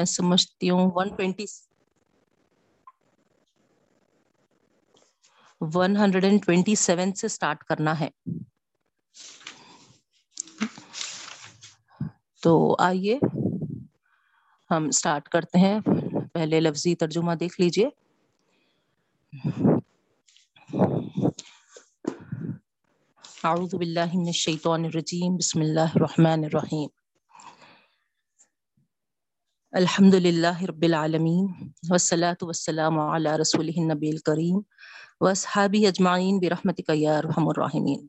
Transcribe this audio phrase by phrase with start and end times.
[0.00, 1.44] میں سمجھتی ہوں one twenty
[5.60, 8.08] one hundred and twenty seven سے اسٹارٹ کرنا ہے
[12.42, 13.18] تو آئیے
[14.70, 15.78] ہم اسٹارٹ کرتے ہیں
[16.34, 17.88] پہلے لفظی ترجمہ دیکھ لیجیے
[23.44, 26.88] اعوذ باللہ من الشیطان الرجیم بسم اللہ الرحمن الرحیم
[29.72, 31.46] الحمد للہ رب العالمین
[31.88, 34.60] والصلاة والسلام علی رسول النبی الکریم
[35.20, 38.06] واصحابی اجمعین برحمتک یا ارحم الراحمین.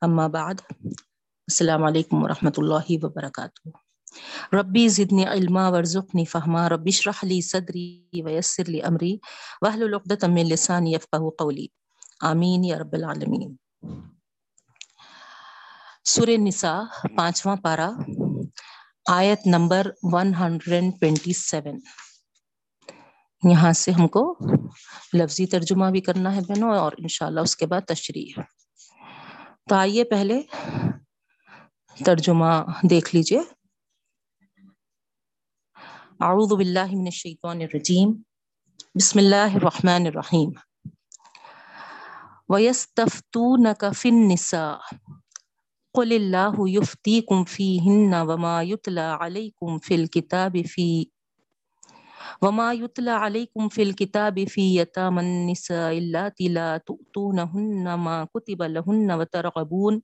[0.00, 0.54] اما بعد،
[1.48, 3.68] السلام علیکم ورحمۃ اللہ وبرکاتہ.
[4.56, 9.16] ربی زدنی علما، ورزقنی فہما، ربی اشرح لی صدری ویسر لی امری،
[9.62, 11.66] واحلل عقدۃ من لسانی یفقهوا قولی.
[12.20, 13.56] آمین یا رب العالمین.
[16.04, 16.80] سور نساء،
[17.16, 17.90] پانچواں پارا
[19.10, 21.78] آیت نمبر 127
[23.50, 24.38] یہاں سے ہم کو
[25.14, 28.40] لفظی ترجمہ بھی کرنا ہے بہنوں، اور انشاءاللہ اس کے بعد تشریح۔
[29.68, 30.42] تو آئیے پہلے
[32.04, 32.52] ترجمہ
[32.90, 33.40] دیکھ لیجیے۔
[36.20, 38.12] اعوذ باللہ من الشیطان الرجیم۔
[38.94, 40.50] بسم اللہ الرحمن الرحیم۔
[42.48, 44.96] وَيَسْتَفْتُونَكَ فِي النِّسَاءِ۔
[45.94, 51.10] قُلِ اللَّهُ يُفْتِيكُمْ فِيهِنَّ وَمَا يُتْلَى عَلَيْكُمْ فِي الْكِتَابِ فِي
[52.42, 60.02] وما يتلى عليكم في الكتاب في يتامى النساء اللاتي لا تؤتونهن ما كتب لهن وترغبون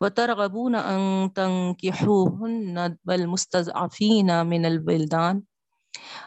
[0.00, 5.42] وترغبون أن تنكحوهن والمستضعفين من البلدان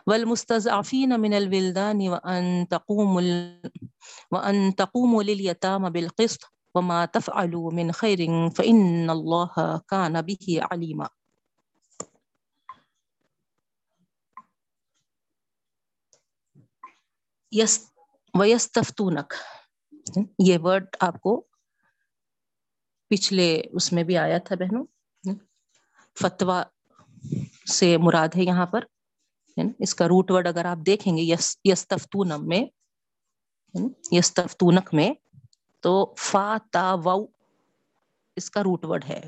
[0.08, 3.22] والمستضعفين من الولدان وأن تقوموا
[4.32, 11.08] وأن تقوموا لليتامى بالقسط وما تفعلوا من خير فإن الله كان به عليما
[18.34, 19.34] ویستفتونک
[20.40, 21.42] یہ ورڈ آپ کو
[23.12, 24.84] پچھلے اس میں بھی آیا تھا بہنوں
[26.18, 26.62] فتوا
[27.72, 28.84] سے مراد ہے یہاں پر
[29.80, 32.64] اس کا روٹ ورڈ اگر آپ دیکھیں گے یس یستفتونم میں
[34.12, 35.10] یستفتونک میں
[35.80, 37.26] تو فا، تا و
[38.36, 39.22] اس کا روٹ ورڈ ہے۔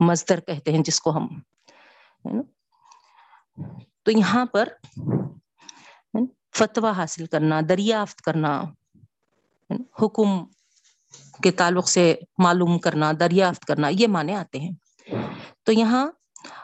[0.00, 1.28] مزدر کہتے ہیں جس کو ہم
[4.02, 4.68] تو یہاں پر
[6.52, 8.62] فتوا حاصل کرنا، دریافت کرنا
[10.02, 10.44] حکم
[11.42, 14.72] کے تعلق سے معلوم کرنا، دریافت کرنا، یہ معنی آتے ہیں۔
[15.62, 16.10] تو یہاں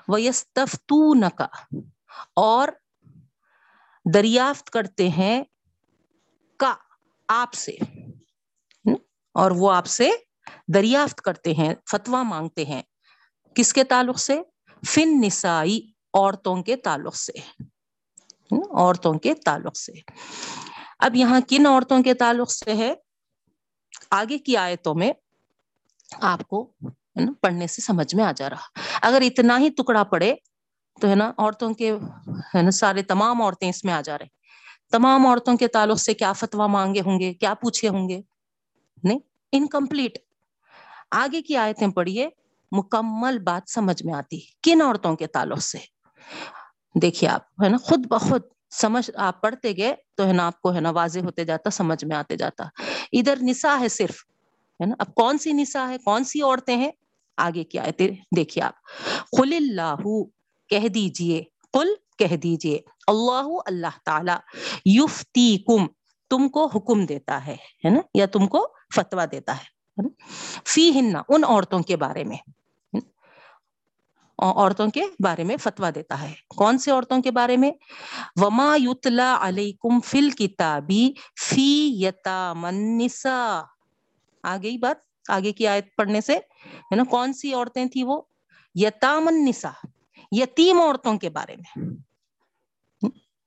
[0.09, 1.47] ویستفتون کا
[2.37, 2.69] اور
[4.15, 5.45] دریافت کرتے ہیں
[6.57, 6.75] کا،
[7.29, 7.77] آپ سے۔
[9.35, 10.11] اور وہ آپ سے
[10.75, 12.83] دریافت کرتے ہیں فتوا مانگتے ہیں۔
[13.55, 14.41] کس کے تعلق سے؟
[14.87, 17.33] فن نسائی عورتوں کے تعلق سے۔
[18.71, 19.93] عورتوں کے تعلق سے۔
[20.99, 22.95] اب یہاں کن عورتوں کے تعلق سے ہے؟
[24.11, 25.13] آگے کی آیتوں میں
[26.21, 26.73] آپ کو
[27.41, 30.35] پڑھنے سے سمجھ میں آ جا رہا۔ اگر اتنا ہی ٹکڑا پڑے
[31.01, 31.93] تو، ہے نا، عورتوں کے،
[32.55, 34.27] ہے نا، سارے تمام عورتیں اس میں آ جا رہے۔
[34.93, 38.21] تمام عورتوں کے تعلق سے کیا فتوا مانگے ہوں گے؟ کیا پوچھے ہوں گے؟
[39.05, 39.19] نہیں
[39.53, 40.19] انکمپلیٹ
[41.11, 42.29] آگے کی آیتیں پڑھیے،
[42.73, 45.79] مکمل بات سمجھ میں آتی کن عورتوں کے تعلق سے؟
[46.95, 50.75] دیکھیے آپ، ہے نا، خود بخود سمجھ، آپ پڑھتے گئے تو ہے نا، آپ کو
[50.75, 52.65] ہے نا واضح ہوتے جاتا، سمجھ میں آتے جاتا۔
[53.13, 54.15] ادھر نسا ہے صرف،
[54.81, 56.91] ہے نا۔ اب کون سی نسا ہے کون سی عورتیں ہیں؟
[57.37, 58.73] آگے کی آیتیں دیکھیے آپ۔
[59.37, 59.95] قل اللہ
[60.69, 61.89] کہہ دیجیے۔ قل،
[62.19, 64.33] کہہ دیجیے۔ اللہ اللہ تعالی،
[64.85, 65.87] یفتیکم،
[66.31, 69.75] تم کو حکم دیتا ہے ہے نا، یا تم کو فتوا دیتا ہے
[70.65, 72.37] فی ہن ان عورتوں کے بارے میں
[74.39, 77.71] عورتوں کے بارے میں فتوا دیتا ہے۔ کون سے عورتوں کے بارے میں؟
[78.37, 83.63] وما یتلا علیکم فل کتابی فی یتام النساء۔
[84.43, 88.23] آگے ہی بات، آگے کی آیت پڑھنے سے، ہے نا؟ کون سی عورتیں تھی وہ؟
[88.75, 89.87] یتام النساء،
[90.33, 91.89] یتیم عورتوں کے بارے میں۔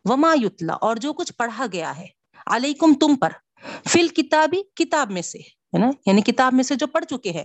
[0.05, 2.07] وما یتلا اور جو کچھ پڑھا گیا ہے
[2.45, 3.29] علیکم تم پر۔
[3.63, 7.43] فل کتابی کتاب میں سے، ہے نا؟ یعنی کتاب میں سے جو پڑھ چکے ہیں۔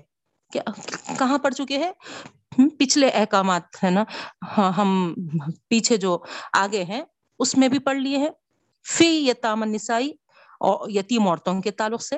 [1.19, 1.93] کہاں پڑھ چکے ہیں؟
[2.79, 4.05] پچھلے احکامات، ہے نا؟
[4.59, 5.15] ہاں، ہم
[5.69, 6.19] پیچھے جو
[6.53, 7.03] آگے ہیں،
[7.39, 8.31] اس میں بھی پڑھ لیے ہیں۔
[8.97, 10.11] فی یتام نسائی
[10.61, 12.17] اور یتیم عورتوں کے تعلق سے۔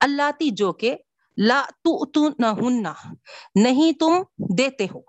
[0.00, 0.96] اللہ تی جو کہ
[1.36, 2.04] لا تو
[2.38, 2.92] نہ ہننا
[3.54, 5.00] نہیں تم دیتے ہو۔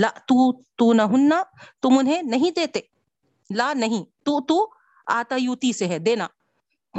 [0.00, 1.42] لا تو تو نہ ہننا
[1.82, 2.80] تم انہیں نہیں دیتے۔
[3.54, 4.70] لا نہیں تو تو
[5.06, 6.26] آتا یوتی سے ہے، دینا۔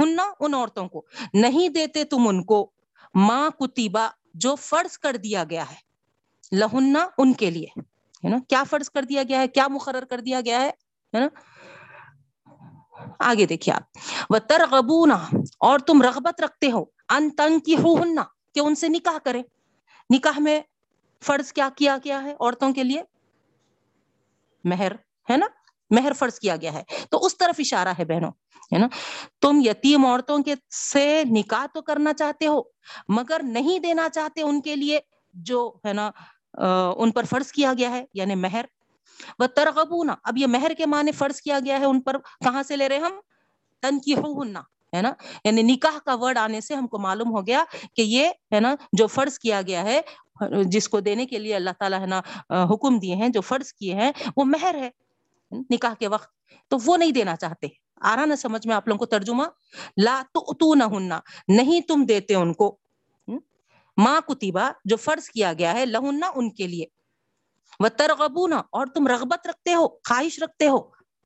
[0.00, 2.70] ہننا ان عورتوں کو۔ نہیں دیتے تم ان کو۔
[3.14, 5.86] ماں کتیبہ جو فرض کر دیا گیا ہے۔
[6.56, 7.66] لہنا ان کے لیے۔
[8.24, 10.70] ہے نا؟ کیا فرض کر دیا گیا ہے؟ کیا مقرر کر دیا گیا ہے؟
[11.12, 11.28] نا؟
[13.18, 13.82] آگے دیکھیے آپ۔
[14.30, 15.18] وہ ترغبونا
[15.58, 19.42] اور تم رغبت رکھتے ہو۔ ان تنگ کی ہونا کہ ان سے نکاح کرے
[20.10, 20.60] نکاح میں
[21.22, 23.02] فرض کیا کیا گیا ہے عورتوں کے لیے؟
[24.64, 24.92] مہر۔
[25.30, 25.46] ہے نا؟
[25.90, 28.30] مہر فرض کیا گیا ہے۔ تو اس طرف اشارہ ہے بہنوں،
[28.72, 28.86] ہے نا؟
[29.42, 30.54] تم یتیم عورتوں کے
[30.92, 32.60] سے نکاح تو کرنا چاہتے ہو،
[33.08, 34.98] مگر نہیں دینا چاہتے ان کے لیے
[35.34, 36.10] جو، ہے نا
[36.96, 38.64] ان پر فرض کیا گیا ہے یعنی مہر۔
[39.38, 42.76] وہ ترغبونا اب یہ مہر کے معنی فرض کیا گیا ہے، ان پر کہاں سے
[42.76, 43.18] لے رہے ہم؟
[43.82, 44.14] تن کی
[44.92, 45.12] ہے نا؟
[45.44, 47.64] یعنی نکاح کا ورڈ آنے سے ہم کو معلوم ہو گیا
[47.96, 50.00] کہ یہ، ہے نا، جو فرض کیا گیا ہے،
[50.64, 52.20] جس کو دینے کے لیے اللہ تعالیٰ، ہے نا
[52.64, 54.90] حکم دیے ہیں، جو فرض کیے ہیں، وہ مہر ہے۔
[55.70, 56.28] نکاح کے وقت،
[56.68, 57.66] تو وہ نہیں دینا چاہتے۔
[58.00, 59.44] آ رہا نا سمجھ میں آپ لوگوں کو ترجمہ؟
[59.96, 62.76] لا تو نہ ہننا نہیں تم دیتے ان کو۔
[63.96, 66.84] ماں کتبا جو فرض کیا گیا ہے لہنا ان کے لیے۔
[67.80, 70.78] وہ ترغبونا اور تم رغبت رکھتے ہو، خواہش رکھتے ہو،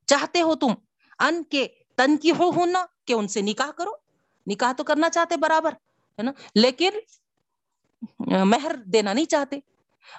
[0.08, 0.72] چاہتے ہو تم
[1.18, 3.92] ان کے تن کی ہو ہونا کہ ان سے نکاح کرو۔
[4.46, 5.72] نکاح تو کرنا چاہتے برابر،
[6.18, 6.90] ہے نا؟ لیکن،
[8.44, 9.58] مہر دینا نہیں چاہتے۔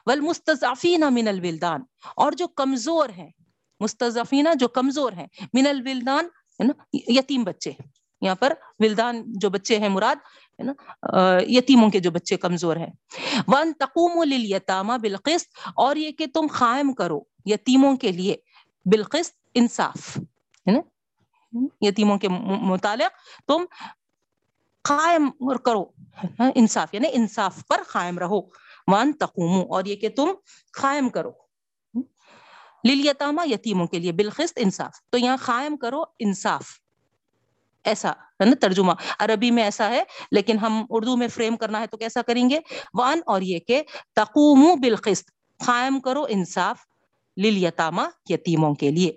[0.05, 1.81] والمستضعفین من الولدان،
[2.15, 3.29] اور جو کمزور ہیں
[3.81, 6.25] مستضعفین جو کمزور ہیں، من الولدان،
[6.59, 7.71] ہے نا، یتیم بچے۔
[8.21, 10.15] یہاں پر ولدان جو بچے ہیں، مراد،
[10.59, 10.73] ہے نا
[11.47, 12.91] یتیموں کے جو بچے کمزور ہیں۔
[13.47, 18.35] ون تقوم للیتامہ بالقسط، اور یہ کہ تم قائم کرو یتیموں کے لیے
[18.85, 20.79] بالقسط انصاف۔ ہے نا؟
[21.81, 23.65] یتیموں کے متعلق تم
[24.83, 25.83] قائم کرو
[26.55, 28.39] انصاف یعنی انصاف پر قائم رہو۔
[28.87, 30.29] وان تقوم اور یہ کہ تم
[30.81, 31.31] قائم کرو۔
[32.83, 36.65] لیلیتامہ یتیموں کے لیے بالخست انصاف۔ تو یہاں قائم کرو انصاف۔
[37.83, 41.87] ایسا، ہے نا ترجمہ؟ عربی میں ایسا ہے، لیکن ہم اردو میں فریم کرنا ہے
[41.87, 42.59] تو کیسا کریں گے؟
[42.93, 43.81] وان، اور یہ کہ
[44.15, 45.31] تقوم بالخست
[45.65, 46.79] قائم کرو انصاف
[47.37, 49.11] لیلیتامہ یتیموں کے لیے۔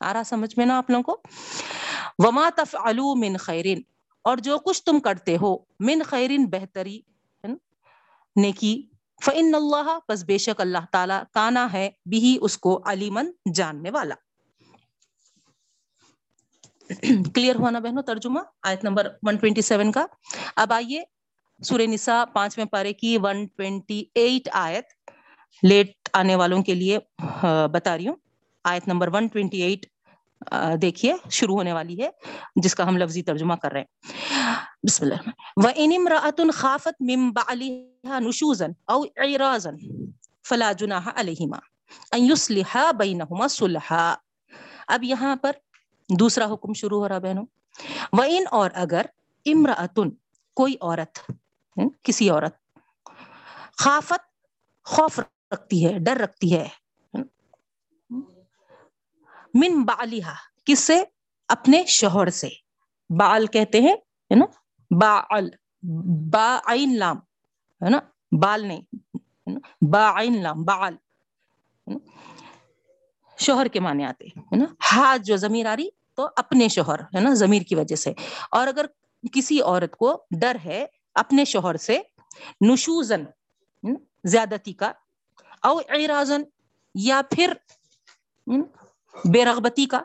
[0.00, 1.20] آ رہا سمجھ میں نا آپ لوگوں کو؟
[2.18, 3.82] وما تفعلوا من خیرین
[4.24, 7.00] اور جو کچھ تم کرتے ہو، من خیرین بہتری
[8.36, 8.82] نیکی
[9.24, 14.14] فن اللہ بس بے شک اللہ تعالیٰ کانا ہے بھی اس کو علیمن جاننے والا۔
[17.34, 20.04] کلیئر ہوا نا بہنوں ترجمہ؟ آیت نمبر 127 کا۔
[20.56, 21.02] اب آئیے
[21.60, 24.84] سورہ نساء پانچویں پارے کی 128 آیت۔
[25.62, 26.98] لیٹ آنے والوں کے لیے
[27.72, 28.16] بتا رہی ہوں۔
[28.64, 29.84] آیت نمبر 128
[30.82, 32.10] دیکھیے، شروع ہونے والی ہے،
[32.56, 33.86] جس کا ہم لفظی ترجمہ کر رہے ہیں۔
[34.82, 39.76] بسم اللہ۔ وَإِنِ امْرَأَةٌ خَافَتْ مِن بَعْلِهَا نُشُوزًا أَوْ عِرَازًا
[40.48, 41.58] فَلَا جُنَاحَ عَلَيْهِمَا
[42.16, 44.14] أَن يُصْلِحَا بَيْنَهُمَا صُلْحًا۔
[44.88, 45.52] اب یہاں پر
[46.18, 47.46] دوسرا حکم شروع ہو رہا بہنوں۔
[48.12, 49.06] وَإِن اور اگر
[49.46, 50.10] امرأتن
[50.54, 51.30] کوئی عورت
[52.02, 52.54] کسی عورت،
[53.78, 54.44] خافت،
[54.84, 56.68] خوف رکھتی ہے، ڈر رکھتی ہے
[59.60, 61.04] من بالحا کس سے
[61.48, 62.48] اپنے شوہر سے۔
[63.10, 63.96] بال کہتے ہیں،
[64.32, 64.44] ہے نا؟
[64.90, 65.48] بال
[66.32, 67.16] با عین لام،
[67.82, 67.98] ہے نا؟
[68.40, 68.82] بال نہیں
[69.90, 70.96] با عین لام بال
[73.38, 77.20] شوہر کے معنی آتے، ہے نا؟ ہاتھ جو زمیر آ رہی، تو اپنے شوہر، ہے
[77.20, 78.12] نا؟ زمیر کی وجہ سے۔
[78.50, 78.86] اور اگر
[79.32, 82.00] کسی عورت کو ڈر ہے اپنے شوہر سے،
[82.60, 83.24] نشوزن
[84.24, 84.92] زیادتی کا،
[85.62, 86.42] او اعراضن،
[86.94, 87.52] یا پھر
[89.24, 90.00] بے رغبتی کا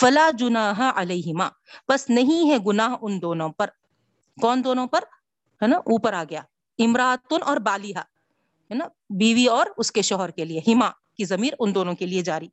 [0.00, 1.48] فلا جناح علیہما۔
[1.88, 3.66] بس نہیں ہے گناہ ان دونوں پر۔
[4.40, 5.00] کون دونوں پر؟
[5.62, 6.42] ہے نا، اوپر آ گیا۔
[6.78, 8.88] امراتن اور بالیہ ہے نا،
[9.18, 12.48] بیوی اور اس کے شوہر کے لیے۔ ہما کی ضمیر ان دونوں کے لیے جاری۔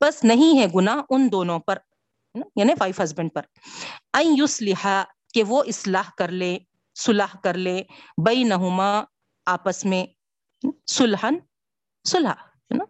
[0.00, 1.78] بس نہیں ہے گناہ ان دونوں پر۔
[2.56, 3.42] یعنی وائف ہسبینڈ پر۔
[4.12, 6.58] این یسلحا کہ وہ اصلاح کر لے،
[6.94, 7.82] صلح کر لے۔
[8.26, 9.02] بینہما،
[9.46, 10.06] آپس میں
[10.86, 11.34] سلحن
[12.04, 12.84] صلح۔ ہے نا۔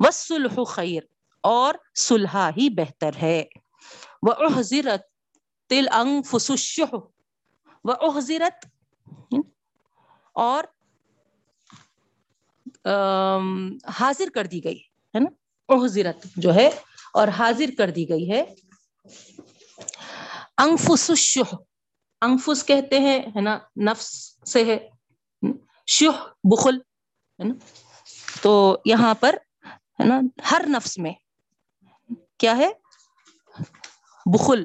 [0.00, 1.02] وسلح خیر۔
[1.40, 3.44] اور سلحا ہی بہتر ہے۔
[4.22, 5.02] وہ احزرت
[5.68, 6.80] تل انگ فسوش
[7.84, 8.66] وہ احزرت
[10.32, 10.64] اور
[13.88, 14.78] حاضر کر دی گئی،
[15.14, 15.30] ہے نا؟
[15.68, 16.70] احزرت جو ہے،
[17.12, 18.44] اور حاضر کر دی گئی ہے۔
[20.58, 21.54] انفس الشح۔
[22.20, 24.88] انفس کہتے ہیں، ہے نا؟ نفس سے ہے۔
[25.86, 26.76] شح، بخل،
[27.38, 27.54] ہے نا؟
[28.42, 29.36] تو یہاں پر،
[30.00, 30.20] ہے نا؟
[30.50, 31.12] ہر نفس میں۔
[32.40, 32.68] کیا ہے؟
[34.26, 34.64] بخل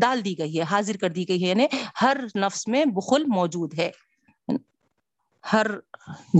[0.00, 1.66] ڈال دی گئی ہے، حاضر کر دی گئی ہے یعنی
[2.02, 3.90] ہر نفس میں بخل موجود ہے۔
[5.52, 5.66] ہر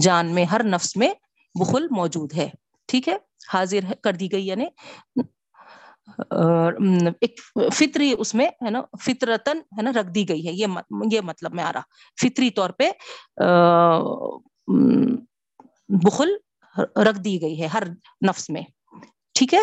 [0.02, 1.12] جان میں، ہر نفس میں
[1.60, 2.48] بخل موجود ہے۔
[2.88, 3.16] ٹھیک ہے؟
[3.52, 4.66] حاضر کر دی گئی یعنی
[7.20, 7.40] ایک
[7.72, 10.66] فطری اس میں، ہے نا فطرتن ہے نا، رکھ دی گئی ہے۔ یہ
[11.12, 11.82] یہ مطلب میں آ رہا۔
[12.22, 12.90] فطری طور پہ
[16.04, 16.30] بخل
[16.78, 17.82] رکھ دی گئی ہے ہر
[18.28, 18.62] نفس میں۔
[19.40, 19.60] ٹھیک ہے؟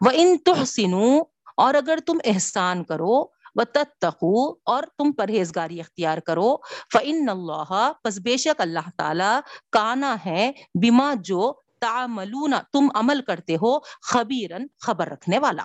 [0.00, 1.22] وہ ان تحسنو
[1.56, 3.24] اور اگر تم احسان کرو
[3.54, 6.56] و تتقو اور تم پرہیزگاری اختیار کرو
[6.92, 9.40] فعن اللہ پس بے شک اللہ تعالی
[9.72, 15.64] کانا ہے بیما جو تعملون، تم عمل کرتے ہو خبیرن خبر رکھنے والا۔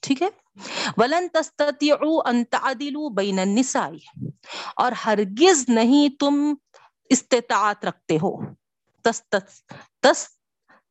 [0.00, 0.28] ٹھیک ہے؟
[0.96, 3.90] ولن تستطيعوا ان تعدلوا بين النساء۔
[4.76, 6.54] اور ہرگز نہیں تم
[7.10, 8.36] استطاعت رکھتے ہو۔
[9.02, 9.22] تس
[10.00, 10.33] تس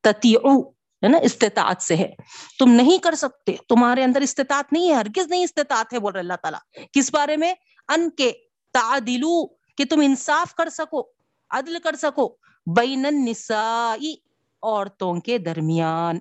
[0.04, 2.14] تتیعو ہے نا، استطاعت سے ہے۔
[2.60, 6.20] تم نہیں کر سکتے، تمہارے اندر استطاعت نہیں ہے، ہرگز نہیں استطاعت ہے، بول رہے
[6.20, 7.54] اللہ تعالیٰ۔ کس بارے میں؟
[7.88, 8.32] ان کے
[8.74, 11.02] تعدلو، کہ تم انصاف کر سکو،
[11.50, 12.36] عدل کر سکو۔
[12.76, 14.16] بین النسائی،
[14.62, 16.16] عورتوں کے درمیان،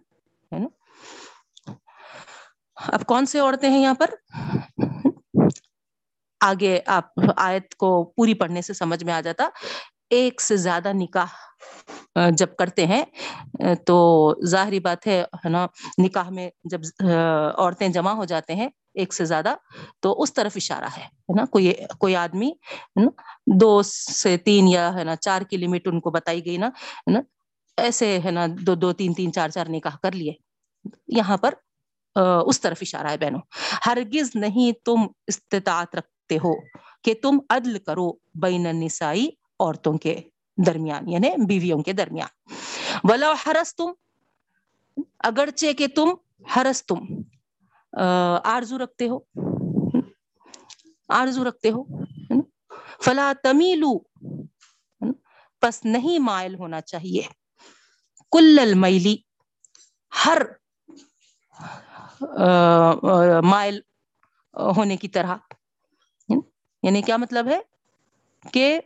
[0.52, 0.68] ہے نا۔
[2.74, 4.10] اب کون سے عورتیں ہیں یہاں پر؟
[6.40, 7.04] آگے آپ
[7.36, 9.48] آیت کو پوری پڑھنے سے سمجھ میں آ جاتا۔
[10.10, 11.32] ایک سے زیادہ نکاح۔
[12.36, 13.04] جب کرتے ہیں
[13.86, 13.96] تو
[14.46, 15.66] ظاہری بات ہے نا،
[15.98, 19.54] نکاح میں جب عورتیں جمع ہو جاتے ہیں ایک سے زیادہ،
[20.00, 22.50] تو اس طرف اشارہ ہے نا، کوئی کوئی آدمی
[23.60, 26.70] دو سے تین یا، ہے نا، چار کی لمٹ ان کو بتائی گئی نا
[27.06, 27.20] نا،
[27.78, 30.32] ایسے، ہے نا، دو دو، تین تین، چار چار نکاح کر لیے،
[31.16, 31.54] یہاں پر
[32.46, 33.40] اس طرف اشارہ ہے بہنوں،
[33.86, 36.52] ہرگز نہیں تم استطاعت رکھتے ہو
[37.04, 38.10] کہ تم عدل کرو
[38.42, 39.28] بین النسائی
[39.60, 40.20] عورتوں کے۔
[40.58, 42.28] درمیان یعنی بیویوں کے درمیان۔
[43.04, 43.90] ولا ہرس تم
[45.18, 46.08] اگرچہ کہ تم
[46.56, 47.00] ہرس تم
[48.44, 49.18] آرزو رکھتے ہو،
[51.08, 51.82] آرزو رکھتے ہو
[53.04, 53.92] فلا تمیلو
[55.62, 57.22] پس نہیں مائل ہونا چاہیے۔
[58.32, 59.16] کل المیلی
[60.12, 60.42] ہر
[63.44, 63.80] مائل
[64.76, 65.36] ہونے کی طرح
[66.82, 67.60] یعنی کیا مطلب ہے؟
[68.52, 68.80] کہ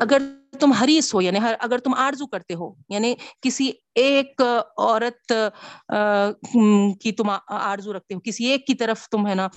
[0.00, 0.22] اگر
[0.60, 4.42] تم حریص ہو یعنی اگر تم آرزو کرتے ہو یعنی کسی ایک
[4.78, 5.32] عورت
[7.02, 9.48] کی تم آرزو رکھتے ہو، کسی ایک کی طرف تم، ہے نا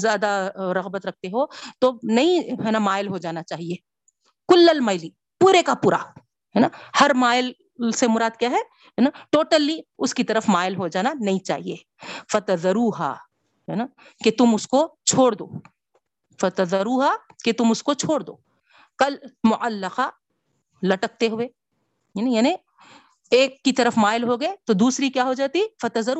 [0.00, 1.46] زیادہ رغبت رکھتے ہو،
[1.78, 3.76] تو نہیں، ہے نا، مائل ہو جانا چاہیے۔
[4.48, 5.10] کل المیلی
[5.40, 5.98] پورے کا پورا،
[6.54, 6.68] ہے نا،
[7.00, 7.52] ہر مائل
[7.94, 8.62] سے مراد کیا ہے؟
[8.98, 11.76] نا، ٹوٹلی اس کی طرف مائل ہو جانا نہیں چاہیے۔
[12.32, 13.86] فتح ضرور ہے نا،
[14.24, 15.46] کہ تم اس کو چھوڑ دو۔
[16.40, 16.74] فتح
[17.44, 18.36] کہ تم اس کو چھوڑ دو۔
[18.98, 20.10] کل معلقہ
[20.82, 21.48] لٹکتے ہوئے
[22.14, 22.54] یعنی یعنی
[23.30, 26.10] ایک کی طرف مائل ہو گئے تو دوسری کیا ہو جاتی؟ فتح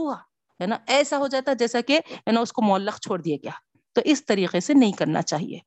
[0.61, 3.51] ہے نا؟ ایسا ہو جاتا جیسا کہ نا اس کو معلق چھوڑ دیا گیا۔
[3.93, 5.59] تو اس طریقے سے نہیں کرنا چاہیے۔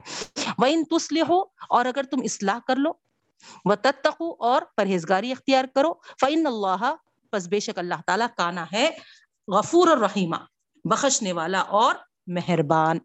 [0.58, 2.92] وہ ان تسل ہو اور اگر تم اصلاح کر لو
[3.66, 6.96] وہ تتقو اور پرہیزگاری اختیار کرو فعن اللہ
[7.32, 8.90] پس بے شک اللہ تعالیٰ کانا ہے،
[9.48, 10.36] غفور اور رحیمہ
[10.86, 11.96] بخشنے والا اور
[12.28, 13.00] مہربان۔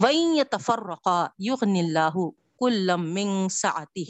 [0.00, 4.04] وین یتفرقا یغن اللہ کلم من سعتی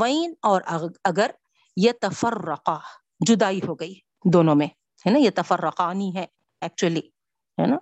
[0.00, 0.62] وین اور
[1.04, 1.30] اگر
[1.76, 2.78] یتفرقا
[3.26, 4.66] جدائی ہو گئی دونوں میں،
[5.06, 6.26] ہے نا؟ یتفرقانی ہے
[6.60, 7.00] ایکچولی
[7.58, 7.76] ہے نا؟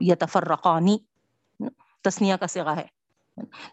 [0.00, 0.98] یتفرقانی
[2.02, 2.86] تسنیہ کا سگا ہے۔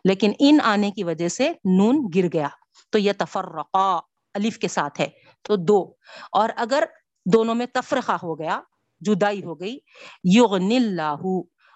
[0.06, 2.48] لیکن ان آنے کی وجہ سے نون گر گیا،
[2.90, 4.00] تو یتفرقا
[4.34, 5.08] الف کے ساتھ ہے،
[5.42, 5.94] تو دو۔
[6.32, 6.84] اور اگر
[7.26, 8.62] دونوں میں تفرقہ ہو گیا،
[9.00, 9.80] جدائی ہو گئی
[10.24, 11.16] یغن اللہ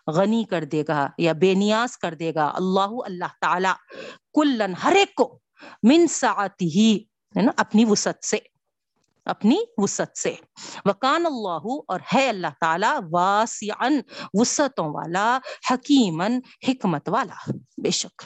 [0.10, 3.74] غنی کر دے گا یا بے نیاز کر دے گا۔ اللہ اللہ تعالی
[4.34, 5.40] کلن ہر ایک کو
[5.84, 7.04] من سعتی ہی
[7.36, 8.38] ہے نا، اپنی وسط سے،
[9.26, 10.36] اپنی وسط سے۔
[10.86, 14.00] وکان اللہ، اور ہے اللہ تعالی واسعن
[14.34, 15.38] وسطوں والا
[15.72, 17.52] حکیمن حکمت والا،
[17.84, 18.22] بے شک۔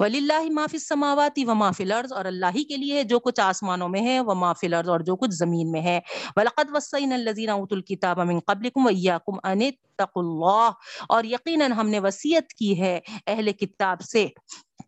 [0.00, 3.88] ولی اللہ معافی سماواتی و معافی لرز اور اللہ ہی کے لیے جو کچھ آسمانوں
[3.88, 6.00] میں ہے وہ معافی لرز اور جو کچھ زمین میں ہے۔
[6.36, 10.70] ولقد وسین الذین اوت الکتاب من قبلکم ویاکم ان اتقوا اللہ
[11.08, 14.26] اور یقینا ہم نے وصیت کی ہے اہل کتاب سے،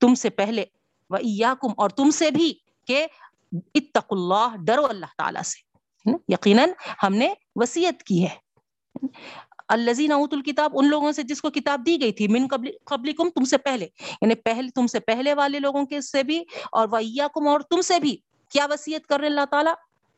[0.00, 0.64] تم سے پہلے۔
[1.10, 2.54] ویاکم اور تم سے بھی
[2.86, 3.06] کہ
[3.74, 5.70] اتقوا اللہ ڈرو اللہ تعالی سے۔
[6.28, 6.68] یقیناً
[7.02, 8.50] ہم نے وصیت کی ہے۔
[9.70, 13.12] الزین اوت الکتاب، ان لوگوں سے جس کو کتاب دی گئی تھی، من قبل قبل
[13.34, 13.86] تم سے پہلے
[14.22, 17.80] یعنی پہلے تم سے پہلے والے لوگوں کے سے بھی، اور ویا کم اور تم
[17.80, 18.16] سے بھی،
[18.52, 19.74] کیا وسیعت کر رہے اللہ تعالیٰ؟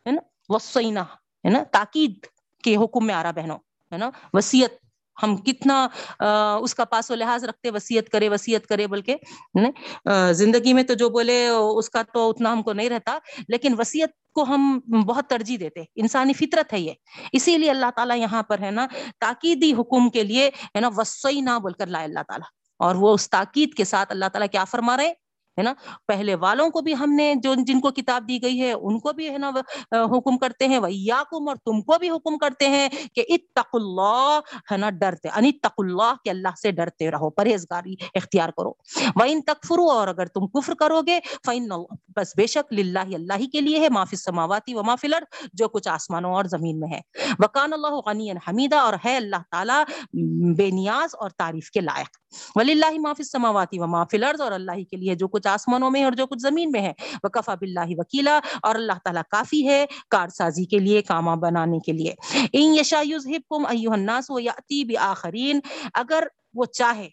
[0.06, 1.02] ہے نا؟ وسینا
[1.44, 2.26] ہے نا؟ تاکید
[2.64, 3.58] کے حکم میں آ رہا بہنوں،
[3.92, 4.81] ہے نا؟ وسیعت
[5.16, 5.86] ہم کتنا
[6.62, 9.16] اس کا پاس و لحاظ رکھتے وسیعت کرے وسیعت کرے، بلکہ
[10.34, 14.10] زندگی میں تو جو بولے، اس کا تو اتنا ہم کو نہیں رہتا، لیکن وسیعت
[14.34, 16.92] کو ہم بہت ترجیح دیتے انسانی فطرت ہے یہ،
[17.32, 18.86] اسی لیے اللہ تعالیٰ یہاں پر ہے نا،
[19.20, 22.48] تاکیدی حکم کے لیے، ہے نا وسوئی نہ بول کر لائے اللہ تعالیٰ،
[22.80, 25.12] اور وہ اس تاکید کے ساتھ اللہ تعالیٰ کیا فرما رہے
[25.58, 25.72] ہے نا؟
[26.08, 29.12] پہلے والوں کو بھی ہم نے جو جن کو کتاب دی گئی ہے، ان کو
[29.12, 29.50] بھی ہے نا
[29.92, 34.38] حکم کرتے ہیں۔ وَإِيَّاكُمْ، اور تم کو بھی حکم کرتے ہیں کہ اتق اللہ،
[34.72, 38.72] ہے نا، ڈرتے یعنی ان اتق اللہ کہ اللہ سے ڈرتے رہو، پرہیزگاری اختیار کرو۔
[39.16, 41.74] وَإِن تَكْفُرُوا، اور اگر تم کفر کرو گے، فَإِنَّ
[42.16, 45.06] بس بے شک للہ اللہ ہی کے لیے ہے، ما فی السماواتی و ما فی
[45.06, 47.00] الارض جو کچھ آسمانوں اور زمین میں ہے۔
[47.38, 52.21] وکان اللہ غنی حمیدہ اور ہے اللہ تعالی بے نیاز اور تعریف کے لائق۔
[52.56, 56.04] ولی اللہ معافی سماواتی و معافی الارض اور اللہ کے لیے جو کچھ آسمانوں میں
[56.04, 59.86] اور جو کچھ زمین میں ہے۔ وہ کفا بلّہ وکیلا اور اللہ تعالیٰ کافی ہے
[60.10, 62.14] کارسازی کے لیے کاما بنانے کے لیے۔
[62.52, 65.60] ان یشا یذہبکم ایھا الناس و یاتی بآخرین
[65.94, 66.22] اگر
[66.54, 67.08] وہ چاہے،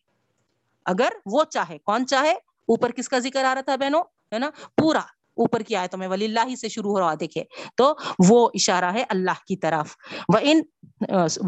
[0.86, 4.50] اگر وہ چاہے، کون چاہے؟ اوپر کس کا ذکر آ رہا تھا بہنوں؟ ہے نا؟
[4.78, 5.00] پورا
[5.38, 7.44] اوپر کی آیتوں میں ولی اللہ سے شروع ہو رہا دیکھے
[7.76, 7.94] تو
[8.30, 9.96] وہ اشارہ ہے اللہ کی طرف۔
[10.34, 10.62] و ان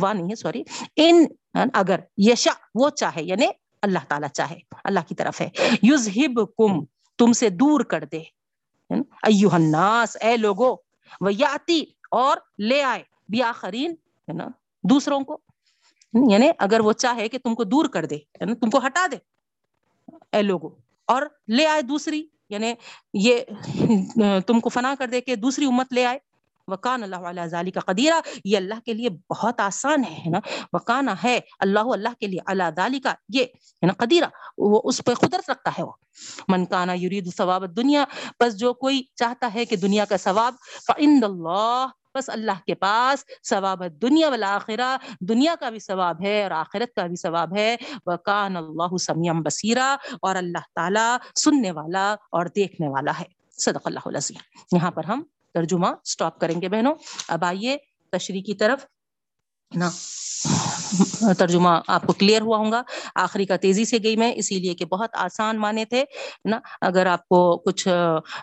[0.02, 0.64] وا نہیں ہے، سوری۔
[0.96, 1.26] ان
[1.74, 3.48] اگر یشا وہ چاہے یعنی
[3.82, 5.50] اللہ تعالیٰ چاہے، اللہ کی طرف ہے۔
[5.82, 6.86] یوزہب کم
[7.18, 8.22] تم سے دور کر دے۔
[9.24, 10.76] ایوہ الناس، اے لوگو،
[11.22, 14.48] ویاتی اور لے آئے۔ بیاخرین ہے نا؟
[14.84, 15.38] دوسروں کو۔
[16.32, 19.18] یعنی اگر وہ چاہے کہ تم کو دور کر دے تم کو ہٹا دے۔
[20.32, 20.70] اے لوگو،
[21.06, 22.74] اور لے آئے دوسری۔ یعنی
[23.14, 23.40] یہ،
[24.48, 26.20] تم کو فنا کر دے کہ دوسری امت لے آئے۔
[26.72, 30.40] وکان اللہ علیہ ذالی کا قدیرہ، یہ اللہ کے لیے بہت آسان ہے نا؟
[30.74, 34.26] وکانا ہے، اللہ اللہ کے لیے اللہ ذالی کا یہ، ہے نا، قدیرہ،
[34.58, 35.92] وہ اس پہ قدرت رکھتا ہے وہ۔
[36.48, 38.06] من کانا یرید ثواب دنیا
[38.40, 40.54] بس جو کوئی چاہتا ہے کہ دنیا کا ثواب،
[40.88, 46.52] فعند اللہ بس اللہ کے پاس ثواب دنیا والآخرہ، دنیا کا بھی ثواب ہے اور
[46.52, 47.76] آخرت کا بھی ثواب ہے۔
[48.06, 53.26] وکان اللہ سمیم بصیرہ اور اللہ تعالی سننے والا اور دیکھنے والا ہے۔
[53.60, 56.96] صدق اللہ العظیم۔ یہاں پر ہم ترجمہ سٹاپ کریں گے بہنوں۔
[57.28, 57.78] اب آئیے
[58.12, 58.86] تشریح کی طرف۔
[59.76, 59.90] نا،
[61.38, 62.82] ترجمہ آپ کو کلیئر ہوا ہوں گا۔
[63.16, 66.04] آخری کا تیزی سے گئی میں، اسی لیے کہ بہت آسان مانے تھے۔
[66.46, 67.88] نا، اگر آپ کو کچھ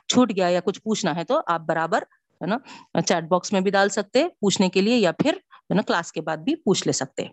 [0.09, 2.03] چھوٹ گیا یا کچھ پوچھنا ہے تو آپ برابر،
[2.41, 2.57] ہے نا،
[3.01, 5.35] چیٹ باکس میں بھی ڈال سکتے، پوچھنے کے لیے یا پھر
[5.71, 7.25] ہے نا کلاس کے بعد بھی پوچھ لے سکتے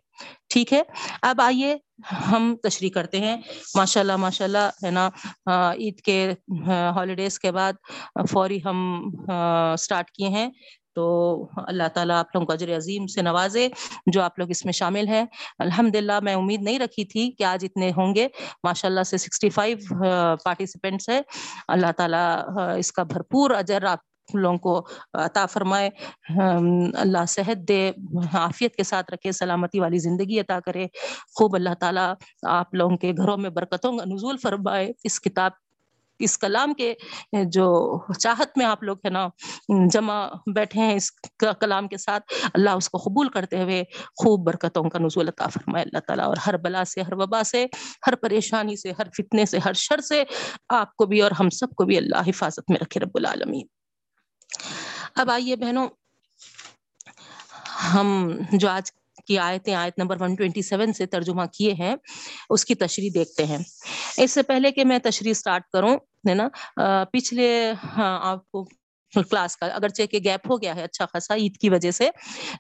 [0.50, 0.82] ٹھیک ہے،
[1.22, 1.76] اب آئیے
[2.32, 3.36] ہم تشریح کرتے ہیں۔
[3.76, 5.10] ماشاء اللہ ماشاء اللہ ہے نا
[5.74, 6.34] عید کے
[6.96, 7.74] ہالیڈیز کے بعد
[8.32, 8.78] فوری ہم
[9.74, 10.50] اسٹارٹ کیے ہیں۔
[10.96, 11.06] تو
[11.68, 13.68] اللہ تعالیٰ آپ لوگوں کو اجر عظیم سے نوازے،
[14.14, 15.24] جو آپ لوگ اس میں شامل ہیں۔
[15.60, 18.28] الحمد للہ میں امید نہیں رکھی تھی کہ آج اتنے ہوں گے۔
[18.64, 19.78] ماشاء اللہ سے سکسٹی فائیو
[20.44, 21.20] پارٹیسپینٹس ہے
[21.68, 22.28] اللہ تعالیٰ
[22.78, 24.00] اس کا بھرپور اجر آپ
[24.34, 25.90] لوگوں کو عطا فرمائے
[26.94, 27.92] اللہ صحت دے،
[28.34, 30.86] عافیت کے ساتھ رکھے، سلامتی والی زندگی عطا کرے۔
[31.36, 32.14] خوب اللہ تعالیٰ
[32.48, 35.52] آپ لوگوں کے گھروں میں برکتوں کا نزول فرمائے۔ اس کتاب،
[36.20, 36.94] اس کلام کے
[37.44, 37.66] جو
[38.20, 39.28] چاہت میں آپ لوگ ہے نا،
[39.92, 43.84] جمع بیٹھے ہیں اس کلام کے ساتھ، اللہ اس کو قبول کرتے ہوئے
[44.24, 47.66] خوب برکتوں کا نزول عطا فرمائے۔ اللہ تعالیٰ اور ہر بلا سے، ہر وبا سے،
[48.08, 50.24] ہر پریشانی سے، ہر فتنے سے، ہر شر سے
[50.70, 53.66] آپ کو بھی اور ہم سب کو بھی اللہ حفاظت میں رکھے رب العالمین۔
[55.16, 55.88] اب آئیے بہنوں،
[57.94, 58.08] ہم
[58.52, 58.92] جو آج
[59.28, 61.96] کی آیتیں، آیت نمبر 127 سے ترجمہ کیے ہیں،
[62.50, 63.58] اس کی تشریح دیکھتے ہیں۔
[64.18, 65.96] اس سے پہلے کہ میں تشریح سٹارٹ کروں،
[66.30, 66.48] ہے نا؟
[67.12, 67.48] پچھلے
[67.98, 68.66] ہاں، آپ کو
[69.22, 72.10] کلاس کا۔ اگرچہ کہ گیپ ہو گیا ہے اچھا خاصا عید کی وجہ سے،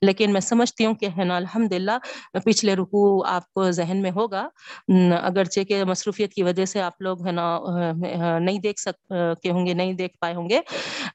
[0.01, 1.97] لیکن میں سمجھتی ہوں کہ ہے نا الحمد للہ
[2.45, 4.47] پچھلے رکو آپ کو ذہن میں ہوگا۔
[5.21, 7.47] اگرچہ کہ مصروفیت کی وجہ سے آپ لوگ ہے نا
[8.39, 10.59] نہیں دیکھ سکتے ہوں گے، نہیں دیکھ پائے ہوں گے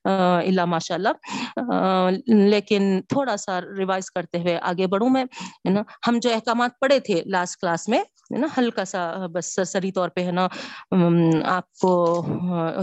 [0.04, 6.18] اللہ ماشاء اللہ لیکن تھوڑا سا ریوائز کرتے ہوئے آگے بڑھوں میں، ہے نا، ہم
[6.22, 7.98] جو احکامات پڑھے تھے لاسٹ کلاس میں،
[8.32, 10.46] ہے نا، ہلکا سا بس سرسری طور پہ ہے نا
[11.48, 11.92] آپ کو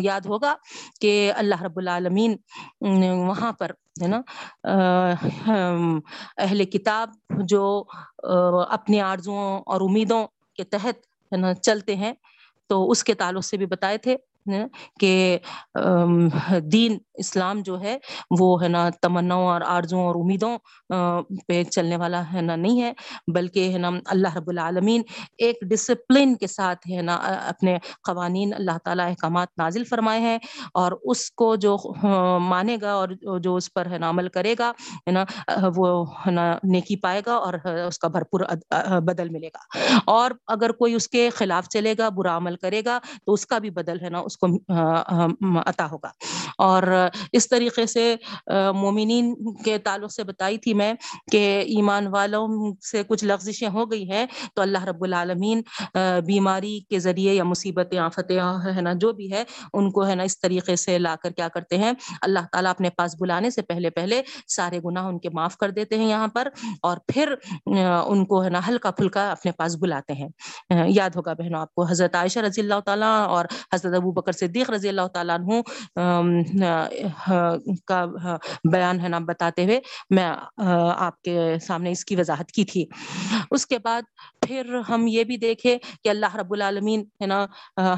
[0.03, 0.53] یاد ہوگا
[1.01, 2.35] کہ اللہ رب العالمین
[3.27, 4.21] وہاں پر، ہے نا؟
[6.37, 7.09] اہل کتاب
[7.45, 7.83] جو
[8.69, 10.97] اپنی آرزوں اور امیدوں کے تحت،
[11.31, 12.13] ہے نا، چلتے ہیں،
[12.69, 14.15] تو اس کے تعلق سے بھی بتائے تھے۔
[14.99, 15.37] کہ
[16.71, 17.97] دین اسلام جو ہے،
[18.39, 20.57] وہ ہے نا تمناؤں اور آرزوں اور امیدوں
[21.47, 22.91] پہ چلنے والا ہے نا نہیں ہے،
[23.33, 25.01] بلکہ ہے نا اللہ رب العالمین
[25.37, 27.15] ایک ڈسپلن کے ساتھ ہے نا
[27.47, 30.37] اپنے قوانین اللہ تعالیٰ احکامات نازل فرمائے ہیں
[30.73, 31.75] اور اس کو جو
[32.39, 33.09] مانے گا اور
[33.43, 34.71] جو اس پر ہے نا عمل کرے گا
[35.07, 35.23] ہے نا
[35.75, 35.87] وہ
[36.25, 37.53] ہے نا نیکی پائے گا اور
[37.87, 38.41] اس کا بھرپور
[39.07, 39.59] بدل ملے گا۔
[40.11, 43.57] اور اگر کوئی اس کے خلاف چلے گا، برا عمل کرے گا، تو اس کا
[43.57, 44.47] بھی بدل ہے نا، اس کو
[45.65, 46.09] عطا ہوگا۔
[46.57, 46.83] اور
[47.31, 48.15] اس طریقے سے
[48.75, 49.33] مومنین
[49.65, 50.93] کے تعلق سے بتائی تھی میں
[51.31, 52.47] کہ ایمان والوں
[52.91, 55.61] سے کچھ لغزشیں ہو گئی ہیں تو اللہ رب العالمین
[56.25, 58.39] بیماری کے ذریعے یا مصیبتیں، آفتیں،
[58.75, 61.47] ہے نا، جو بھی ہے، ان کو، ہے نا، اس طریقے سے لا کر کیا
[61.47, 65.57] کرتے ہیں۔ اللہ تعالیٰ اپنے پاس بلانے سے پہلے پہلے سارے گناہ ان کے معاف
[65.57, 66.47] کر دیتے ہیں یہاں پر
[66.81, 67.33] اور پھر
[68.05, 70.29] ان کو، ہے نا، ہلکا پھلکا اپنے پاس بلاتے ہیں۔
[70.89, 74.37] یاد ہوگا بہنوں آپ کو، حضرت عائشہ رضی اللہ تعالیٰ اور حضرت ابو بکر بکر
[74.37, 75.61] صدیق رضی اللہ تعالیٰ عنہ
[77.85, 78.05] کا
[78.71, 80.31] بیان ہے نا بتاتے ہوئے میں
[80.97, 82.85] آپ کے سامنے اس کی وضاحت کی تھی۔
[83.51, 84.01] اس کے بعد
[84.47, 87.45] پھر ہم یہ بھی دیکھے کہ اللہ رب العالمین، ہے نا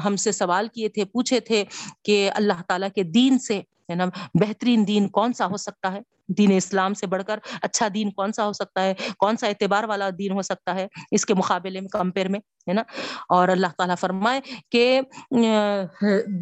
[0.04, 1.64] ہم سے سوال کیے تھے، پوچھے تھے
[2.04, 3.58] کہ اللہ تعالیٰ کے دین سے،
[3.90, 4.04] ہے نا،
[4.40, 6.00] بہترین دین کون سا ہو سکتا ہے؟
[6.38, 9.84] دین اسلام سے بڑھ کر اچھا دین کون سا ہو سکتا ہے؟ کون سا اعتبار
[9.84, 12.82] والا دین ہو سکتا ہے؟ اس کے مقابلے میں کمپیئر میں، ہے نا؟
[13.28, 14.40] اور اللہ تعالیٰ فرمائے
[14.70, 15.00] کہ،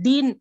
[0.05, 0.33] دین،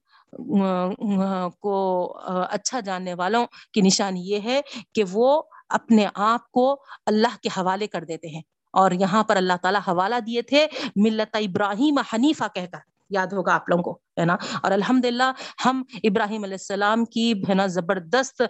[1.61, 4.61] کو اچھا جاننے والوں کی نشانی یہ ہے
[4.93, 8.41] کہ وہ اپنے آپ کو اللہ کے حوالے کر دیتے ہیں۔
[8.73, 13.53] اور یہاں پر اللہ تعالیٰ حوالہ دیے تھے، ملت ابراہیم حنیفہ کہہ کر۔ یاد ہوگا
[13.55, 15.31] آپ لوگوں کو، ہے نا؟ اور الحمد للہ
[15.65, 18.41] ہم ابراہیم علیہ السلام کی، ہے نا، زبردست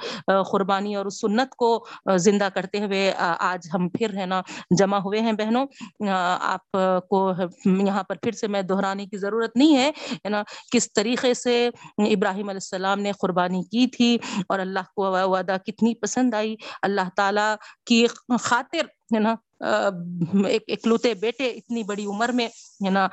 [0.52, 1.70] قربانی اور سنت کو
[2.17, 4.41] زندہ کرتے ہوئے آج ہم پھر، ہے نا،
[4.80, 5.65] جمع ہوئے ہیں بہنوں۔
[6.08, 6.78] آپ
[7.10, 7.32] کو
[7.65, 11.56] یہاں پر پھر سے میں دہرانے کی ضرورت نہیں ہے نا، کس طریقے سے
[11.98, 14.17] ابراہیم علیہ السلام نے قربانی کی تھی
[14.50, 17.54] اور اللہ کو وعدہ کتنی پسند آئی۔ اللہ تعالیٰ
[17.88, 18.06] کی
[18.41, 22.48] خاطر، ہے نا ایک اکلوتے بیٹے اتنی بڑی عمر میں،
[22.86, 23.08] ہے نا،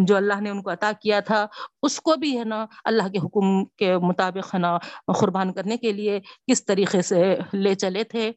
[0.00, 1.46] جو اللہ نے ان کو عطا کیا تھا،
[1.82, 4.78] اس کو بھی، ہے نا، اللہ کے حکم کے مطابق، ہے نا،
[5.20, 8.32] قربان کرنے کے لیے کس طریقے سے لے چلے تھے۔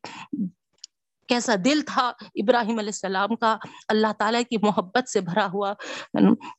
[1.29, 5.73] کیسا دل تھا ابراہیم علیہ السلام کا، اللہ تعالیٰ کی محبت سے بھرا ہوا۔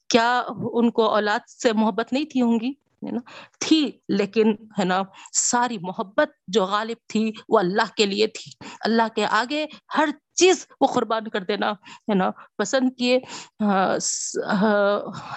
[0.08, 2.70] کیا ان کو اولاد سے محبت نہیں تھی ہوں گی؟
[3.06, 3.20] ہے نا،
[3.60, 9.14] تھی، لیکن، ہے نا، ساری محبت جو غالب تھی، وہ اللہ کے لیے تھی۔ اللہ
[9.14, 9.66] کے آگے
[9.98, 13.18] ہر چیز وہ قربان کر دینا، ہے نا؟ پسند کیے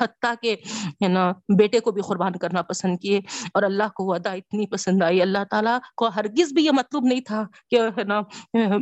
[0.02, 0.56] حتیٰ کہ،
[1.04, 3.22] ہے نا، بیٹے کو بھی قربان کرنا پسند کیے
[3.54, 7.04] اور اللہ کو وہ ادا اتنی پسند آئی۔ اللہ تعالیٰ کو ہرگز بھی یہ مطلب
[7.04, 8.22] نہیں تھا کہ، ہے نا،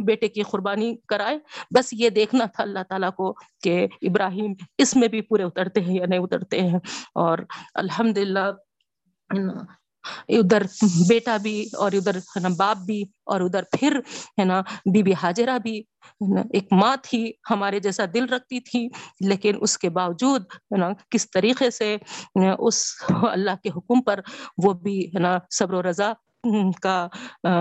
[0.05, 1.39] بیٹے کی قربانی کرائے۔
[1.75, 5.95] بس یہ دیکھنا تھا اللہ تعالیٰ کو کہ ابراہیم اس میں بھی پورے اترتے ہیں
[5.95, 6.79] یا نہیں اترتے ہیں۔
[7.15, 7.37] اور
[7.75, 8.51] الحمد للہ
[10.29, 10.63] ادھر
[11.09, 13.99] بیٹا بھی اور ادھر ہے نا باپ بھی اور ادھر پھر
[14.39, 15.81] ہے نا بی بی حاجرہ بھی
[16.51, 18.87] ایک ماں تھی ہمارے جیسا دل رکھتی تھی
[19.19, 21.97] لیکن اس کے باوجود ہے نا کس طریقے سے
[22.59, 22.83] اس
[23.31, 24.19] اللہ کے حکم پر
[24.63, 26.13] وہ بھی ہے نا صبر و رضا
[26.81, 27.07] کا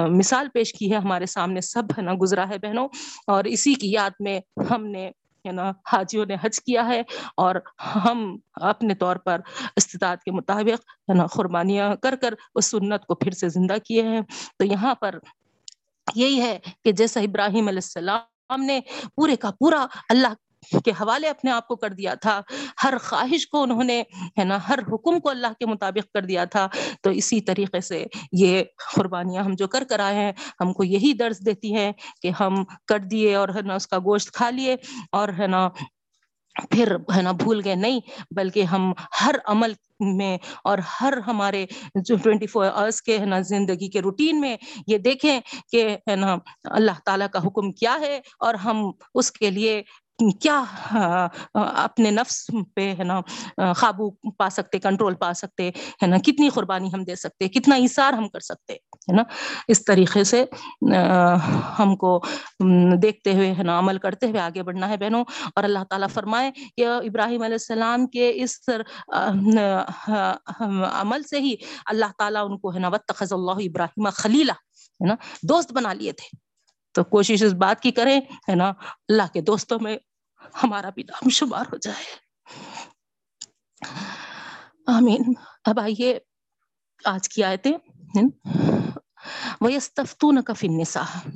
[0.09, 2.89] مثال پیش کی ہے ہمارے سامنے سب ہے نا گزرا ہے بہنوں
[3.27, 5.11] اور اسی کی یاد میں ہم نے
[5.47, 7.03] ہے نا، حاجیوں نے حج کیا ہے
[7.37, 7.55] اور
[7.95, 9.41] ہم اپنے طور پر
[9.77, 14.03] استطاعت کے مطابق ہے نا، قربانیاں کر کر اس سنت کو پھر سے زندہ کیے
[14.03, 14.21] ہیں۔
[14.59, 15.19] تو یہاں پر
[16.15, 18.81] یہی ہے کہ جیسا ابراہیم علیہ السلام نے
[19.15, 20.29] پورے کا پورا اللہ
[20.85, 22.41] کے حوالے اپنے آپ کو کر دیا تھا۔
[22.85, 24.03] ہر خواہش کو انہوں نے،
[24.39, 26.69] ہے نا، ہر حکم کو اللہ کے مطابق کر دیا تھا۔
[27.03, 28.63] تو اسی طریقے سے یہ
[28.97, 31.93] قربانیاں ہم جو کر کر آئے ہیں، ہم کو یہی درس دیتی ہیں
[32.23, 34.77] کہ ہم کر دیے اور، ہے نا، اس کا گوشت کھا لیے
[35.13, 35.69] اور، ہے نا،
[36.71, 42.17] پھر، ہے نا، بھول گئے۔ نہیں، بلکہ ہم ہر عمل میں اور ہر ہمارے جو
[42.17, 45.41] ٹوینٹی فور آورس کے، ہے نا، زندگی کے روٹین میں یہ دیکھیں
[45.71, 49.83] کہ، ہے نا، اللہ تعالیٰ کا حکم کیا ہے اور ہم اس کے لیے
[50.41, 50.63] کیا
[51.55, 53.21] اپنے نفس پہ، ہے نا
[53.81, 55.69] قابو پا سکتے کنٹرول پا سکتے،
[56.03, 59.23] ہے نا، کتنی قربانی ہم دے سکتے، کتنا اثار ہم کر سکتے، ہے نا،
[59.69, 60.45] اس طریقے سے
[61.79, 62.19] ہم کو
[63.03, 65.25] دیکھتے ہوئے، ہے نا، عمل کرتے ہوئے آگے بڑھنا ہے بہنوں،
[65.55, 68.59] اور اللہ تعالیٰ فرمائے کہ ابراہیم علیہ السلام کے اس
[70.93, 71.55] عمل سے ہی
[71.87, 75.15] اللہ تعالیٰ ان کو، ہے نا وتخذ اللہ ابراہیم خلیلہ ہے نا،
[75.49, 76.37] دوست بنا لیے تھے۔
[76.97, 78.69] تو کوشش اس بات کی کریں، ہے نا؟
[79.09, 79.99] اللہ کے دوستوں میں
[80.63, 82.05] ہمارا بھی نام شمار ہو جائے۔
[84.87, 85.23] آمین۔
[85.65, 86.19] اب آئیے
[87.05, 87.73] آج کی آیتیں
[89.61, 91.29] وَيَسْتَفْتُونَ فِي النِّسَاء۔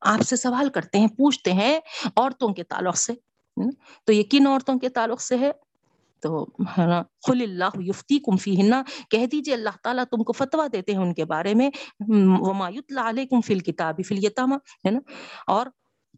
[0.00, 1.80] آپ سے سوال کرتے ہیں، پوچھتے ہیں
[2.16, 3.12] عورتوں کے تعلق سے
[4.04, 5.50] تو یہ کن عورتوں کے تعلق سے ہے؟
[6.22, 6.44] تو
[7.26, 8.56] خل اللہ یفتی کم فی
[9.10, 11.70] کہہ دیجیے اللہ تعالیٰ تم کو فتوا دیتے ہیں ان کے بارے میں
[12.08, 14.54] ومایت علیکم فی الکتاب فی الیتامہ،
[14.86, 15.00] ہے نا؟
[15.46, 15.66] اور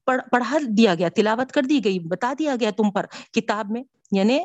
[0.07, 3.83] پڑھا دیا گیا، تلاوت کر دی گئی، بتا دیا گیا تم پر کتاب میں
[4.13, 4.39] یعنی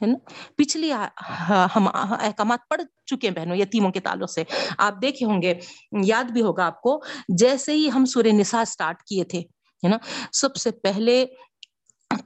[0.00, 0.18] ہے نا؟
[0.56, 4.44] پچھلی ہاں، ہم احکامات پڑھ چکے ہیں بہنوں، یتیموں کے تعلق سے۔
[4.78, 5.54] آپ دیکھے ہوں گے،
[6.04, 7.00] یاد بھی ہوگا آپ کو،
[7.38, 9.40] جیسے ہی ہم سورہ نساء سٹارٹ کیے تھے،
[9.82, 9.96] ہے نا؟
[10.32, 11.24] سب سے پہلے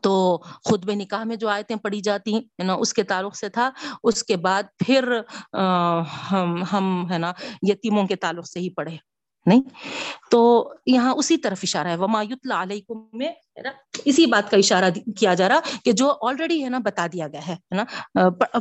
[0.00, 3.48] تو خود بے نکاح میں جو آیتیں پڑھی جاتی ہیں نا، اس کے تعلق سے
[3.48, 3.70] تھا۔
[4.04, 5.20] اس کے بعد پھر
[6.72, 8.96] ہم ہے نا، یتیموں کے تعلق سے ہی پڑھے،
[9.46, 9.62] نہیں؟
[10.30, 10.40] تو
[10.86, 13.32] یہاں اسی طرف اشارہ ہے۔ وما یتلا علیکم میں
[14.04, 17.46] اسی بات کا اشارہ کیا جا رہا کہ جو آلریڈی ہے نا، بتا دیا گیا
[17.48, 17.84] ہے نا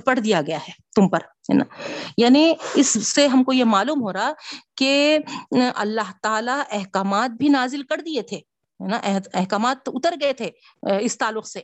[0.06, 1.64] پڑھ دیا گیا ہے تم پر، ہے نا۔
[2.18, 4.32] یعنی اس سے ہم کو یہ معلوم ہو رہا
[4.78, 5.18] کہ
[5.76, 8.40] اللہ تعالی احکامات بھی نازل کر دیے تھے۔
[8.80, 9.00] نا
[9.34, 10.50] احکامات تو اتر گئے تھے
[11.02, 11.62] اس تعلق سے۔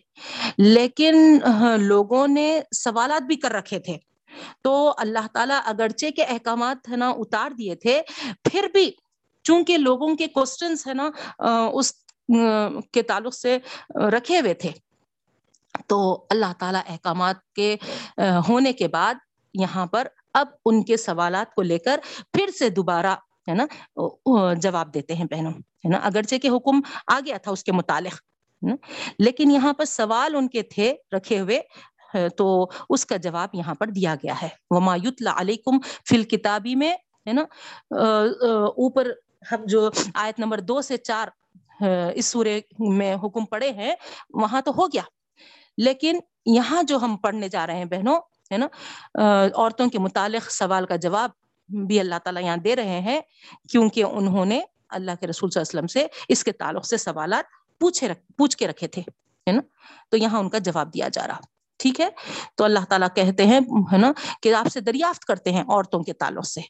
[0.58, 1.38] لیکن
[1.80, 3.97] لوگوں نے سوالات بھی کر رکھے تھے۔
[4.62, 8.01] تو اللہ تعالیٰ اگرچہ کے احکامات ہے نا، اتار دیے تھے،
[8.51, 8.91] پھر بھی
[9.43, 11.10] چونکہ لوگوں کے کوشچنس ہے نا
[11.73, 11.93] اس
[12.93, 13.58] کے تعلق سے
[13.95, 14.71] رکھے ہوئے تھے۔
[15.88, 17.75] تو اللہ تعالیٰ احکامات کے
[18.47, 19.15] ہونے کے بعد
[19.54, 21.99] یہاں پر اب ان کے سوالات کو لے کر
[22.34, 23.15] پھر سے دوبارہ
[23.47, 23.65] ہے نا
[24.62, 28.21] جواب دیتے ہیں بہنوں، ہے نا، اگرچہ کے حکم آ گیا تھا اس کے متعلق
[29.19, 31.60] لیکن یہاں پر سوال ان کے تھے رکھے ہوئے
[32.38, 32.45] تو
[32.89, 35.79] اس کا جواب یہاں پر دیا گیا ہے۔ وہ مایوت علیکم
[36.10, 36.93] فل کتابی میں،
[37.27, 37.43] ہے نا
[37.91, 39.12] اوپر
[39.51, 41.27] ہم جو آیت نمبر دو سے چار
[42.15, 43.95] اس سورے میں حکم پڑے ہیں،
[44.34, 45.01] وہاں تو ہو گیا۔
[45.77, 48.19] لیکن یہاں جو ہم پڑھنے جا رہے ہیں بہنوں،
[48.51, 48.67] ہے نا
[49.53, 51.29] عورتوں کے متعلق سوال کا جواب
[51.69, 53.21] بھی اللہ تعالیٰ یہاں دے رہے ہیں
[53.69, 56.97] کیونکہ انہوں نے اللہ کے رسول صلی اللہ علیہ وسلم سے اس کے تعلق سے
[56.97, 57.45] سوالات
[57.80, 59.01] پوچھے رکھ پوچھ کے رکھے تھے،
[59.47, 59.62] ہے نا؟
[60.10, 61.39] تو یہاں ان کا جواب دیا جا رہا،
[61.80, 62.10] ٹھیک ہے؟
[62.56, 63.60] تو اللہ تعالیٰ کہتے ہیں،
[63.93, 66.62] ہے نا، کہ آپ سے دریافت کرتے ہیں عورتوں کے تعلق سے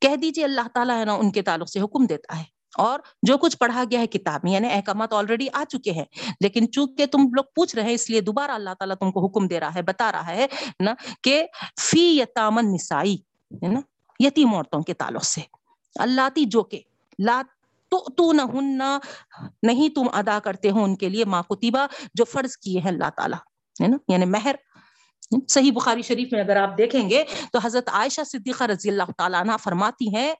[0.00, 2.44] کہہ دیجیے اللہ تعالیٰ، ہے نا، ان کے تعلق سے حکم دیتا ہے۔
[2.78, 6.04] اور جو کچھ پڑھا گیا ہے کتاب میں یعنی احکامات آلریڈی آ چکے ہیں،
[6.40, 9.46] لیکن چونکہ تم لوگ پوچھ رہے ہیں، اس لیے دوبارہ اللہ تعالیٰ تم کو حکم
[9.46, 10.46] دے رہا ہے، بتا رہا ہے
[10.80, 11.46] نا، کہ
[11.80, 13.16] فی یتامن نسائی
[13.54, 13.80] ہے نا؟
[14.20, 15.40] یتیم عورتوں کے تعلق سے۔
[15.94, 16.80] اللہ تی جو کہ،
[17.18, 17.42] لا
[17.88, 18.98] تو تو نہ
[19.62, 23.10] نہیں تم ادا کرتے ہو ان کے لیے ماں کتبہ جو فرض کیے ہیں اللہ
[23.16, 23.38] تعالیٰ،
[23.82, 24.54] ہے نا؟ یعنی مہر۔
[25.48, 29.40] صحیح بخاری شریف میں اگر آپ دیکھیں گے تو حضرت عائشہ صدیقہ رضی اللہ تعالیٰ
[29.40, 30.34] عنہ فرماتی ہیں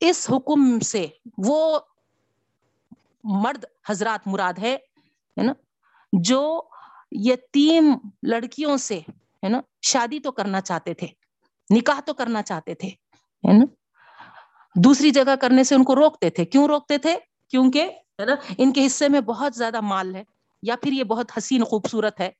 [0.00, 1.06] اس حکم سے
[1.38, 1.78] وہ
[3.24, 4.76] مرد حضرات مراد ہے
[5.36, 5.52] نا؟
[6.12, 6.62] جو
[7.10, 11.06] یتیم لڑکیوں سے، ہے نا؟ شادی تو کرنا چاہتے تھے۔
[11.70, 13.64] نکاح تو کرنا چاہتے تھے، ہے نا؟
[14.74, 17.16] دوسری جگہ کرنے سے ان کو روکتے تھے۔ کیوں روکتے تھے؟
[17.50, 20.22] کیونکہ، ہے نا، ان کے حصے میں بہت زیادہ مال ہے
[20.62, 22.30] یا پھر یہ بہت حسین خوبصورت ہے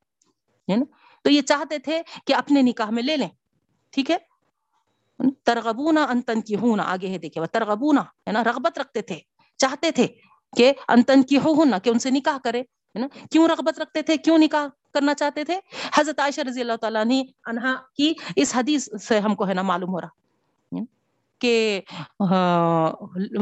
[0.68, 0.84] نا؟
[1.24, 3.28] تو یہ چاہتے تھے کہ اپنے نکاح میں لے لیں،
[3.90, 4.16] ٹھیک ہے؟
[5.44, 9.18] ترغبونا انتن کی ہونا آگے ہے دیکھے وہ ترغبونا، ہے نا، رغبت رکھتے تھے،
[9.56, 10.06] چاہتے تھے
[10.56, 12.62] کہ انتن کی ہو ہونا کہ ان سے نکاح کرے۔
[12.94, 15.58] ہے نا؟ کیوں رغبت رکھتے تھے؟ کیوں نکاح کرنا چاہتے تھے؟
[15.94, 19.62] حضرت عائشہ رضی اللہ تعالیٰ نے انہا کی اس حدیث سے ہم کو ہے نا
[19.62, 20.16] معلوم ہو رہا
[21.40, 21.80] کہ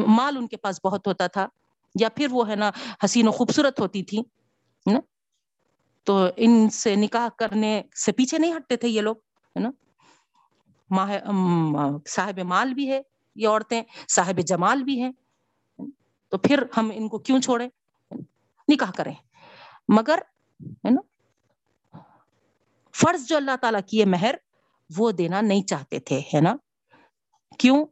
[0.06, 1.46] مال ان کے پاس بہت ہوتا تھا
[1.94, 2.70] یا پھر وہ ہے نا
[3.04, 4.22] حسین و خوبصورت ہوتی تھی
[6.06, 9.16] تو ان سے نکاح کرنے سے پیچھے نہیں ہٹتے تھے یہ لوگ،
[9.56, 9.70] ہے نا؟
[12.06, 13.00] صاحب مال بھی ہے
[13.36, 15.12] یہ عورتیں، صاحب جمال بھی ہیں
[16.32, 17.68] تو پھر ہم ان کو کیوں چھوڑیں؟
[18.68, 19.14] نکاح کریں۔
[19.88, 20.18] مگر،
[20.84, 21.00] ہے نا،
[22.94, 24.34] فرض جو اللہ تعالیٰ کی مہر،
[24.90, 26.54] وہ دینا نہیں چاہتے تھے، ہے نا،
[27.60, 27.84] کیوں،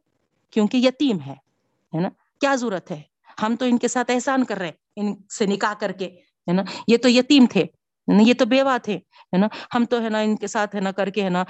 [0.53, 2.09] کیونکہ یتیم ہے نا،
[2.41, 3.01] کیا ضرورت ہے،
[3.43, 6.05] ہم تو ان کے ساتھ احسان کر رہے ہیں، ان سے نکاح کر کے،
[6.47, 7.65] ہے نا، یہ تو یتیم تھے،
[8.07, 10.91] یہ تو بیوہ تھے، ہے نا، ہم تو، ہے نا، ان کے ساتھ، ہے نا،
[10.91, 11.43] کر کے، ہے نا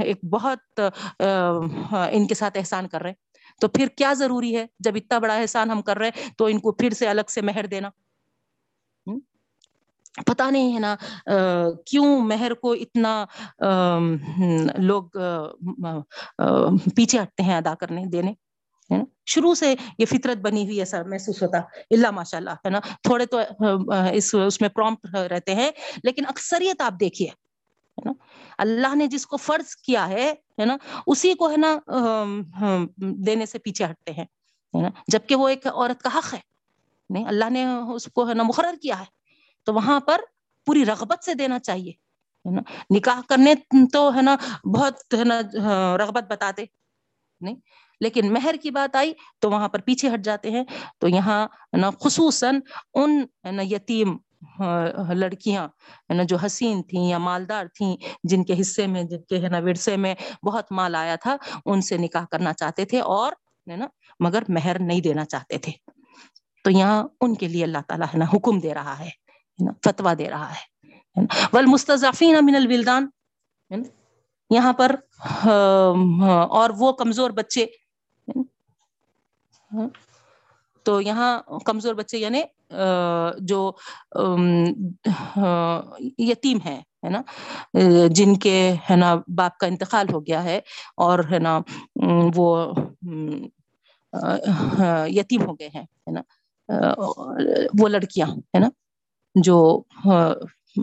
[0.00, 0.80] ایک بہت
[1.20, 5.34] ان کے ساتھ احسان کر رہے ہیں، تو پھر کیا ضروری ہے، جب اتنا بڑا
[5.36, 7.90] احسان ہم کر رہے ہیں، تو ان کو پھر سے الگ سے مہر دینا
[10.26, 10.94] پتا نہیں ہے نا
[11.86, 13.24] کیوں مہر کو اتنا
[14.78, 15.18] لوگ
[16.96, 18.32] پیچھے ہٹتے ہیں ادا کرنے، دینے
[19.26, 21.58] شروع سے یہ فطرت بنی ہوئی ایسا محسوس ہوتا،
[21.90, 23.40] اللہ ماشاء اللہ ہے نا؟ تھوڑے تو
[24.12, 25.70] اس اس میں پرومپٹ رہتے ہیں،
[26.04, 27.28] لیکن اکثریت آپ دیکھیے
[28.58, 31.76] اللہ نے جس کو فرض کیا ہے نا؟ اسی کو، ہے نا
[32.98, 34.24] دینے سے پیچھے ہٹتے ہیں
[34.74, 36.40] نا؟ جبکہ وہ ایک عورت کا حق ہے،
[37.10, 39.20] نہیں، اللہ نے اس کو، ہے نا، مقرر کیا ہے
[39.66, 40.20] تو وہاں پر
[40.66, 41.90] پوری رغبت سے دینا چاہیے،
[42.44, 42.62] ہے نا؟
[42.96, 43.54] نکاح کرنے
[43.92, 44.36] تو، ہے نا،
[44.74, 45.40] بہت، ہے نا،
[45.98, 46.64] رغبت بتاتے،
[47.40, 47.56] نہیں؟
[48.00, 50.64] لیکن مہر کی بات آئی تو وہاں پر پیچھے ہٹ جاتے ہیں۔
[51.00, 51.46] تو یہاں
[51.78, 52.58] نا، خصوصاً
[52.94, 53.20] ان
[53.52, 54.16] نا، یتیم
[55.12, 55.66] لڑکیاں
[56.14, 59.58] نا، جو حسین تھیں یا مالدار تھیں، جن کے حصے میں، جن کے، ہے نا،
[59.58, 60.14] ورثے میں
[60.46, 63.32] بہت مال آیا تھا، ان سے نکاح کرنا چاہتے تھے اور،
[63.66, 63.86] ہے نا،
[64.20, 65.72] مگر مہر نہیں دینا چاہتے تھے۔
[66.64, 69.10] تو یہاں ان کے لیے اللہ تعالیٰ، ہے نا، حکم دے رہا ہے۔
[69.84, 73.06] فتوا دے رہا ہے والمستضعفین من الولدان
[74.50, 74.94] یہاں پر
[76.50, 77.66] اور وہ کمزور بچے
[79.70, 79.88] ہاں؟
[80.86, 82.42] تو یہاں کمزور بچے یعنی
[83.38, 83.72] جو
[86.18, 87.20] یتیم ہے ہے نا؟
[88.10, 90.60] جن کے، ہے نا، باپ کا انتقال ہو گیا ہے،
[90.96, 91.58] اور، ہے نا
[92.36, 92.72] وہ
[95.08, 96.22] یتیم ہو گئے ہیں، ہے نا؟
[97.80, 98.68] وہ لڑکیاں، ہے نا؟
[99.34, 99.56] جو
[100.04, 100.30] ہاں،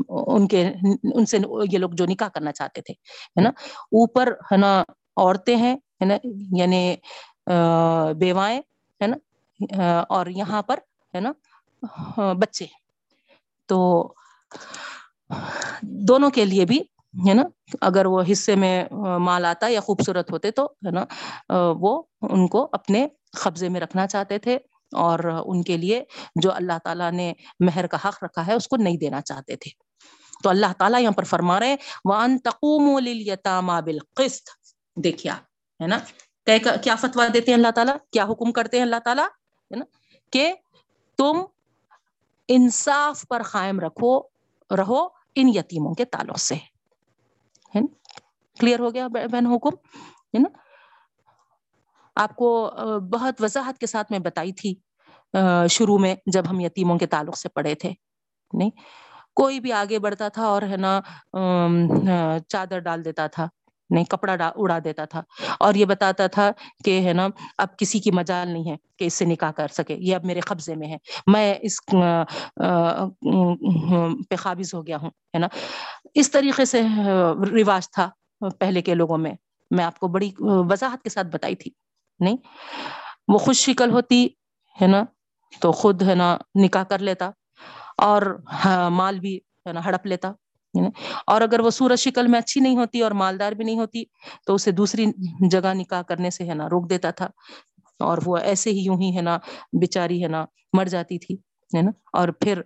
[0.09, 0.63] ان کے،
[1.15, 1.37] ان سے
[1.71, 2.93] یہ لوگ جو نکاح کرنا چاہتے تھے،
[3.37, 3.49] ہے نا؟
[3.93, 4.81] اوپر، ہے نا،
[5.17, 6.17] عورتیں ہیں، ہے نا
[6.57, 6.95] یعنی
[8.19, 8.59] بیوائیں،
[9.01, 9.17] ہے نا
[10.09, 10.79] اور یہاں پر،
[11.13, 11.31] ہے نا
[12.17, 12.65] ہاں، بچے
[13.69, 13.79] تو
[16.09, 16.79] دونوں کے لیے بھی،
[17.27, 17.43] ہے نا،
[17.81, 18.75] اگر وہ حصے میں
[19.21, 21.05] مال آتا یا خوبصورت ہوتے تو، ہے نا
[21.81, 23.07] وہ ان کو اپنے
[23.43, 24.57] قبضے میں رکھنا چاہتے تھے۔
[24.91, 26.03] اور ان کے لیے
[26.35, 29.71] جو اللہ تعالیٰ نے مہر کا حق رکھا ہے، اس کو نہیں دینا چاہتے تھے۔
[30.43, 31.75] تو اللہ تعالیٰ یہاں پر فرما رہے
[32.05, 32.99] وان تقوم
[33.85, 34.49] بالقسط
[34.95, 35.35] دیکھیا
[35.81, 35.99] ہے نا؟
[36.83, 39.85] کیا فتوا دیتے ہیں اللہ تعالیٰ؟ کیا حکم کرتے ہیں اللہ تعالیٰ؟ ہے نا؟
[40.31, 40.53] کہ
[41.17, 41.41] تم
[42.47, 44.21] انصاف پر قائم رکھو،
[44.77, 46.55] رہو ان یتیموں کے تعلق سے۔
[48.59, 49.69] کلیئر ہو گیا بہن حکم؟
[50.33, 50.68] ہے نا؟
[52.15, 52.71] آپ کو
[53.11, 54.73] بہت وضاحت کے ساتھ میں بتائی تھی
[55.69, 57.93] شروع میں جب ہم یتیموں کے تعلق سے پڑھے تھے،
[58.53, 58.69] نہیں؟
[59.35, 60.99] کوئی بھی آگے بڑھتا تھا اور ہے نا
[62.47, 63.47] چادر ڈال دیتا تھا،
[63.89, 65.21] نہیں؟ کپڑا اڑا دیتا تھا۔
[65.59, 66.51] اور یہ بتاتا تھا
[66.85, 69.95] کہ ہے نا، اب کسی کی مجال نہیں ہے کہ اس سے نکاح کر سکے،
[69.99, 71.79] یہ اب میرے قبضے میں ہے۔ میں اس
[74.29, 75.47] پہ قابض ہو گیا ہوں، ہے نا؟
[76.13, 76.81] اس طریقے سے
[77.51, 78.09] رواج تھا
[78.59, 79.33] پہلے کے لوگوں میں
[79.71, 81.71] میں آپ کو بڑی وضاحت کے ساتھ بتائی تھی۔
[82.19, 82.37] نہیں؟
[83.27, 84.27] وہ خوش شکل ہوتی،
[84.81, 85.03] ہے نا؟
[85.61, 87.29] تو خود، ہے نا، نکاح کر لیتا
[87.97, 88.21] اور
[88.65, 89.35] ہاں، مال بھی،
[89.67, 90.31] ہے نا، ہڑپ لیتا
[91.27, 94.03] اور اگر وہ سورج شکل میں اچھی نہیں ہوتی اور مالدار بھی نہیں ہوتی،
[94.47, 95.05] تو اسے دوسری
[95.49, 97.27] جگہ نکاح کرنے سے، ہے نا، روک دیتا تھا
[97.99, 99.37] اور وہ ایسے ہی یوں ہی، ہے نا،
[99.81, 101.35] بیچاری، ہے نا، مر جاتی تھی،
[101.71, 102.61] ہے نا؟ اور پھر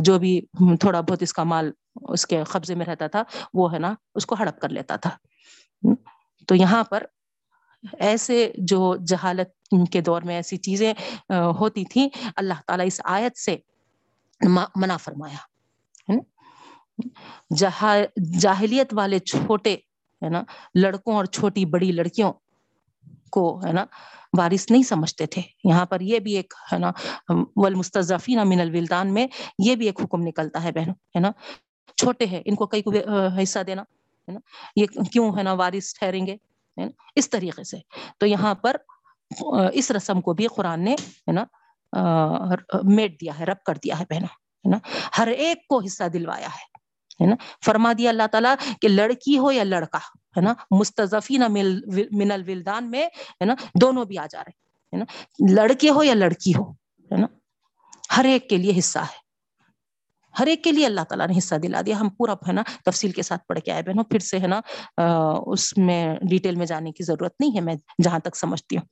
[0.00, 0.40] جو بھی
[0.80, 1.70] تھوڑا بہت اس کا مال
[2.08, 3.22] اس کے قبضے میں رہتا تھا،
[3.54, 5.10] وہ، ہے نا، اس کو ہڑپ کر لیتا تھا
[6.48, 7.04] تو یہاں پر
[8.00, 9.48] ایسے جو جہالت
[9.92, 10.92] کے دور میں ایسی چیزیں
[11.58, 13.56] ہوتی تھیں، اللہ تعالیٰ اس آیت سے
[14.76, 15.36] منع فرمایا
[18.40, 19.74] جاہلیت والے چھوٹے،
[20.22, 20.42] ہے نا،
[20.74, 22.32] لڑکوں اور چھوٹی بڑی لڑکیوں
[23.32, 23.84] کو، ہے نا،
[24.38, 26.90] وارث نہیں سمجھتے تھے۔ یہاں پر یہ بھی ایک، ہے نا،
[27.56, 29.26] والمستضعفین من الولدان میں
[29.66, 31.30] یہ بھی ایک حکم نکلتا ہے بہنوں، ہے نا؟
[31.96, 32.92] چھوٹے ہیں، ان کو کئی کو
[33.42, 33.82] حصہ دینا،
[34.28, 34.40] ہے نا؟
[34.76, 36.36] یہ کیوں، ہے نا، وارث ٹھہریں گے؟
[37.16, 37.78] اس طریقے سے۔
[38.18, 38.76] تو یہاں پر
[39.72, 41.44] اس رسم کو بھی قرآن نے، ہے نا
[42.96, 44.32] میٹ دیا ہے، رب کر دیا ہے بہنوں،
[44.64, 44.78] ہے نا۔
[45.18, 46.64] ہر ایک کو حصہ دلوایا ہے
[47.20, 49.98] ہے نا۔ فرما دیا اللہ تعالیٰ کہ لڑکی ہو یا لڑکا،
[50.36, 51.42] ہے نا مستضفین
[52.18, 54.52] من الولدان میں، ہے نا، دونوں بھی آ جا رہے
[54.92, 55.04] ہے نا۔
[55.54, 56.70] لڑکے ہو یا لڑکی ہو،
[57.12, 57.26] ہے نا،
[58.16, 59.21] ہر ایک کے لیے حصہ ہے۔
[60.38, 63.12] ہر ایک کے لیے اللہ تعالیٰ نے حصہ دلا دیا۔ ہم پورا ہے نا تفصیل
[63.12, 64.60] کے ساتھ پڑھ کے آئے بہنوں، پھر سے ہے نا
[65.46, 68.86] اس میں ڈیٹیل میں جانے کی ضرورت نہیں ہے، میں جہاں تک سمجھتی ہوں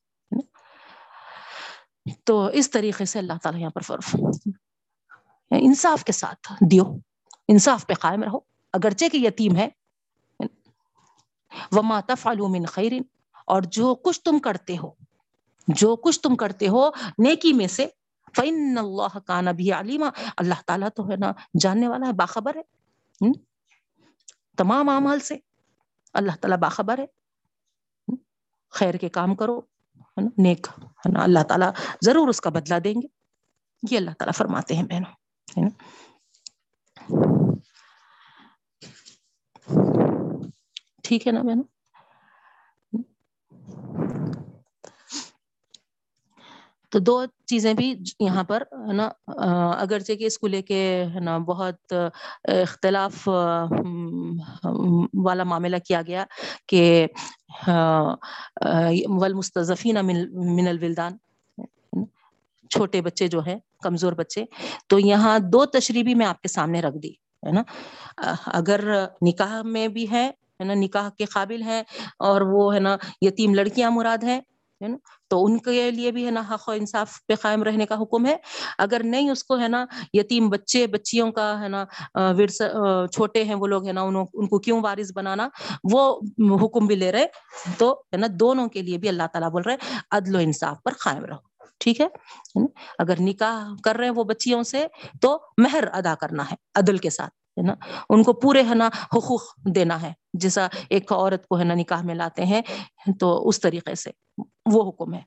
[2.25, 4.15] تو اس طریقے سے اللہ تعالیٰ یہاں پر فرف
[5.51, 6.85] انصاف کے ساتھ دیو،
[7.49, 8.39] انصاف پہ قائم رہو۔
[8.75, 9.69] اگرچہ کہ یتیم ہے
[11.73, 12.93] وما تفعلوا من خیر
[13.47, 14.91] اور جو کچھ تم کرتے ہو،
[15.69, 17.87] جو کچھ تم کرتے ہو نیکی میں سے
[18.37, 22.63] فن اللہ کا نبی علیما اللہ تعالیٰ تو ہے نا، جاننے والا ہے، باخبر ہے۔
[24.57, 25.37] تمام اعمال سے
[26.13, 27.07] اللہ تعالیٰ باخبر ہے۔
[28.71, 31.71] خیر کے کام کرو، ہے نا، نیک، ہے نا، اللہ تعالیٰ
[32.03, 33.07] ضرور اس کا بدلہ دیں گے۔
[33.91, 35.13] یہ اللہ تعالیٰ فرماتے ہیں بہنوں،
[35.59, 35.69] ہے نا۔
[41.03, 41.65] ٹھیک ہے نا بہنوں؟
[46.93, 47.15] تو دو
[47.49, 49.09] چیزیں بھی یہاں پر، ہے نا
[49.79, 50.81] اگرچہ کہ اس کو لے کے،
[51.15, 51.93] ہے نا، بہت
[52.63, 53.29] اختلاف
[55.25, 56.25] والا معاملہ کیا گیا
[56.69, 57.07] کہ
[59.19, 61.17] والمستضفین من الولدان
[62.71, 64.45] چھوٹے بچے جو ہیں، کمزور بچے،
[64.89, 67.11] تو یہاں دو تشریح بھی میں آپ کے سامنے رکھ دی،
[67.47, 67.63] ہے نا
[68.59, 68.81] اگر
[69.27, 71.83] نکاح میں بھی ہے نا، نکاح کے قابل ہیں
[72.29, 74.41] اور وہ، ہے نا، یتیم لڑکیاں مراد ہیں
[74.83, 74.97] ہے نا
[75.29, 78.27] تو ان کے لیے بھی ہے نا حق و انصاف پہ قائم رہنے کا حکم
[78.27, 78.37] ہے۔
[78.79, 81.85] اگر نہیں اس کو ہے نا یتیم بچے، بچیوں کا ہے نا
[82.39, 82.61] ورث
[83.13, 85.49] چھوٹے ہیں وہ لوگ ہے نا ان کو کیوں وارث بنانا؟
[85.93, 86.03] وہ
[86.65, 87.27] حکم بھی لے رہے
[87.79, 89.77] تو ہے نا دونوں کے لیے بھی اللہ تعالیٰ بول رہے
[90.11, 91.49] عدل و انصاف پر قائم رہو۔
[91.81, 92.07] ٹھیک ہے؟
[92.99, 94.87] اگر نکاح کر رہے ہیں وہ بچیوں سے
[95.23, 97.75] تو مہر ادا کرنا ہے عدل کے ساتھ۔ ہے نا؟
[98.11, 102.03] ان کو پورے ہے نا حقوق دینا ہے۔ جیسا ایک عورت کو ہے نا نکاح
[102.03, 102.63] میں لاتے ہیں،
[103.21, 104.11] تو اس طریقے سے
[104.73, 105.23] وہ حکم ہے۔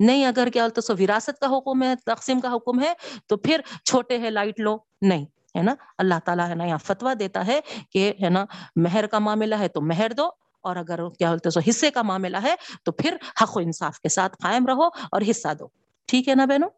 [0.00, 2.92] نہیں، اگر کیا تو وراثت کا حکم ہے، تقسیم کا حکم ہے،
[3.26, 5.24] تو پھر چھوٹے ہے لائٹ لو۔ نہیں،
[5.56, 7.60] ہے نا؟ اللہ تعالیٰ ہے نا یہاں فتوا دیتا ہے
[7.90, 8.44] کہ ہے نا،
[8.76, 10.26] مہر کا معاملہ ہے تو مہر دو،
[10.62, 12.54] اور اگر کیا بولتے سو حصے کا معاملہ ہے
[12.84, 15.66] تو پھر حق و انصاف کے ساتھ قائم رہو اور حصہ دو۔
[16.06, 16.68] ٹھیک ہے نا بہنوں؟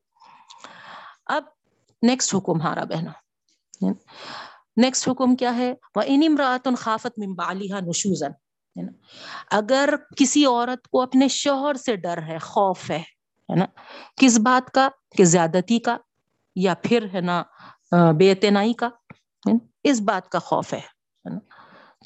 [1.27, 1.43] اب
[2.03, 3.93] نیکسٹ حکم ہارا بہنوں۔
[4.79, 8.33] نیکسٹ حکم کیا ہے وہ ان انمرات خافت ممبالیہ نشوزن
[9.51, 12.99] اگر کسی عورت کو اپنے شوہر سے ڈر ہے خوف ہے
[13.49, 13.67] ہے نا
[14.17, 15.97] کس بات کا کہ زیادتی کا
[16.57, 17.43] یا پھر ہے نا
[18.19, 18.89] بے اعتنائی کا
[19.85, 20.81] اس بات کا خوف ہے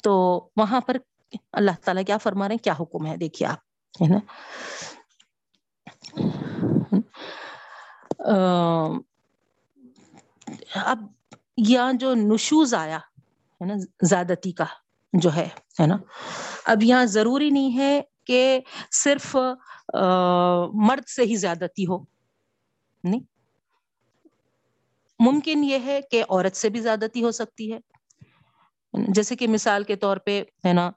[0.03, 0.13] تو
[0.57, 0.97] وہاں پر
[1.53, 4.19] اللہ تعالیٰ کیا فرما رہے ہیں کیا حکم ہے دیکھیے آپ ہے نا
[10.83, 11.05] اب
[11.57, 14.65] یہاں جو نشوز آیا، ہے نا، زیادتی کا
[15.13, 15.49] جو ہے
[15.79, 15.97] ہے نا،
[16.65, 18.59] اب یہاں ضروری نہیں ہے کہ
[18.91, 19.35] صرف
[20.73, 21.97] مرد سے ہی زیادتی ہو،
[23.03, 23.19] نہیں۔
[25.19, 27.79] ممکن یہ ہے کہ عورت سے بھی زیادتی ہو سکتی ہے۔
[29.07, 30.91] جیسے کہ مثال کے طور پہ، ہے نا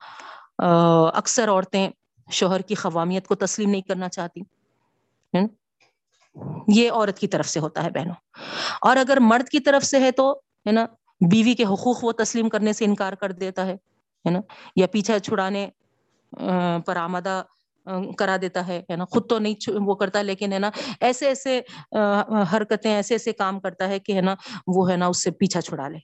[1.14, 1.90] اکثر عورتیں
[2.30, 4.40] شوہر کی خوامیت کو تسلیم نہیں کرنا چاہتی
[6.68, 8.14] یہ عورت کی طرف سے ہوتا ہے بہنوں۔
[8.80, 10.86] اور اگر مرد کی طرف سے ہے تو ہے نا؟
[11.20, 14.40] بیوی کے حقوق وہ تسلیم کرنے سے انکار کر دیتا ہے نا؟
[14.76, 15.68] یا پیچھا چھڑانے
[16.86, 17.42] پر آمدہ
[18.18, 21.60] کرا دیتا ہے نا؟ خود تو نہیں وہ کرتا، لیکن ہے نا، ایسے ایسے
[22.52, 24.34] حرکتیں، ایسے ایسے کام کرتا ہے کہ ہے نا،
[24.66, 25.98] وہ ہے نا، اس سے پیچھا چھڑا لے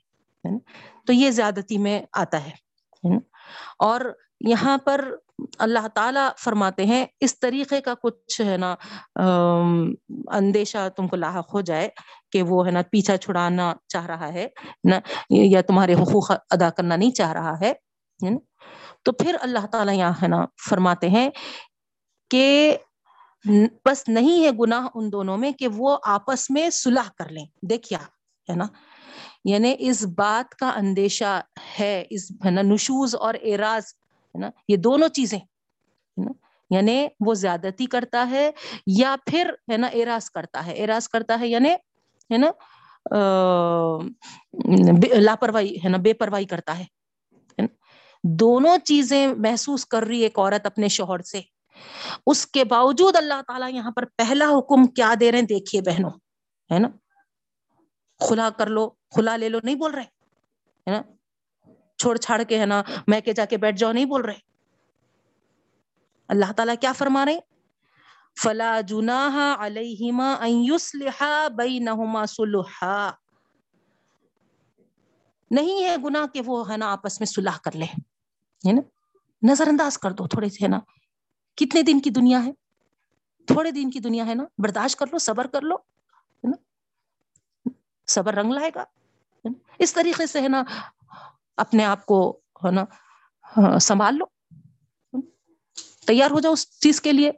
[1.07, 3.15] تو یہ زیادتی میں آتا ہے
[3.79, 4.01] اور
[4.41, 5.05] یہاں پر
[5.59, 8.75] اللہ تعالی فرماتے ہیں، اس طریقے کا کچھ ہے نا
[10.27, 11.89] اندیشہ تم کو لاحق ہو جائے
[12.33, 14.49] کہ وہ ہے نا پیچھا چھڑانا چاہ رہا ہے،
[14.85, 14.99] نا،
[15.31, 17.73] یا تمہارے حقوق ادا کرنا نہیں چاہ رہا ہے
[19.03, 21.31] تو پھر اللہ تعالیٰ یہاں ہے نا فرماتے ہیں
[22.31, 22.77] کہ
[23.85, 27.99] بس نہیں ہے گناہ ان دونوں میں کہ وہ آپس میں صلح کر لیں۔ دیکھیا
[28.51, 28.65] ہے نا؟
[29.45, 31.41] یعنی اس بات کا اندیشہ
[31.79, 33.83] ہے، اس ہے نا نشوز اور اعراض
[34.35, 35.39] ہے نا؟ یہ دونوں چیزیں
[36.71, 38.51] یعنی وہ زیادتی کرتا ہے
[38.87, 42.51] یا پھر، ہے نا اعراض کرتا ہے۔ اعراض کرتا ہے یعنی ہے نا
[45.21, 46.85] لاپرواہی، ہے نا، بے پرواہی کرتا ہے۔
[48.25, 51.41] دونوں چیزیں محسوس کر رہی ایک عورت اپنے شوہر سے۔
[52.27, 56.11] اس کے باوجود اللہ تعالیٰ یہاں پر پہلا حکم کیا دے رہے ہیں؟ دیکھیے بہنوں،
[56.71, 56.89] ہے نا؟
[58.19, 61.03] کھلا کر لو، کھلا لے لو، نہیں بول رہے، ہے نا؟
[62.03, 64.39] چھوڑ چھاڑ کے ہے نا، میں کے جا کے بیٹھ جاؤ، نہیں بول رہے۔
[66.29, 67.39] اللہ تعالیٰ کیا فرما رہے
[68.43, 73.11] فلا جناح علیہما ان یصلحا بینہما صلحا۔
[75.51, 77.85] نہیں ہے گناہ کہ وہ ہے نا آپس میں صلح کر لے۔
[78.69, 78.81] ہے نا؟
[79.43, 80.79] نظر انداز کر دو تھوڑے سے، ہے نا؟
[81.57, 82.53] کتنے دن کی دنیا ہے؟
[83.47, 86.57] تھوڑے دن کی دنیا ہے نا؟ برداشت کر لو، صبر کر لو، ہے نا؟
[88.07, 88.85] صبر رنگ لائے گا۔
[89.79, 90.63] اس طریقے سے، ہے نا؟
[91.57, 92.85] اپنے آپ کو، ہے نا
[93.57, 94.25] ہاں، سنبھال لو۔
[96.07, 97.31] تیار ہو جاؤ اس چیز کے لیے۔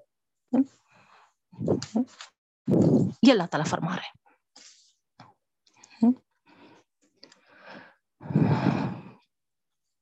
[3.23, 4.11] یہ اللہ تعالیٰ فرما رہے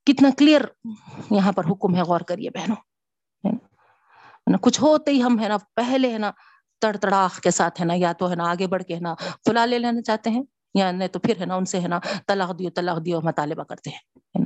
[0.06, 0.62] کتنا کلیئر
[1.30, 2.76] یہاں پر حکم ہے، غور کریے بہنوں۔
[4.62, 6.30] کچھ ہوتے ہی ہم، ہے نا، پہلے، ہے نا
[6.80, 9.14] تڑ تڑاخ کے ساتھ، ہے نا، یا تو، ہے نا، آگے بڑھ کے، ہے نا
[9.14, 10.42] کھلا لے لینا چاہتے ہیں۔
[10.74, 13.64] یا نہیں تو پھر ہے نا ان سے ہے نا طلاق دیو طلاق دیو مطالبہ
[13.64, 14.44] کرتے ہیں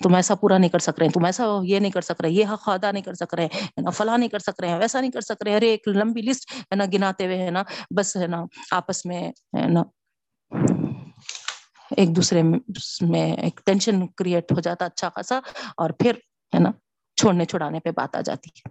[0.00, 2.46] تم ایسا پورا نہیں کر سک رہے، تم ایسا یہ نہیں کر سک رہے، یہ
[2.52, 3.48] حق ادا نہیں کر سک رہے
[3.96, 6.52] فلاں نہیں کر سک رہے ہیں ویسا نہیں کر سک رہے ارے ایک لمبی لسٹ
[6.52, 7.62] ہے نا گناتے ہوئے، ہے نا؟
[7.96, 9.82] بس ہے نا آپس میں، ہے نا؟
[11.90, 15.40] ایک دوسرے میں ایک ٹینشن کریٹ ہو جاتا اچھا خاصا،
[15.76, 16.12] اور پھر
[16.52, 16.70] ہے نا
[17.18, 18.70] چھوڑنے چھڑانے پہ بات آ جاتی ہے۔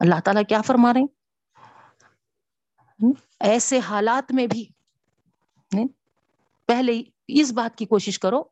[0.00, 4.64] اللہ تعالیٰ کیا فرما رہے ہیں؟ ایسے حالات میں بھی
[6.66, 8.42] پہلے اس بات کی کوشش کرو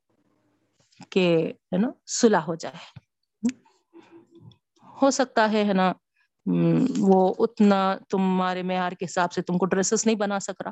[1.11, 2.77] کہ، ہے نا، صلح ہو جائے۔
[5.03, 5.93] ہو سکتا ہے ہے نا
[6.99, 10.71] وہ اتنا تمہارے معیار کے حساب سے تم کو ڈریسز نہیں بنا سک رہا۔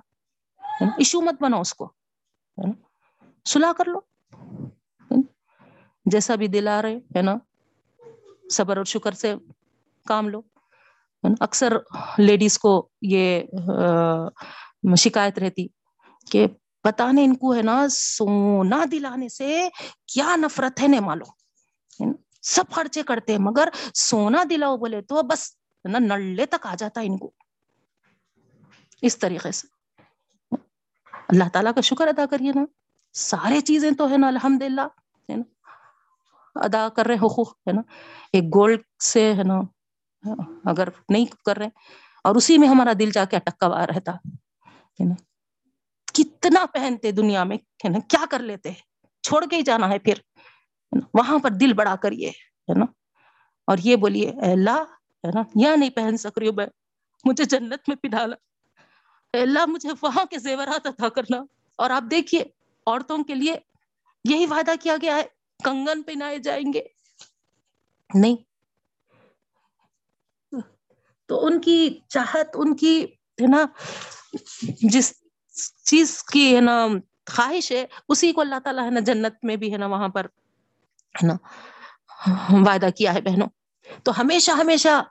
[0.99, 1.93] ایشو مت بنا اس کو۔
[3.45, 4.01] سلا کر لو۔
[6.05, 7.35] جیسا بھی دل آ رہے، ہے نا،
[8.51, 9.35] صبر اور شکر سے
[10.07, 10.41] کام لو۔
[11.41, 11.77] اکثر
[12.19, 13.41] لیڈیز کو یہ
[14.97, 15.67] شکایت رہتی۔
[16.31, 16.47] کہ
[16.83, 19.69] پتا نہیں ان کو ہے نا، سونا دلانے سے
[20.07, 22.13] کیا نفرت ہے نہیں معلوم
[22.43, 25.51] سب خرچے کرتے ہیں، مگر سونا دلاؤ بولے تو بس
[25.85, 27.31] نا، نلے تک آ جاتا ہے ان کو۔
[29.03, 29.67] اس طریقے سے۔
[31.29, 32.65] اللہ تعالیٰ کا شکر ادا کریے نا۔
[33.13, 34.81] سارے چیزیں تو ہے نا الحمد للہ
[35.31, 35.69] ہے نا۔
[36.55, 37.83] ادا کر رہے حقوق، ہے نا۔
[38.33, 39.61] ایک گولڈ سے ہے نا،
[40.65, 41.69] اگر نہیں کر رہے،
[42.25, 45.15] اور اسی میں ہمارا دل جا کے اٹکا ہوا رہتا، ہے نا۔
[46.19, 48.73] کتنا پہنتے دنیا میں؟ ہے نا؟ کیا کر لیتے
[49.23, 50.15] چھوڑ کے ہی جانا ہے پھر
[51.15, 52.85] وہاں پر دل بڑا کریے، ہے نا؟
[53.67, 54.85] اور یہ بولیے اللہ،
[55.25, 56.67] ہے نا؟ یا نہیں پہن سک رہی ہوں میں،
[57.25, 58.37] مجھے جنت میں پھالا
[59.33, 61.37] اللہ، مجھے وہاں کے زیورات عطا کرنا۔
[61.77, 62.45] اور آپ دیکھیے،
[62.87, 63.59] عورتوں کے لیے
[64.25, 65.23] یہی وعدہ کیا گیا ہے،
[65.65, 66.83] کنگن پہنائے جائیں گے۔
[68.15, 68.37] نہیں۔
[71.27, 73.67] تو ان کی چاہت، ان کی، ہے نا،
[74.83, 75.13] جس
[75.85, 76.87] چیز کی ہے نا،
[77.31, 80.25] خواہش ہے، اسی کو اللہ تعالیٰ ہے نا جنت میں بھی ہے نا وہاں پر
[81.23, 81.35] ہے نا
[82.67, 83.49] وعدہ کیا ہے بہنوں۔
[84.03, 85.03] تو ہمیشہ ہمیشہ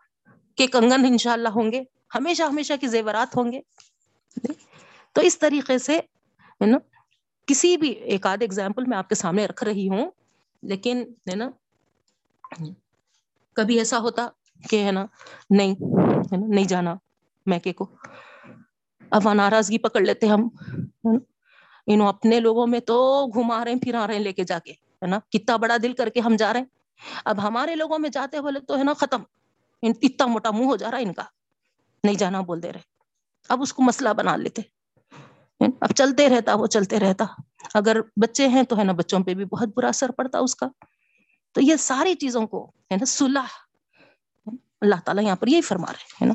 [0.55, 1.83] کے کنگن انشاءاللہ ہوں گے،
[2.15, 3.61] ہمیشہ ہمیشہ کے زیورات ہوں گے۔
[5.13, 5.97] تو اس طریقے سے
[6.61, 6.77] ہے نا،
[7.45, 10.11] کسی بھی ایک آدھ ایگزامپل میں آپ کے سامنے رکھ رہی ہوں،
[10.63, 11.49] لیکن ہے نا،
[13.53, 14.27] کبھی ایسا ہوتا
[14.69, 15.05] کہ ہے نا،
[15.49, 16.95] نہیں، ہے نا، نہیں جانا
[17.45, 17.95] میکے کو۔
[19.11, 20.47] اب ناراضگی پکڑ لیتے ہم
[21.87, 24.59] انہوں اپنے لوگوں میں تو گھما رہے ہیں پھر آ رہے ہیں لے کے جا
[24.59, 26.67] کے، ہے نا؟ کتنا بڑا دل کر کے ہم جا رہے ہیں۔
[27.25, 29.21] اب ہمارے لوگوں میں جاتے بولے تو، ہے نا، ختم۔
[29.81, 31.23] اتنا موٹا منہ ہو جا رہا ہے ان کا۔
[32.03, 32.79] نہیں جانا بول دے رہے۔
[33.49, 34.61] اب اس کو مسئلہ بنا لیتے۔
[35.59, 37.25] اب چلتے رہتا، وہ چلتے رہتا۔
[37.73, 40.67] اگر بچے ہیں تو، ہے نا، بچوں پہ بھی بہت برا اثر پڑتا اس کا۔
[41.51, 43.45] تو یہ ساری چیزوں کو، ہے نا، صلح۔
[44.81, 46.33] اللہ تعالیٰ یہاں پر یہی فرما رہے ہے نا؟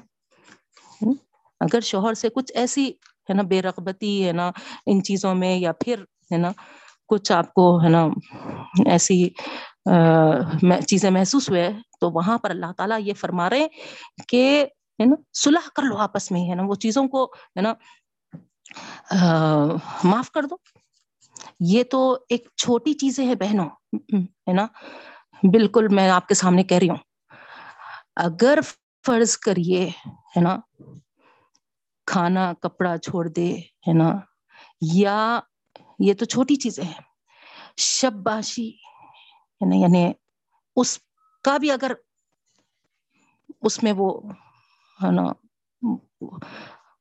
[1.63, 2.89] اگر شوہر سے کچھ ایسی،
[3.29, 4.51] ہے نا، بے رغبتی، ہے نا،
[4.87, 6.03] ان چیزوں میں، یا پھر،
[6.33, 6.51] ہے نا،
[7.09, 8.05] کچھ آپ کو، ہے نا،
[8.87, 9.29] ایسی
[10.89, 11.69] چیزیں محسوس ہوئے،
[12.01, 13.67] تو وہاں پر اللہ تعالیٰ یہ فرما رہے
[14.29, 14.45] کہ،
[14.99, 17.73] ہے نا، صلح کر لو آپس میں، ہے نا، وہ چیزوں کو، ہے نا
[20.05, 20.57] معاف کر دو۔
[21.61, 23.69] یہ تو ایک چھوٹی چیزیں ہیں بہنوں،
[24.15, 24.67] ہے نا،
[25.43, 27.03] بالکل میں آپ کے سامنے کہہ رہی ہوں۔
[28.17, 28.59] اگر
[29.05, 29.89] فرض کریے،
[30.37, 30.57] ہے نا
[32.07, 34.11] کھانا کپڑا چھوڑ دے، ہے نا؟
[34.81, 35.41] یا
[35.99, 37.01] یہ تو چھوٹی چیزیں ہیں
[37.77, 40.13] شب باشی ہے نا؟ یعنی
[40.77, 40.99] اس
[41.45, 41.93] کا بھی اگر
[43.63, 44.21] اس میں وہ،
[45.03, 45.33] ہے نا؟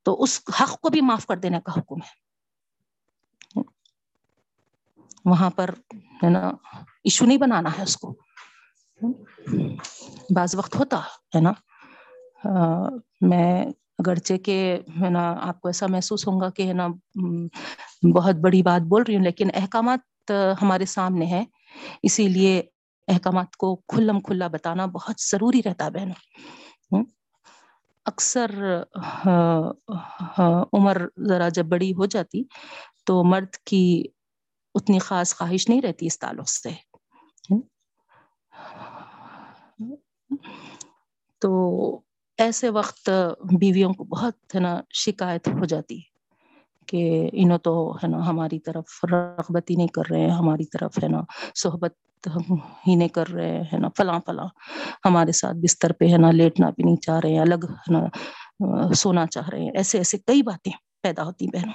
[0.04, 2.22] تو اس حق کو بھی معاف کر دینے کا حکم ہے۔
[5.26, 5.70] وہاں پر،
[6.24, 6.50] ہے نا،
[7.04, 8.16] ایشو نہیں بنانا ہے اس کو۔
[10.36, 11.00] بعض وقت ہوتا،
[11.36, 11.52] ہے نا؟
[13.22, 13.66] میں
[14.02, 14.58] اگرچہ کہ
[15.02, 16.88] ہے نا، آپ کو ایسا محسوس ہوگا کہ ہے نا
[18.16, 20.32] بہت بڑی بات بول رہی ہوں، لیکن احکامات
[20.62, 21.46] ہمارے سامنے ہیں،
[22.04, 22.62] اسی لیے
[23.08, 27.04] احکامات کو کھلم کھلا بتانا بہت ضروری رہتا بہنوں۔
[28.06, 28.50] اکثر
[30.74, 30.98] عمر
[31.28, 32.44] ذرا جب بڑی ہو جاتی
[33.06, 34.04] تو مرد کی
[34.76, 36.70] اتنی خاص خواہش نہیں رہتی اس تعلق سے۔
[41.42, 41.52] تو
[42.42, 43.10] ایسے وقت
[43.60, 46.00] بیویوں کو بہت ہے نا شکایت ہو جاتی
[46.86, 51.04] کہ انہوں تو ہے نا ہماری طرف رغبت ہی نہیں کر رہے ہیں، ہماری طرف
[51.04, 51.22] ہے نا
[51.56, 51.94] صحبت
[52.88, 54.48] ہی نہیں کر رہے ہیں نا فلاں فلاں۔
[55.06, 58.94] ہمارے ساتھ بستر پہ ہے نا لیٹنا بھی نہیں چاہ رہے ہیں، الگ ہے نا
[58.94, 60.72] سونا چاہ رہے ہیں۔ ایسے ایسے کئی باتیں
[61.02, 61.74] پیدا ہوتی بہنوں۔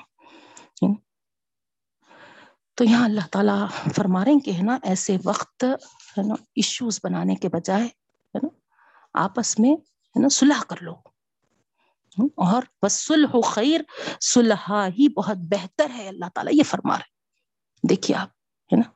[2.75, 5.65] تو یہاں اللہ تعالیٰ فرما رہے ہیں کہ ہے نا ایسے وقت
[6.19, 8.49] ہے نا ایشوز بنانے کے بجائے ہے نا
[9.15, 9.77] آپس میں
[10.17, 10.95] ہے نا صلح کر لو
[12.35, 13.81] اور بس سلح خیر
[14.21, 18.29] صلح ہی بہت بہتر ہے اللہ تعالیٰ یہ فرما رہے دیکھیے آپ
[18.73, 18.91] ہے نا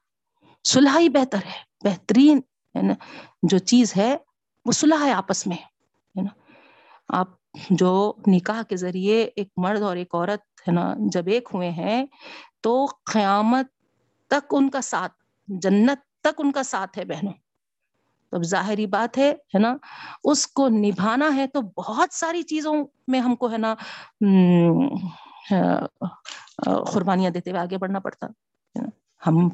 [0.64, 2.40] صلح ہی بہتر ہے بہترین
[2.74, 2.94] ہے نا
[3.42, 4.16] جو چیز ہے،
[4.66, 5.56] وہ صلح ہے آپس میں.
[5.56, 6.30] ہے نا
[7.08, 7.28] آپ
[7.70, 12.06] جو نکاح کے ذریعے ایک مرد اور ایک عورت ہے نا جب ایک ہوئے ہیں،
[12.60, 13.66] تو قیامت
[14.26, 15.12] تک ان کا ساتھ،
[15.48, 17.32] جنت تک ان کا ساتھ ہے بہنوں.
[18.32, 19.74] اب ظاہری بات ہے ہے نا؟
[20.30, 22.74] اس کو نبھانا ہے تو بہت ساری چیزوں
[23.08, 23.74] میں ہم کو، ہے نا
[26.92, 28.26] قربانیاں دیتے ہوئے آگے بڑھنا پڑتا
[29.22, 29.48] ہم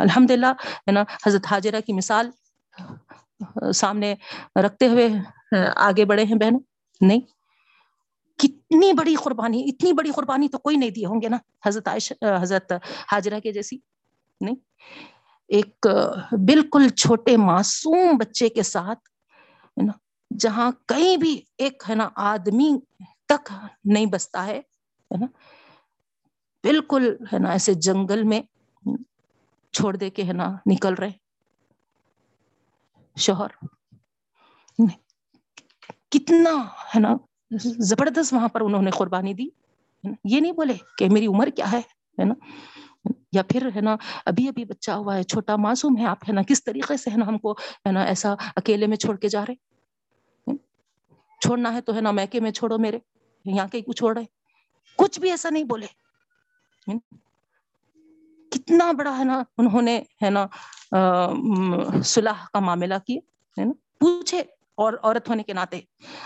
[0.00, 0.52] الحمد للہ
[0.86, 2.30] ہے نا، حضرت حاجرہ کی مثال
[3.74, 4.14] سامنے
[4.64, 5.08] رکھتے ہوئے
[5.76, 6.60] آگے بڑھے ہیں بہنوں،
[7.00, 7.20] نہیں؟
[8.38, 12.12] کتنی بڑی قربانی، اتنی بڑی قربانی تو کوئی نہیں دیے ہوں گے نا، حضرت عائش
[12.42, 12.72] حضرت
[13.12, 13.78] حاجرہ کے جیسی،
[14.40, 14.54] نہیں؟
[15.50, 15.86] ایک
[16.46, 19.08] بالکل چھوٹے معصوم بچے کے ساتھ،
[19.76, 19.92] ہے نا،
[20.30, 22.70] جہاں کہیں بھی ایک، ہے نا، آدمی
[23.28, 23.52] تک
[23.84, 24.60] نہیں بستا ہے
[25.10, 25.26] نا،
[26.64, 28.40] بالکل، ہے نا، ایسے جنگل میں
[29.74, 31.10] چھوڑ دے کے، ہے نا، نکل رہے
[33.16, 33.50] شوہر،
[36.10, 36.50] کتنا،
[36.94, 37.14] ہے نا،
[37.90, 39.48] زبردست وہاں پر انہوں نے قربانی دی۔
[40.24, 42.34] یہ نہیں بولے کہ میری عمر کیا ہے نا
[43.32, 46.42] یا پھر ہے نا، ابھی ابھی بچہ ہوا ہے، چھوٹا معصوم ہے، آپ ہے نا،
[46.42, 47.52] کس طریقے سے ہے نا ہم کو
[47.86, 49.54] ہے نا ایسا اکیلے میں چھوڑ کے جا رہے؟
[51.40, 52.98] چھوڑنا ہے تو ہے نا میکے میں چھوڑو میرے،
[53.44, 54.24] یہاں کے کچھ چھوڑ رہے
[54.98, 55.86] کچھ بھی ایسا نہیں بولے۔
[58.52, 60.46] کتنا بڑا ہے نا انہوں نے ہے نا
[62.04, 63.18] صلح کا معاملہ کیے
[63.56, 64.40] ہے نا؟ پوچھے
[64.78, 65.80] اور عورت ہونے کے ناطے،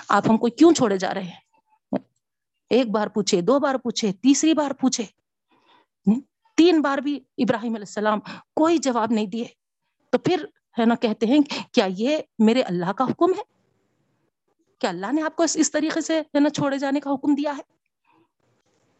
[0.08, 1.98] آپ ہم کو کیوں چھوڑے جا رہے ہیں؟
[2.70, 5.04] ایک بار پوچھے، دو بار پوچھے، تیسری بار پوچھے۔
[6.56, 8.20] تین بار بھی ابراہیم علیہ السلام
[8.56, 9.46] کوئی جواب نہیں دیے۔
[10.10, 10.44] تو پھر
[10.78, 11.38] ہے نا کہتے ہیں
[11.72, 13.42] کیا یہ میرے اللہ کا حکم ہے؟
[14.78, 17.56] کیا اللہ نے آپ کو اس طریقے سے ہے نا چھوڑے جانے کا حکم دیا
[17.56, 17.62] ہے؟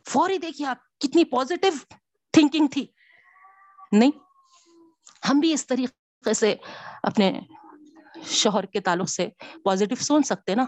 [0.07, 1.69] فوری دیکھیے آپ کتنی پازیٹو
[2.33, 2.87] تھنکنگ تھی۔
[3.93, 4.11] نہیں،
[5.31, 6.55] ہم بھی اس طریقے سے
[7.03, 7.41] اپنے
[8.23, 9.29] شوہر کے تعلق سے
[9.65, 10.65] پازیٹیو سوچ سکتے نا۔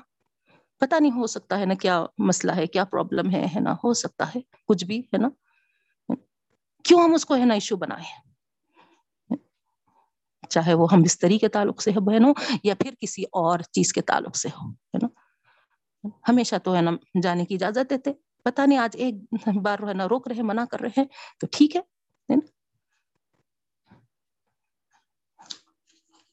[0.79, 3.95] پتا نہیں ہو سکتا ہے نا کیا مسئلہ ہے، کیا پرابلم ہے ہے نا ہو
[3.95, 5.29] سکتا ہے۔ کچھ بھی، ہے نا۔
[6.87, 8.15] کیوں ہم اس کو ہے نا ایشو بنائے
[10.51, 12.33] چاہے وہ ہم بستری کے تعلق سے ہے بہنوں
[12.63, 15.09] یا پھر کسی اور چیز کے تعلق سے ہو ہے نا؟
[16.29, 16.91] ہمیشہ تو ہے نا
[17.23, 18.13] جانے کی اجازت دیتے
[18.47, 19.15] پتا نہیں آج ایک
[19.63, 21.05] بار ہے نا روک رہے، منع کر رہے ہیں،
[21.41, 21.81] تو ٹھیک ہے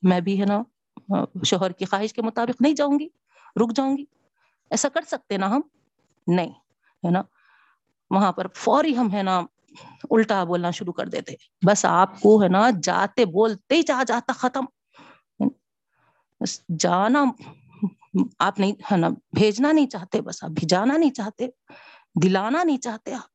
[0.03, 0.61] میں بھی ہے نا
[1.45, 3.07] شوہر کی خواہش کے مطابق نہیں جاؤں گی،
[3.55, 4.03] رک جاؤں گی،
[4.71, 5.61] ایسا کر سکتے نا ہم؟
[6.27, 6.51] نہیں،
[7.03, 7.21] ہے نا؟
[8.11, 9.39] وہاں پر فوری ہم ہے نا
[10.11, 11.33] الٹا بولنا شروع کر دیتے۔
[11.67, 14.65] بس آپ کو ہے نا، جاتے بولتے ہی چاہ جاتا ختم۔
[16.79, 17.23] جانا،
[18.39, 21.47] آپ نہیں ہے نا، بھیجنا نہیں چاہتے، بس آپ بھیجانا نہیں چاہتے،
[22.23, 23.33] دلانا نہیں چاہتے آپ۔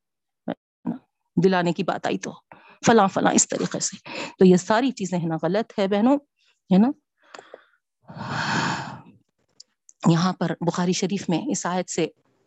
[1.45, 2.32] دلانے کی بات آئی تو
[2.86, 3.97] فلاں فلاں اس طریقے سے۔
[4.39, 6.16] تو یہ ساری چیزیں ہے نا غلط ہے بہنوں،
[6.74, 6.91] ہے نا۔
[10.07, 12.05] یہاں پر بخاری شریف میں اس آیت سے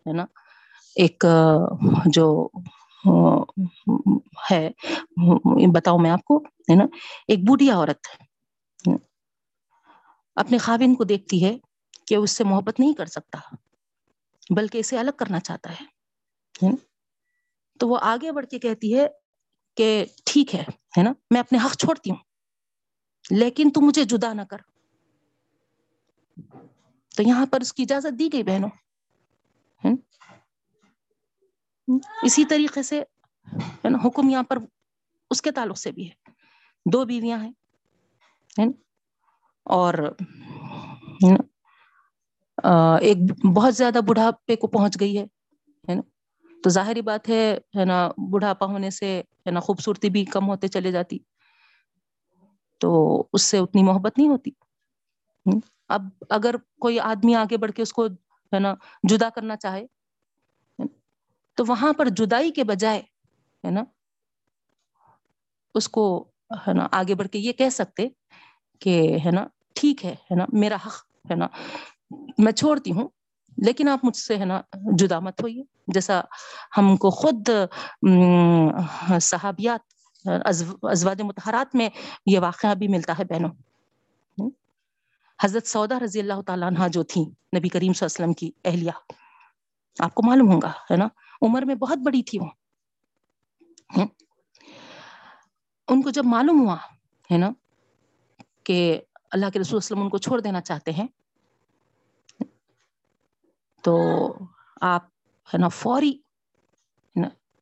[0.07, 0.25] ہے نا،
[0.95, 1.25] ایک
[2.05, 2.49] جو
[4.51, 4.69] ہے۔
[5.75, 6.85] بتاؤ میں آپ کو، ہے نا؟
[7.27, 8.07] ایک بوڑھی عورت
[10.35, 11.57] اپنے خاوند کو دیکھتی ہے
[12.07, 13.55] کہ اس سے محبت نہیں کر سکتا،
[14.55, 15.85] بلکہ اسے الگ کرنا چاہتا ہے
[17.79, 19.07] تو وہ آگے بڑھ کے کہتی ہے
[19.77, 20.63] کہ ٹھیک ہے
[20.97, 22.17] نا؟ میں اپنے حق چھوڑتی ہوں،
[23.29, 24.57] لیکن تو مجھے جدا نہ کر۔
[27.15, 28.69] تو یہاں پر اس کی اجازت دی گئی بہنوں۔
[32.23, 33.03] اسی طریقے سے
[34.05, 34.57] حکم یہاں پر
[35.29, 36.31] اس کے تعلق سے بھی ہے۔
[36.91, 37.51] دو بیویاں ہیں
[39.63, 39.93] اور
[43.01, 43.17] ایک
[43.55, 45.25] بہت زیادہ بڑھاپے کو پہنچ گئی ہے
[45.95, 46.01] نا۔
[46.63, 50.91] تو ظاہری بات ہے نا، بڑھاپا ہونے سے، ہے نا، خوبصورتی بھی کم ہوتے چلے
[50.91, 51.17] جاتی۔
[52.79, 54.51] تو اس سے اتنی محبت نہیں ہوتی۔
[55.89, 58.05] اب اگر کوئی آدمی آگے بڑھ کے اس کو،
[58.53, 58.75] ہے نا،
[59.09, 59.85] جدا کرنا چاہے
[61.61, 63.01] تو وہاں پر جدائی کے بجائے،
[63.63, 63.83] ہے نا،
[65.75, 66.03] اس کو،
[66.67, 68.07] ہے نا، آگے بڑھ کے یہ کہہ سکتے
[68.81, 68.93] کہ،
[69.25, 69.45] ہے نا،
[69.75, 70.95] ٹھیک ہے ہے نا، میرا حق،
[71.31, 71.47] ہے نا،
[72.37, 73.07] میں چھوڑتی ہوں،
[73.57, 74.61] لیکن آپ مجھ سے، ہے نا،
[74.99, 76.19] جدا مت ہوئیے۔ جیسا
[76.77, 77.49] ہم کو خود
[79.21, 81.89] صحابیات ازواج متحرات میں
[82.25, 84.49] یہ واقعہ بھی ملتا ہے بہنوں
[85.39, 87.21] حضرت سودا رضی اللہ تعالیٰ عنہ جو تھی
[87.57, 88.91] نبی کریم صلی اللہ علیہ وسلم کی اہلیہ،
[89.97, 91.07] آپ کو معلوم ہوگا ہے نا
[91.41, 92.49] عمر میں بہت بڑی تھی وہ۔
[95.87, 96.77] ان کو جب معلوم ہوا،
[97.31, 97.49] ہے نا،
[98.63, 101.07] کہ اللہ کے رسول وسلم ان کو چھوڑ دینا چاہتے ہیں،
[103.83, 103.97] تو
[104.81, 105.05] آپ،
[105.47, 106.13] ہے نا، فوری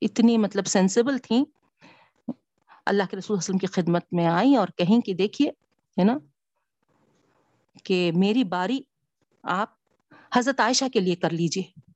[0.01, 1.45] اتنی مطلب سینسیبل تھیں۔
[2.85, 5.49] اللہ کے رسول وسلم کی خدمت میں آئیں اور کہیں کہ دیکھیے،
[5.97, 6.17] ہے نا،
[7.83, 8.79] کہ میری باری
[9.43, 9.69] آپ
[10.35, 11.89] حضرت عائشہ کے لیے کر لیجیے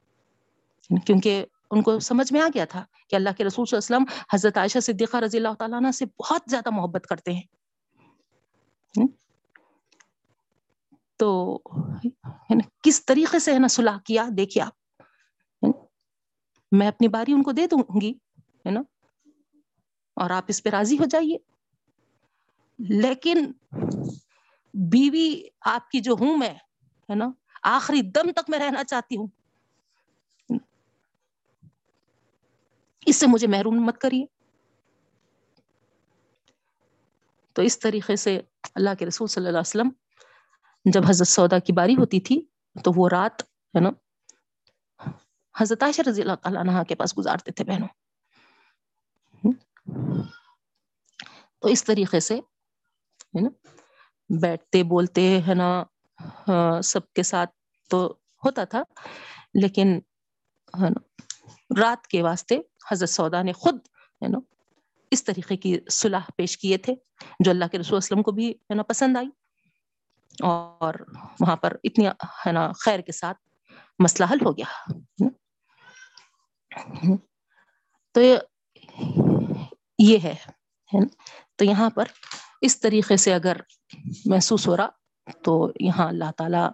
[1.05, 4.05] کیونکہ ان کو سمجھ میں آ گیا تھا کہ اللہ کے رسول صلی اللہ علیہ
[4.05, 7.41] وسلم حضرت عائشہ صدیقہ رضی اللہ تعالیٰ عنہ سے بہت زیادہ محبت کرتے ہیں۔
[11.17, 11.57] تو
[12.83, 15.01] کس طریقے سے ہے نا صلاح کیا؟ دیکھیے آپ۔
[16.71, 18.81] میں اپنی باری ان کو دے دوں گی، ہے نا؟
[20.15, 21.37] اور آپ اس پہ راضی ہو جائیے۔
[22.79, 23.51] لیکن
[24.73, 26.53] بیوی آپ کی جو ہوں میں،
[27.09, 27.29] ہے نا،
[27.63, 29.27] آخری دم تک میں رہنا چاہتی ہوں۔
[33.05, 34.25] اس سے مجھے محروم مت کریے۔
[37.53, 38.41] تو اس طریقے سے
[38.75, 39.89] اللہ کے رسول صلی اللہ علیہ وسلم
[40.85, 42.45] جب حضرت سودا کی باری ہوتی تھی،
[42.83, 43.89] تو وہ رات، ہے نا،
[45.59, 47.87] حضرت عائشہ رضی اللہ تعالیٰ عنہ کے پاس گزارتے تھے بہنوں۔
[51.59, 53.49] تو اس طریقے سے، ہے نا،
[54.41, 55.83] بیٹھتے، بولتے، ہے نا
[56.47, 57.49] ہاں، سب کے ساتھ
[57.89, 58.83] تو ہوتا تھا،
[59.53, 59.99] لیکن،
[60.73, 61.22] ہے نا
[61.77, 62.59] رات کے واسطے
[62.91, 63.77] حضرت سودا نے خود
[64.21, 64.39] ہے نا
[65.11, 66.93] اس طریقے کی صلاح پیش کیے تھے
[67.39, 69.29] جو اللہ کے رسول وسلم کو بھی ہے نا پسند آئی
[70.43, 70.93] اور
[71.39, 72.07] وہاں پر اتنی
[72.45, 73.37] ہے نا خیر کے ساتھ
[73.99, 75.29] مسئلہ حل ہو گیا
[78.11, 78.21] تو
[79.99, 80.35] یہ ہے
[81.55, 82.05] تو یہاں پر
[82.61, 83.57] اس طریقے سے اگر
[84.25, 84.89] محسوس ہو رہا
[85.43, 86.69] تو یہاں اللہ تعالیٰ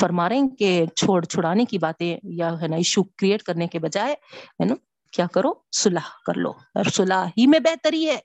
[0.00, 3.78] فرما رہے ہیں کہ چھوڑ، چھڑانے کی باتیں یا ہے نا ایشو کریٹ کرنے کے
[3.78, 4.74] بجائے ہے نا
[5.12, 8.18] کیا کرو؟ صلح کر لو۔ اور صلح ہی میں بہتری ہے۔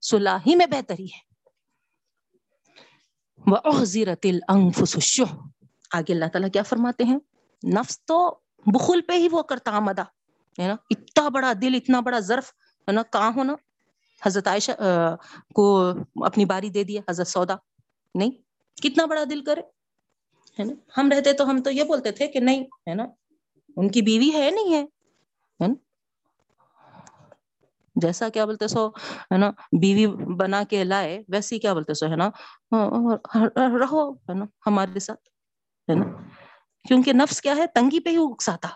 [0.00, 1.18] صلح ہی میں بہتری ہے۔
[3.46, 5.36] وَأُحْزِرَتِ الْأَنفُسُ الشُّحْ
[5.92, 7.18] آگے اللہ تعالیٰ کیا فرماتے ہیں؟
[7.64, 10.02] نفس تو بخل پہ ہی وہ کرتا آمدہ
[10.58, 12.48] ہے نا؟ اتنا بڑا دل، اتنا بڑا ظرف،
[12.80, 13.54] ہے نا؟ کہاں ہونا؟
[14.26, 14.70] حضرت عائشہ
[15.54, 17.54] کو اپنی باری دے دیا حضرت سودا۔
[18.14, 18.30] نہیں
[18.82, 19.60] کتنا بڑا دل کرے،
[20.58, 23.06] ہے نا؟ ہم رہتے تو ہم تو یہ بولتے تھے کہ نہیں، ہے نا؟
[23.76, 24.86] ان کی بیوی ہے نہیں ہے؟
[27.94, 28.88] جیسا کیا بولتے سو،
[29.20, 29.50] ہے نا؟
[29.80, 32.28] بیوی بنا کے لائے، ویسی کیا بولتے سو، ہے نا؟
[32.72, 35.28] ہاں، رہو، ہے نا؟ ہمارے ساتھ،
[35.90, 36.04] ہے نا؟
[36.88, 38.68] کیونکہ نفس کیا ہے؟ تنگی پہ ہی اکساتا۔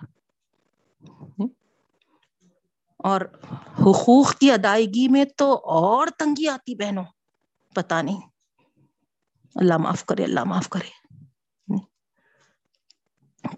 [2.98, 3.20] اور
[3.80, 7.04] حقوق کی ادائیگی میں تو اور تنگی آتی بہنوں
[7.74, 8.20] پتا نہیں۔
[9.54, 11.04] اللہ معاف کرے، اللہ معاف کرے۔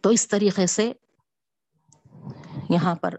[0.03, 0.93] تو اس طریقے سے
[2.71, 3.15] یہاں پر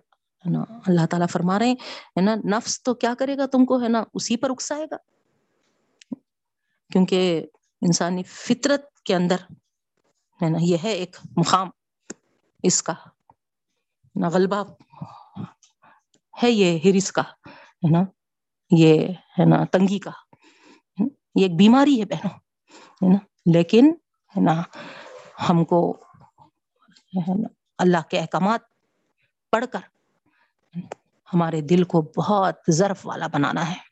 [0.45, 3.89] نا، اللہ تعالیٰ فرما رہے ہیں نا، نفس تو کیا کرے گا تم کو، ہے
[3.89, 4.97] نا، اسی پر اکسائے گا۔
[6.91, 7.47] کیونکہ
[7.81, 9.35] انسانی فطرت کے اندر،
[10.41, 11.69] ہے نا، یہ ہے ایک مقام۔
[12.63, 12.93] اس کا
[14.15, 14.73] نا غلبہ
[16.43, 17.99] ہے یہ ہرس کا، ہے نا،
[18.71, 20.11] یہ، ہے نا، تنگی کا۔
[21.35, 22.46] یہ ایک بیماری ہے بہنوں۔
[23.01, 23.91] ہے نا؟ لیکن
[24.35, 24.61] ہے نا،
[25.49, 25.79] ہم کو
[27.79, 28.61] اللہ کے احکامات
[29.53, 29.79] پڑھ کر
[31.29, 33.85] ہمارے دل کو بہت ضرف والا بنانا ہے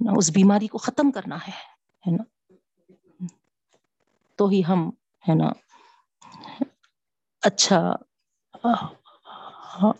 [0.00, 2.24] اس بیماری کو ختم کرنا ہے نا؟
[4.38, 4.88] تو ہی ہم،
[5.24, 5.48] ہے نا
[7.42, 7.78] اچھا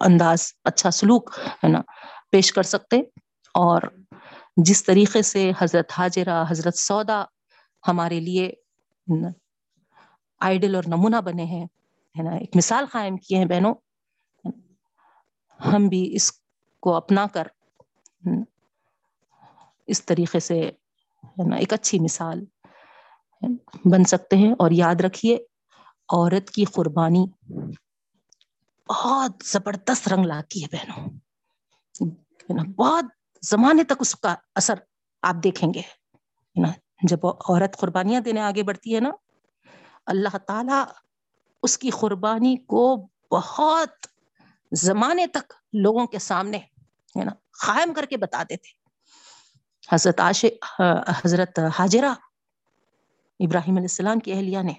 [0.01, 1.31] انداز اچھا سلوک،
[1.65, 1.81] ہے نا،
[2.31, 2.97] پیش کر سکتے
[3.55, 3.83] اور
[4.57, 7.25] جس طریقے سے حضرت حاجرہ، حضرت سودا
[7.89, 8.53] ہمارے لیے
[10.41, 11.65] آئیڈل اور نمونہ بنے ہیں،
[12.19, 13.75] ہے نا؟ ایک مثال قائم کیے ہیں بہنوں۔
[15.73, 16.33] ہم بھی اس
[16.81, 17.45] کو اپنا کر
[19.87, 20.61] اس طریقے سے،
[21.25, 22.45] ہے نا، ایک اچھی مثال
[23.85, 25.35] بن سکتے ہیں۔ اور یاد رکھیے،
[26.09, 27.27] عورت کی قربانی
[28.89, 31.09] بہت زبردست رنگ لاتی ہے بہنوں۔
[32.65, 33.05] بہت
[33.51, 34.75] زمانے تک اس کا اثر
[35.23, 35.83] آپ دیکھیں گے۔
[36.57, 36.69] نا؟
[37.03, 39.11] جب عورت قربانیاں دینے آگے بڑھتی ہے نا،
[40.07, 40.83] اللہ تعالی
[41.63, 44.07] اس کی قربانی کو بہت
[44.73, 46.57] زمانے تک لوگوں کے سامنے،
[47.19, 47.33] ہے نا،
[47.67, 48.69] قائم کر کے بتا دیتے۔
[49.95, 50.45] حضرت عاش
[51.25, 52.15] حضرت حاجرہ
[53.41, 54.73] ابراہیم علیہ السلام کی اہلیہ نے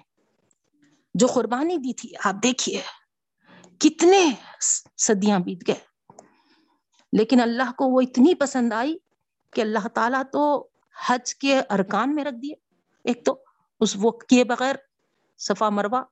[1.14, 2.82] جو قربانی دی تھی، آپ دیکھیے
[3.78, 4.30] کتنے
[4.96, 5.85] صدیاں بیت گئے۔
[7.16, 8.96] لیکن اللہ کو وہ اتنی پسند آئی
[9.52, 10.42] کہ اللہ تعالیٰ تو
[10.96, 12.54] حج کے ارکان میں رکھ دیے۔
[13.04, 13.34] ایک تو
[13.80, 14.76] اس وہ کیے بغیر
[15.40, 16.02] صفا مروا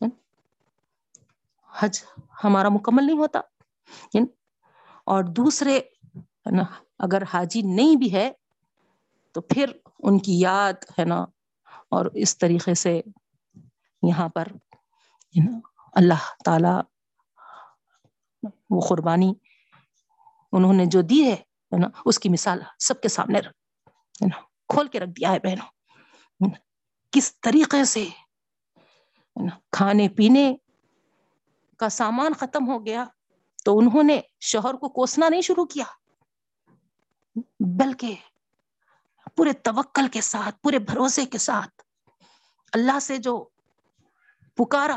[0.00, 0.16] یعنی
[1.70, 2.02] حج
[2.44, 3.40] ہمارا مکمل نہیں ہوتا
[4.14, 4.26] یعنی
[5.06, 5.78] اور دوسرے
[6.98, 8.30] اگر حاجی نہیں بھی ہے
[9.34, 11.24] تو پھر ان کی یاد ہے نا،
[11.90, 13.00] اور اس طریقے سے
[14.02, 14.48] یہاں پر
[15.34, 15.58] یعنی
[15.94, 16.74] اللہ تعالی
[18.70, 19.32] وہ قربانی
[20.52, 21.36] انہوں نے جو دی ہے
[21.78, 23.40] نا، اس کی مثال سب کے سامنے
[24.68, 26.50] کھول کے رکھ دیا ہے بہنوں۔
[27.12, 28.04] کس طریقے سے
[29.72, 30.52] کھانے پینے
[31.80, 33.04] کا سامان ختم ہو گیا
[33.64, 35.84] تو انہوں نے شوہر کو کوسنا نہیں شروع کیا،
[37.78, 38.14] بلکہ
[39.36, 41.82] پورے توکل کے ساتھ، پورے بھروسے کے ساتھ
[42.72, 43.34] اللہ سے جو
[44.58, 44.96] پکارا،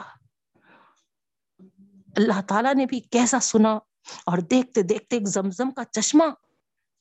[2.18, 3.78] اللہ تعالیٰ نے بھی کیسا سنا۔
[4.26, 6.24] اور دیکھتے دیکھتے ایک زمزم کا چشمہ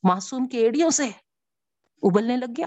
[0.02, 1.06] معصوم کے ایڑیوں سے
[2.02, 2.66] ابلنے لگ گیا۔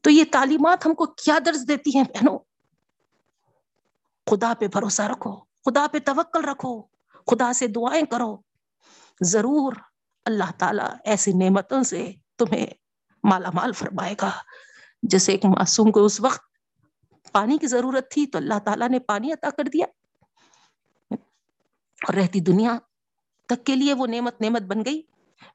[0.00, 2.38] تو یہ تعلیمات ہم کو کیا درج دیتی ہیں بہنوں؟
[4.30, 6.82] خدا پہ بھروسہ رکھو، خدا پہ توکل رکھو،
[7.26, 8.36] خدا سے دعائیں کرو۔
[9.20, 9.72] ضرور
[10.24, 12.66] اللہ تعالیٰ ایسی نعمتوں سے تمہیں
[13.24, 14.30] مالا مال فرمائے گا۔
[15.02, 16.40] جیسے ایک معصوم کو اس وقت
[17.32, 19.86] پانی کی ضرورت تھی تو اللہ تعالیٰ نے پانی عطا کر دیا۔
[22.02, 22.78] اور رہتی دنیا
[23.48, 25.02] تک کے لیے وہ نعمت نعمت بن گئی۔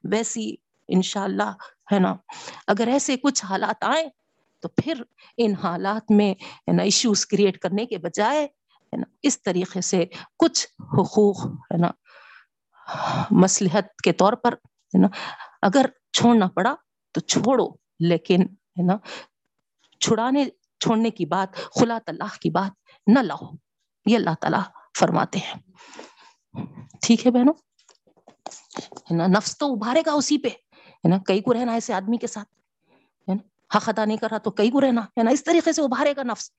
[0.04, 0.54] ویسی
[0.88, 1.50] انشاءاللہ،
[1.92, 2.14] ہے نا،
[2.66, 4.08] اگر ایسے کچھ حالات آئیں
[4.60, 5.02] تو پھر
[5.36, 6.34] ان حالات میں
[6.72, 10.04] نا ایشوز کریٹ کرنے کے بجائے، ہے نا، اس طریقے سے
[10.38, 11.90] کچھ حقوق، ہے نا
[13.30, 15.08] مسلحت کے طور پر، ہے نا،
[15.62, 16.74] اگر چھوڑنا پڑا
[17.12, 17.68] تو چھوڑو،
[18.00, 18.96] لیکن، ہے نا،
[20.00, 20.44] چھڑانے،
[20.80, 22.72] چھوڑنے کی بات، خلا اللہ کی بات
[23.06, 23.50] نہ لاؤ،
[24.06, 24.62] یہ اللہ تعالیٰ
[24.98, 25.60] فرماتے ہیں۔
[27.00, 27.54] ٹھیک ہے بہنوں؟
[29.10, 32.16] ہے نا؟ نفس تو ابھارے گا اسی پہ، ہے نا؟ کئی کو رہنا ایسے آدمی
[32.16, 32.48] کے ساتھ،
[33.30, 35.72] ہے نا؟ حق ادا نہیں کر رہا تو کئی کو رہنا؟ ہے نا؟ اس طریقے
[35.72, 36.50] سے ابھارے گا نفس۔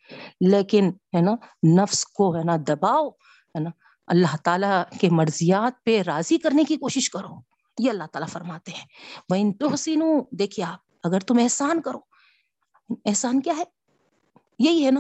[0.41, 1.36] لیکن، ہے نا؟
[1.84, 3.70] نفس کو، ہے نا؟ دباؤ، ہے نا؟
[4.08, 7.28] اللہ تعالیٰ کے مرضیات پہ راضی کرنے کی کوشش کرو۔
[7.80, 8.86] یہ اللہ تعالیٰ فرماتے ہیں۔
[9.30, 12.00] وہ ان تو حسین دیکھیے آپ، اگر تم احسان کرو،
[13.06, 13.64] احسان کیا ہے؟
[14.60, 15.00] یہی ہے نا؟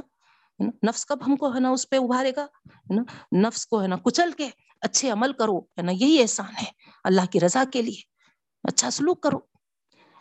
[0.67, 3.03] نفس کب ہم کو ہے نا اس پہ ابھارے گا؟ ہے نا؟
[3.47, 4.49] نفس کو ہے نا کچل کے
[4.81, 6.71] اچھے عمل کرو، ہے نا؟ یہی احسان ہے
[7.03, 8.01] اللہ کی رضا کے لیے
[8.63, 9.39] اچھا سلوک کرو۔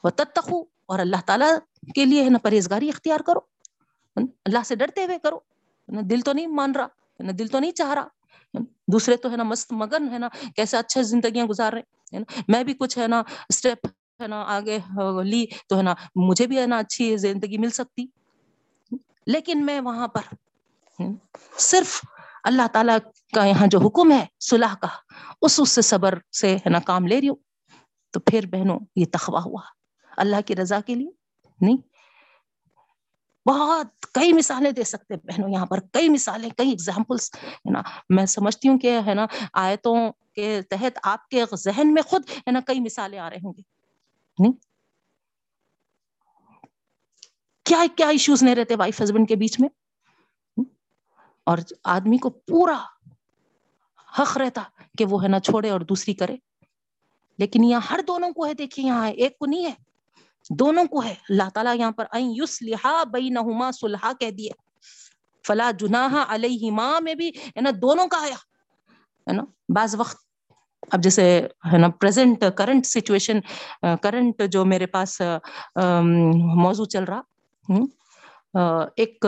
[0.05, 1.55] وہ تتخو اور اللہ تعالیٰ
[1.95, 3.39] کے لیے ہے نا پرہیزگاری اختیار کرو۔
[4.17, 5.39] اللہ سے ڈرتے ہوئے کرو۔
[5.89, 6.87] دل تو نہیں مان رہا
[7.19, 8.09] دل تو نہیں چاہ رہا۔
[8.93, 11.81] دوسرے تو ہے نا مست مگن، ہے نا؟ کیسے اچھے زندگیاں گزار رہے
[12.13, 13.87] ہیں؟ میں بھی کچھ ہے نا اسٹیپ
[14.23, 14.79] ہے نا، آگے
[15.25, 18.07] لی تو ہے نا مجھے بھی ہے نا اچھی زندگی مل سکتی۔
[19.27, 20.35] لیکن میں وہاں پر
[21.59, 22.01] صرف
[22.45, 22.99] اللہ تعالیٰ
[23.35, 24.89] کا یہاں جو حکم ہے صلح کا،
[25.43, 27.37] اس اس سے صبر سے ہے نا کام لے رہی ہوں۔
[28.11, 29.61] تو پھر بہنوں، یہ تخوا ہوا۔
[30.17, 31.11] اللہ کی رضا کے لیے؟
[31.61, 31.77] نہیں۔
[33.49, 38.27] بہت کئی مثالیں دے سکتے بہنوں یہاں پر۔ کئی مثالیں، کئی ایگزامپلس ہے نا؟ میں
[38.27, 42.61] سمجھتی ہوں کہ، ہے نا، آیتوں کے تحت آپ کے ذہن میں خود، ہے نا،
[42.61, 43.63] کئی مثالیں آ رہے ہوں گے
[44.39, 44.72] نہیں۔
[47.65, 49.69] کیا کیا ایشوز نہیں رہتے وائف ہسبینڈ کے بیچ میں؟
[51.47, 52.79] اور آدمی کو پورا
[54.19, 54.63] حق رہتا
[54.99, 56.37] کہ وہ ہے نا چھوڑے اور دوسری کرے۔
[57.39, 59.73] لیکن یہاں ہر دونوں کو ہے، دیکھیے یہاں ہے، ایک کو نہیں ہے،
[60.51, 64.51] دونوں کو ہے۔ اللہ تعالیٰ یہاں پر یوس لہا بئی نہما سلحا کہہ دیے۔
[65.47, 68.37] فلا جناح علیہما میں بھی، ہے نا، دونوں کا آیا۔
[69.31, 69.45] ہے نا،
[69.75, 70.17] بعض وقت
[70.93, 73.41] اب جیسے ہے نا پریزنٹ کرنٹ سچویشن
[74.03, 75.21] کرنٹ جو میرے پاس
[76.57, 77.21] موضوع چل رہا
[78.97, 79.25] ایک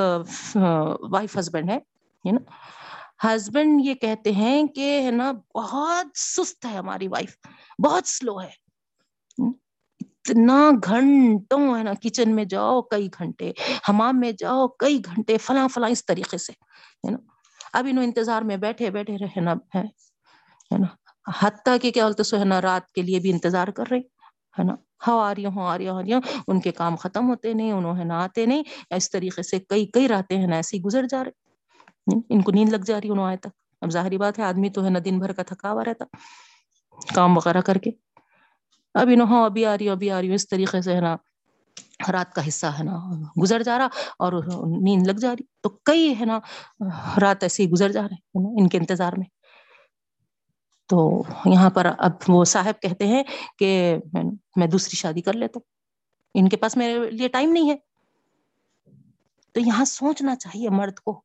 [1.13, 1.79] وائف ہسبینڈ ہے
[2.33, 2.41] نا۔
[3.25, 7.37] ہسبینڈ یہ کہتے ہیں کہ، ہے نا، بہت سست ہے ہماری وائف
[7.85, 8.51] بہت سلو ہے۔
[10.01, 13.53] اتنا گھنٹوں، ہے نا کچن میں جاؤ، کئی گھنٹے،
[13.89, 16.53] حمام میں جاؤ، کئی گھنٹے، فلاں فلاں اس طریقے سے،
[17.07, 17.19] ہے نا۔
[17.73, 20.87] اب انہوں انتظار میں بیٹھے بیٹھے رہے نا، ہے نا۔
[21.41, 24.14] حتیٰ کہ کیا بولتے سو، ہے نا، رات کے لیے بھی انتظار کر رہے۔
[24.59, 24.75] ہے نا؟
[25.07, 27.53] ہاں آ رہی ہوں، آ رہی ہوں، آ رہی ہوں۔ ان کے کام ختم ہوتے
[27.53, 30.77] نہیں، انہوں ہے نا آتے نہیں۔ اس طریقے سے کئی کئی راتیں ہیں نا ایسے
[30.77, 31.43] ہی گزر جا رہے
[32.31, 33.49] ان کو نیند لگ جا رہی انہوں آئے تک۔
[33.83, 36.05] اب ظاہری بات ہے، آدمی تو ہے نا دن بھر کا تھکا ہوا رہتا۔
[37.15, 37.91] کام وغیرہ کر کے۔
[38.95, 40.95] ابھی نہ ہو ہاں، ابھی آ رہی ہو ابھی آ رہی ہو اس طریقے سے
[40.95, 41.17] ہے نا
[42.13, 42.99] رات کا حصہ ہے نا
[43.43, 43.89] گزر جا رہا
[44.19, 44.33] اور
[44.83, 46.39] نیند لگ جا رہی۔ تو کئی ہے نا
[47.21, 49.27] رات ایسے ہی گزر جا رہے ہیں ان کے انتظار میں۔
[50.87, 53.23] تو یہاں پر اب وہ صاحب کہتے ہیں
[53.59, 53.97] کہ
[54.57, 55.75] میں دوسری شادی کر لیتا ہوں۔
[56.35, 57.77] ان کے پاس میرے لیے ٹائم نہیں ہے۔
[59.53, 61.21] تو یہاں سوچنا چاہیے مرد کو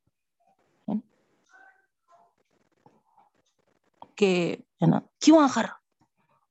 [4.16, 5.66] کہ، ہے نا، کیوں آخر؟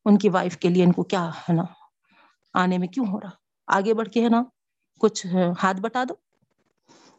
[0.04, 1.62] ان کی وائف کے لیے ان کو کیا، ہے نا،
[2.54, 3.30] آنے میں کیوں ہو رہا؟
[3.66, 4.42] آگے بڑھ کے، ہے نا،
[5.00, 5.26] کچھ
[5.62, 6.14] ہاتھ بٹا دو۔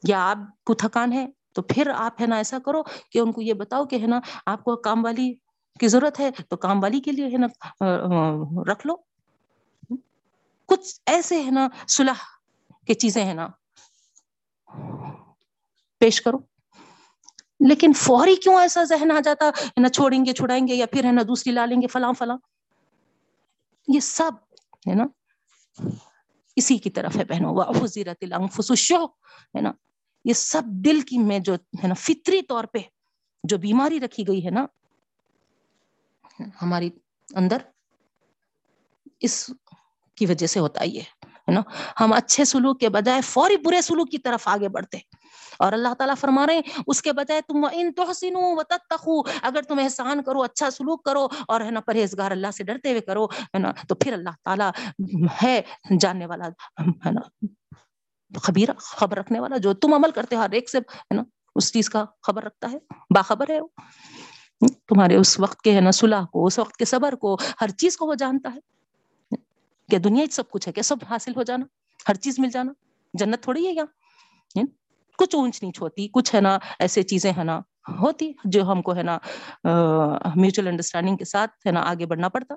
[0.03, 3.41] یا آپ کو تھکان ہے تو پھر آپ، ہے نا، ایسا کرو کہ ان کو
[3.41, 5.33] یہ بتاؤ کہ، ہے نا، آپ کو کام والی
[5.79, 7.47] کی ضرورت ہے تو کام والی کے لیے ہے نا
[8.71, 8.95] رکھ لو۔
[10.65, 12.13] کچھ ایسے ہے نا صلح
[12.87, 13.47] کی چیزیں ہیں نا،
[15.99, 16.37] پیش کرو۔
[17.59, 21.03] لیکن فوری کیوں ایسا ذہن آ جاتا؟ ہے نا چھوڑیں گے، چھڑائیں گے یا پھر
[21.03, 22.37] ہے نا دوسری لا لیں گے، فلاں فلاں۔
[23.87, 24.31] یہ سب
[24.89, 25.05] ہے نا،
[26.55, 28.23] اسی کی طرف ہے بہنوں۔ وزیرت
[29.55, 29.71] ہے نا،
[30.25, 32.77] یہ سب دل کی میں جو ہے نا فطری طور پہ
[33.43, 34.65] جو بیماری رکھی گئی ہے نا
[36.61, 36.89] ہماری
[37.35, 37.57] اندر
[39.19, 39.49] اس
[40.17, 41.61] کی وجہ سے ہوتا ہی ہے نا؟
[41.99, 44.97] ہم اچھے سلوک کے بجائے فوری برے سلوک کی طرف آگے بڑھتے
[45.59, 48.35] اور اللہ تعالیٰ فرما رہے ہیں، اس کے بجائے تم ان تحسین
[49.41, 53.01] اگر تم احسان کرو اچھا سلوک کرو اور ہے نا پرہیزگار اللہ سے ڈرتے ہوئے
[53.01, 54.69] کرو، ہے نا؟ تو پھر اللہ تعالیٰ
[55.43, 55.61] ہے
[55.99, 56.47] جاننے والا،
[57.05, 57.45] ہے نا؟
[58.39, 61.23] خبیر، خبر رکھنے والا، جو تم عمل کرتے ہو، ہر ایک سے، ہے نا؟
[61.55, 62.77] اس چیز کا خبر رکھتا ہے،
[63.15, 63.67] باخبر ہے وہ۔
[64.67, 67.97] تمہارے اس وقت کے ہے نا صلح کو، اس وقت کے صبر کو، ہر چیز
[67.97, 68.59] کو وہ جانتا ہے۔
[69.91, 71.65] کہ دنیا سب کچھ ہے، کہ سب حاصل ہو جانا،
[72.09, 72.73] ہر چیز مل جانا۔
[73.13, 73.85] جنت تھوڑی ہے یہاں
[74.55, 74.67] یعنی
[75.17, 77.59] کچھ اونچ نیچ ہوتی، کچھ ہے نا ایسے چیزیں ہے نا
[78.01, 79.17] ہوتی جو ہم کو ہے نا
[80.35, 82.55] میوچل انڈرسٹینڈنگ کے ساتھ ہے نا آگے بڑھنا پڑتا۔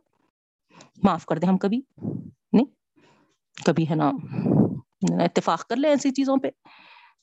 [1.03, 1.81] معاف کر دیں ہم کبھی،
[2.53, 2.65] نہیں؟
[3.67, 4.11] کبھی ہے نا
[5.25, 6.49] اتفاق کر لیں ایسی چیزوں پہ۔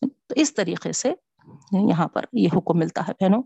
[0.02, 1.14] تو اس طریقے سے
[1.72, 3.44] یہاں پر یہ حکم ملتا ہے۔ بہنوں،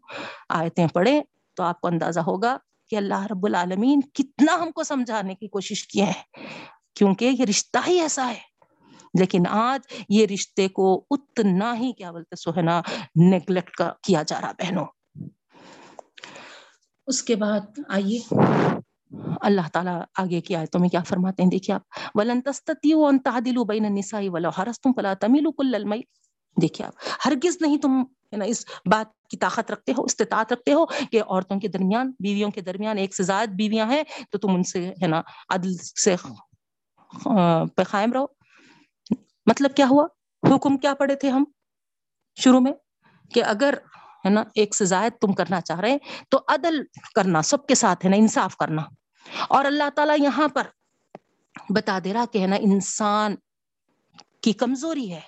[0.49, 1.21] آیتیں پڑھیں
[1.55, 2.57] تو آپ کو اندازہ ہوگا
[2.89, 6.47] کہ اللہ رب العالمین کتنا ہم کو سمجھانے کی کوشش کیے ہیں،
[6.95, 8.53] کیونکہ یہ رشتہ ہی ایسا ہے۔
[9.19, 12.81] لیکن آج یہ رشتے کو اتنا ہی کیا بولتے سو ہے نا
[13.15, 14.85] نیگلیکٹ کیا جا رہا بہنوں۔
[17.07, 18.35] اس کے بعد آئیے۔
[19.41, 21.81] اللہ تعالیٰ آگے کی آیتوں میں کیا فرماتے ہیں؟ دیکھیے آپ۔
[22.15, 26.01] ولن تستطيعوا ان تعدلوا بين النساء ولو حرصتم فلا تميلوا كل الميل
[26.61, 26.93] دیکھیے آپ،
[27.25, 31.21] ہرگز نہیں تم، ہے نا، اس بات کی طاقت رکھتے ہو، استطاعت رکھتے ہو کہ
[31.21, 34.89] عورتوں کے درمیان، بیویوں کے درمیان ایک سے زائد بیویاں ہیں تو تم ان سے،
[34.89, 36.15] ہے نا، عدل سے
[37.75, 38.25] پہ قائم رہو۔
[39.45, 40.07] مطلب کیا ہوا؟
[40.55, 41.43] حکم کیا پڑے تھے ہم
[42.35, 42.71] شروع میں؟
[43.33, 43.73] کہ اگر،
[44.25, 45.97] ہے نا، ایک سے زائد تم کرنا چاہ رہے ہیں
[46.29, 46.81] تو عدل
[47.15, 48.81] کرنا، سب کے ساتھ، ہے نا، انصاف کرنا۔
[49.49, 50.67] اور اللہ تعالیٰ یہاں پر
[51.69, 53.35] بتا دے رہا کہ، ہے نا، انسان
[54.41, 55.21] کی کمزوری ہے۔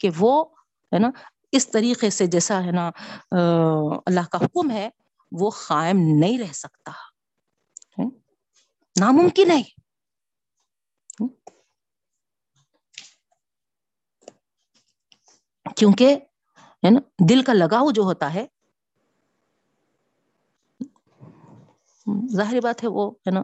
[0.00, 0.44] کہ وہ
[0.92, 1.10] ہے نا،
[1.52, 2.90] اس طریقے سے جیسا ہے نا
[4.06, 4.88] اللہ کا حکم ہے،
[5.32, 6.92] وہ قائم نہیں رہ سکتا۔
[9.00, 9.62] ناممکن ہے
[15.76, 16.16] کیونکہ
[16.84, 18.46] ہے نا، دل کا لگاؤ جو ہوتا ہے
[22.36, 23.42] ظاہری بات ہے وہ ہے نا،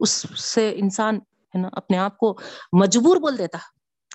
[0.00, 1.16] اس سے انسان
[1.54, 2.36] ہے نا، اپنے آپ کو
[2.72, 3.58] مجبور بول دیتا۔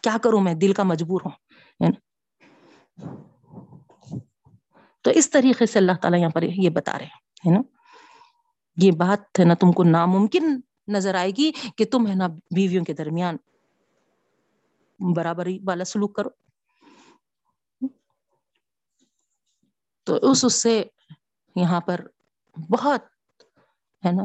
[0.04, 1.92] کیا کروں میں؟ دل کا مجبور ہوں
[5.02, 7.62] تو اس طریقے سے اللہ تعالیٰ یہاں پر یہ بتا رہے ہیں نا؟
[8.78, 12.84] یہ بات ہے نا تم کو ناممکن نظر آئے گی کہ تم ہے نا بیویوں
[12.84, 13.38] کے درمیان
[15.16, 16.30] برابری والا سلوک کرو۔
[20.04, 20.84] تو اس اس سے
[21.56, 22.02] یہاں پر
[22.70, 23.02] بہت
[24.06, 24.24] ہے نا؟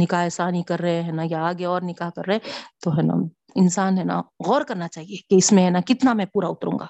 [0.00, 2.38] نکاح ثانی کر رہے ہیں نا؟ یا آگے اور نکاح کر رہے،
[2.80, 3.14] تو ہے نا،
[3.54, 6.78] انسان ہے نا، غور کرنا چاہیے کہ اس میں ہے نا کتنا میں پورا اتروں
[6.78, 6.86] گا۔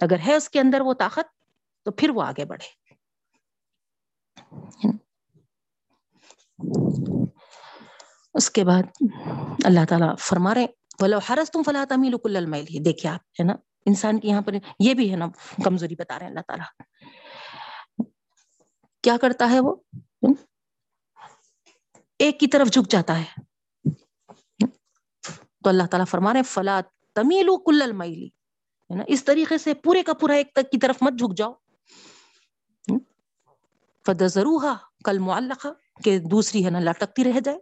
[0.00, 1.42] اگر ہے اس کے اندر وہ طاقت،
[1.84, 2.90] تو پھر وہ آگے بڑھے۔
[8.34, 8.82] اس کے بعد
[9.64, 10.66] اللہ تعالیٰ فرما رہے
[11.00, 12.64] بولو ہرس تم فلاں تمیل کل المیل.
[12.70, 13.52] ہی دیکھیے آپ، ہے نا؟
[13.86, 15.26] انسان کی یہاں پر یہ بھی ہے نا،
[15.64, 16.66] کمزوری بتا رہے ہیں اللہ تعالیٰ۔
[19.02, 19.74] کیا کرتا ہے وہ؟
[22.20, 23.24] ایک کی طرف جھک جاتا ہے۔
[25.64, 26.80] تو اللہ تعالیٰ فرما رہے فلا
[27.14, 28.26] تمیل کل المیلی
[28.90, 31.52] ہے نا؟ اس طریقے سے پورے کا پورا ایک تک کی طرف مت جھک جاؤ۔
[34.06, 34.62] فد ضرور
[35.04, 35.68] کل معلقہ
[36.04, 37.58] کہ دوسری ہے نا لٹکتی رہ جائے۔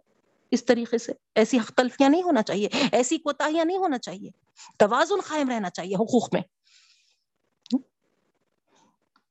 [0.51, 4.29] اس طریقے سے ایسی تلفیاں نہیں ہونا چاہیے، ایسی کوتاہیاں نہیں ہونا چاہیے۔
[4.77, 6.41] توازن قائم رہنا چاہیے حقوق میں۔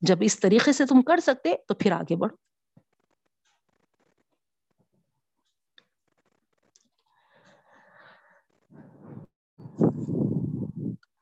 [0.01, 2.48] جب اس طریقے سے تم کر سکتے تو پھر آگے بڑھو۔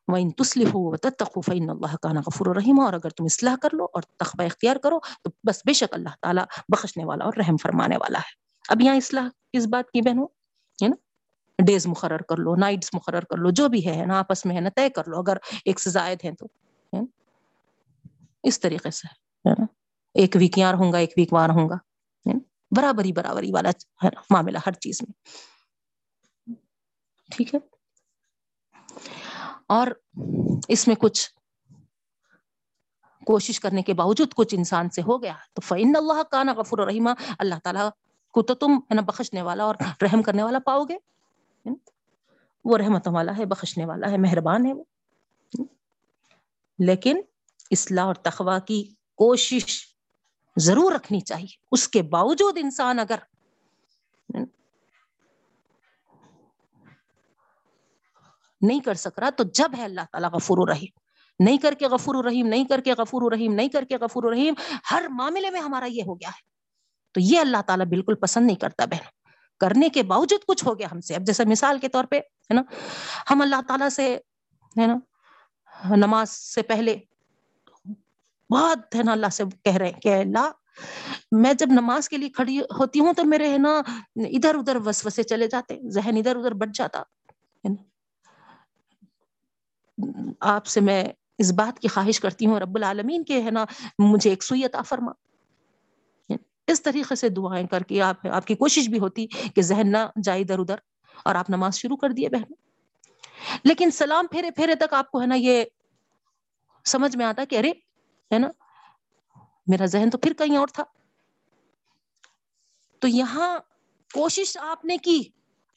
[0.08, 4.02] وَإِن تُسْلِحُوا وَتَتَّقُوا فَإِنَّ اللَّهَ كَانَ غَفُورًا رَحِيمًا اور اگر تم اصلاح کر لو اور
[4.02, 8.18] تقوی اختیار کرو تو بس بے شک اللہ تعالیٰ بخشنے والا اور رحم فرمانے والا
[8.18, 8.34] ہے۔
[8.68, 10.26] اب یہاں اصلاح کس بات کی بہنوں؟
[10.82, 10.96] ہے نا؟
[11.66, 14.60] ڈیز مقرر کر لو، نائٹس مقرر کر لو، جو بھی ہے نا، آپس میں، ہے
[14.60, 16.46] نا، طے کر لو۔ اگر ایک سے زائد ہیں تو
[18.42, 19.08] اس طریقے سے،
[19.48, 19.66] ہے نا؟
[20.14, 21.76] ایک ویک یار ہوں گا، ایک ویک وار ہوں گا
[22.76, 23.70] برابری برابری والا،
[24.04, 25.12] ہے نا، معاملہ ہر چیز میں۔
[27.30, 27.75] ٹھیک ہے؟
[29.66, 29.86] اور
[30.68, 31.30] اس میں کچھ
[33.26, 36.78] کوشش کرنے کے باوجود کچھ انسان سے ہو گیا تو فعن اللہ کا نا غفر
[36.78, 37.90] الرحیمہ اللہ تعالیٰ
[38.32, 40.96] کو تو تم ہے نا بخشنے والا اور رحم کرنے والا پاؤ گے۔
[42.64, 44.84] وہ رحمت والا ہے، بخشنے والا ہے، مہربان ہے وہ۔
[46.78, 47.20] لیکن
[47.70, 49.86] اصلاح اور تخوا کی کوشش
[50.56, 53.16] ضرور رکھنی چاہیے۔ اس کے باوجود انسان اگر
[58.66, 61.06] نہیں کر سک رہا تو جب ہے اللہ تعالیٰ غفور الرحیم۔
[61.44, 64.54] نہیں کر کے غفور الرحیم، نہیں کر کے غفور الرحیم، نہیں کر کے غفور الرحیم،
[64.90, 66.56] ہر معاملے میں ہمارا یہ ہو گیا ہے۔
[67.12, 69.16] تو یہ اللہ تعالیٰ بالکل پسند نہیں کرتا بہن۔
[69.60, 72.54] کرنے کے باوجود کچھ ہو گیا ہم سے۔ اب جیسے مثال کے طور پہ، ہے
[72.54, 72.62] نا،
[73.30, 74.18] ہم اللہ تعالیٰ سے،
[74.80, 74.96] ہے نا،
[75.96, 76.96] نماز سے پہلے
[78.50, 80.52] بہت، ہے نا، اللہ سے کہہ رہے ہیں کہ اللہ
[81.32, 83.82] میں جب نماز کے لیے کھڑی ہوتی ہوں تو میرے، ہے نا،
[84.16, 87.95] ادھر ادھر وسوسے چلے جاتے، ذہن ادھر ادھر بٹ جاتا، ہے نا۔
[90.40, 91.04] آپ سے میں
[91.38, 93.64] اس بات کی خواہش کرتی ہوں، رب العالمین کے ہے نا،
[93.98, 95.12] مجھے ایک سوئی عطا فرما۔
[96.66, 99.96] اس طریقے سے دعائیں کر کے آپ آپ کی کوشش بھی ہوتی کہ ذہن نہ
[100.22, 100.74] جائے ادھر ادھر
[101.24, 102.52] اور آپ نماز شروع کر دیے بہن۔
[103.64, 105.64] لیکن سلام پھیرے پھیرے تک آپ کو ہے نا یہ
[106.84, 107.70] سمجھ میں آتا کہ ارے،
[108.34, 108.48] ہے نا،
[109.66, 110.84] میرا ذہن تو پھر کہیں اور تھا۔
[112.98, 113.58] تو یہاں
[114.14, 115.22] کوشش آپ نے کی،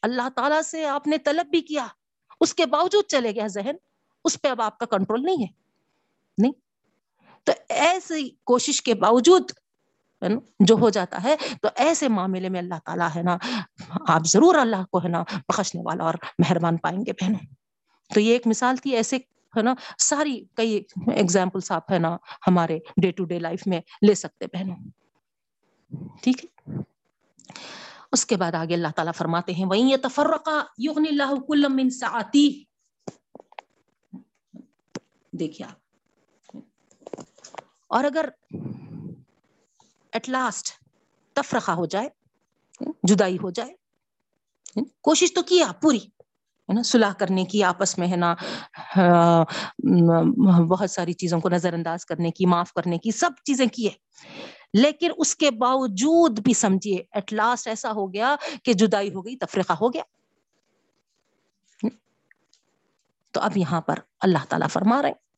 [0.01, 1.87] اللہ تعالی سے آپ نے طلب بھی کیا،
[2.41, 3.88] اس کے باوجود چلے گیا ذہن۔
[4.23, 5.47] اس پہ اب آپ کا کنٹرول نہیں ہے۔
[6.37, 6.51] نہیں۔
[7.43, 9.51] تو ایسی کوشش کے باوجود
[10.59, 13.37] جو ہو جاتا ہے، تو ایسے معاملے میں اللہ تعالیٰ ہے نا،
[14.07, 17.45] آپ ضرور اللہ کو ہے نا بخشنے والا اور مہربان پائیں گے بہنوں۔
[18.13, 19.17] تو یہ ایک مثال تھی، ایسے،
[19.57, 22.17] ہے نا، ساری کئی ایگزامپلس آپ ہے نا
[22.47, 24.75] ہمارے ڈے ٹو ڈے لائف میں لے سکتے بہنوں۔
[26.21, 26.73] ٹھیک ہے؟
[28.11, 31.89] اس کے بعد آگے اللہ تعالیٰ فرماتے ہیں وہیں یہ تفرقہ یغنی اللہ کل من
[31.89, 32.63] سعاتی
[35.39, 35.77] دیکھیے آپ۔
[37.87, 38.29] اور اگر
[40.11, 40.71] ایٹ لاسٹ
[41.33, 42.09] تفرقہ ہو جائے،
[43.03, 43.73] جدائی ہو جائے،
[45.01, 48.35] کوشش تو کیا پوری، ہے نا صلاح کرنے کی، آپس میں، ہے نا،
[50.69, 53.91] بہت ساری چیزوں کو نظر انداز کرنے کی، معاف کرنے کی، سب چیزیں کی ہے
[54.73, 59.35] لیکن اس کے باوجود بھی سمجھیے ایٹ لاسٹ ایسا ہو گیا کہ جدائی ہو گئی
[59.35, 60.03] تفریقہ ہو گیا۔
[63.31, 65.28] تو اب یہاں پر اللہ تعالیٰ فرما رہے ہیں۔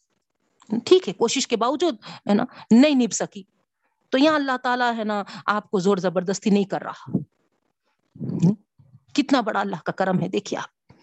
[0.79, 1.95] ٹھیک ہے، کوشش کے باوجود،
[2.29, 3.43] ہے نا، نہیں نب سکی۔
[4.09, 7.11] تو یہاں اللہ تعالیٰ، ہے نا، آپ کو زور زبردستی نہیں کر رہا۔
[9.13, 10.93] کتنا بڑا اللہ کا کرم ہے، دیکھیے آپ۔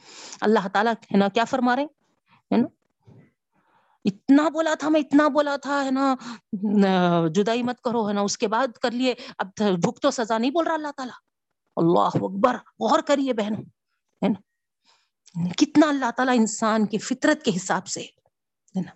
[0.41, 2.67] اللہ تعالیٰ، ہے نا، کیا فرما رہے ہے نا،
[4.05, 6.15] اتنا بولا تھا میں، اتنا بولا تھا، ہے نا،
[7.35, 10.51] جدائی مت کرو، ہے نا، اس کے بعد کر لیے۔ اب بھوک تو سزا نہیں
[10.51, 11.19] بول رہا اللہ تعالیٰ۔
[11.77, 13.63] اللہ اکبر، غور کریے بہنوں
[14.25, 18.91] ہے نا۔ کتنا اللہ تعالیٰ انسان کی فطرت کے حساب سے، ہے نا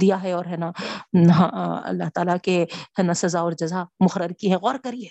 [0.00, 0.70] دیا ہے اور ہے نا
[1.84, 5.08] اللہ تعالیٰ کے، ہے نا، سزا اور جزا مقرر کی ہے۔ غور کریے۔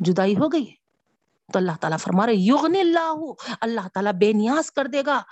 [0.00, 0.64] جدائی ہو گئی۔
[1.52, 3.14] تو اللہ تعالیٰ فرما رہے یغن اللہ
[3.60, 5.22] اللہ تعالیٰ بے نیاز کر دے گا۔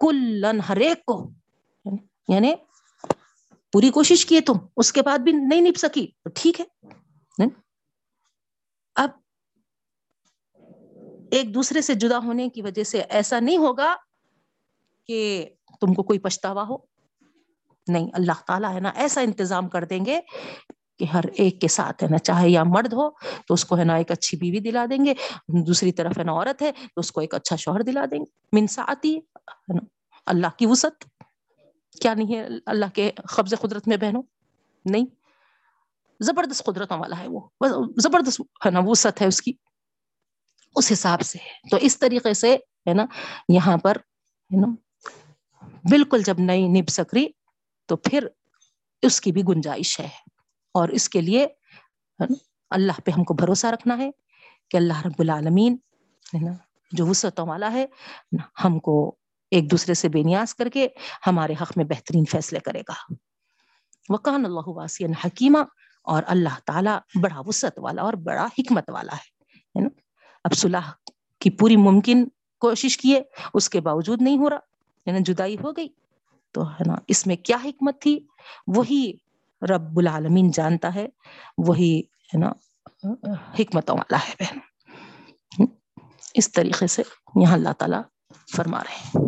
[0.00, 1.30] کلن ہر ایک کو۔
[2.28, 2.54] یعنی
[3.72, 6.64] پوری کوشش کیے تم، اس کے بعد بھی نہیں نپ سکی۔ تو ٹھیک ہے۔
[8.94, 9.10] اب
[11.30, 13.94] ایک دوسرے سے جدا ہونے کی وجہ سے ایسا نہیں ہوگا
[15.06, 15.48] کہ
[15.80, 16.76] تم کو کوئی پچھتاوا ہو۔
[17.88, 20.20] نہیں، اللہ تعالیٰ ہے نا، ایسا انتظام کر دیں گے
[20.98, 23.10] کہ ہر ایک کے ساتھ ہے نا، چاہے یا مرد ہو،
[23.46, 25.14] تو اس کو ہے نا ایک اچھی بیوی دلا دیں گے۔
[25.66, 28.58] دوسری طرف ہے نا عورت ہے، تو اس کو ایک اچھا شوہر دلا دیں گے۔
[28.60, 29.18] منساتی
[30.26, 31.04] اللہ کی وسط
[32.00, 34.22] کیا نہیں ہے اللہ کے قبض قدرت میں بہنوں؟
[34.84, 35.06] نہیں۔
[36.20, 37.40] زبردست قدرتوں والا ہے وہ۔
[37.96, 39.52] زبردست، ہے نا وسط ہے اس کی۔
[40.76, 41.38] اس حساب سے
[41.70, 43.06] تو اس طریقے سے ہے نا،
[43.48, 44.66] یہاں پر ہے نا،
[45.90, 47.26] بالکل جب نہیں نب سکری
[47.86, 48.26] تو پھر
[49.02, 50.08] اس کی بھی گنجائش ہے۔
[50.74, 51.46] اور اس کے لیے
[52.70, 54.10] اللہ پہ ہم کو بھروسہ رکھنا ہے
[54.70, 55.76] کہ اللہ رب العالمین
[56.34, 56.56] ہے نا،
[56.92, 57.86] جو وسعتوں والا ہے،
[58.64, 59.16] ہم کو
[59.50, 60.88] ایک دوسرے سے بے نیاز کر کے
[61.26, 63.12] ہمارے حق میں بہترین فیصلے کرے گا۔
[64.08, 65.58] وقان اللہ واسی حکیمہ
[66.04, 69.37] اور اللہ تعالیٰ بڑا وسعت والا اور بڑا حکمت والا ہے۔
[70.48, 70.92] اب صلاح
[71.38, 72.28] کی پوری ممکن
[72.60, 73.22] کوشش کیے،
[73.54, 74.56] اس کے باوجود نہیں ہو رہا
[75.06, 75.88] ہے نا جدائی ہو گئی۔
[76.52, 78.26] تو ہے نا، اس میں کیا حکمت تھی؟
[78.66, 79.12] وہی
[79.62, 81.08] رب العالمین جانتا ہے،
[81.58, 82.52] وہی ہے نا،
[83.58, 84.58] حکمتوں والا ہے بہن۔
[86.34, 87.02] اس طریقے سے
[87.36, 88.02] یہاں اللہ تعالیٰ
[88.56, 89.24] فرما رہے ہیں۔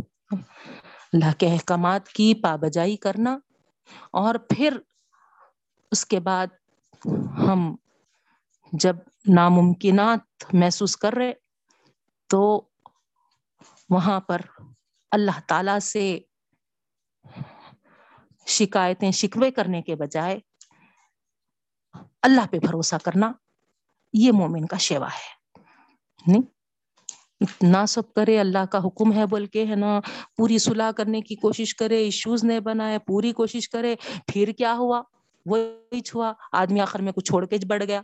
[1.13, 3.39] اللہ کے احکامات کی پابجائی کرنا
[4.11, 4.79] اور پھر
[5.91, 6.47] اس کے بعد
[7.39, 7.77] ہم
[8.73, 8.97] جب
[9.29, 11.33] ناممکنات محسوس کر رہے
[12.27, 12.69] تو
[13.91, 14.41] وہاں پر
[15.11, 16.19] اللہ تعالی سے
[18.47, 20.39] شکایتیں، شکوے کرنے کے بجائے
[22.23, 23.33] اللہ پہ بھروسہ کرنا
[24.13, 25.63] یہ مومن کا شیوا ہے۔
[26.27, 26.43] نہیں،
[27.41, 30.01] اتنا سب کرے، اللہ کا حکم ہے بول کے ہے نا،
[30.37, 33.95] پوری صلاح کرنے کی کوشش کرے ایشوز نہیں بنائے، پوری کوشش کرے،
[34.27, 35.03] پھر کیا ہوا؟
[35.47, 38.03] وہی چھوا، آدمی آخر میں کچھ چھوڑ کے بڑھ گیا۔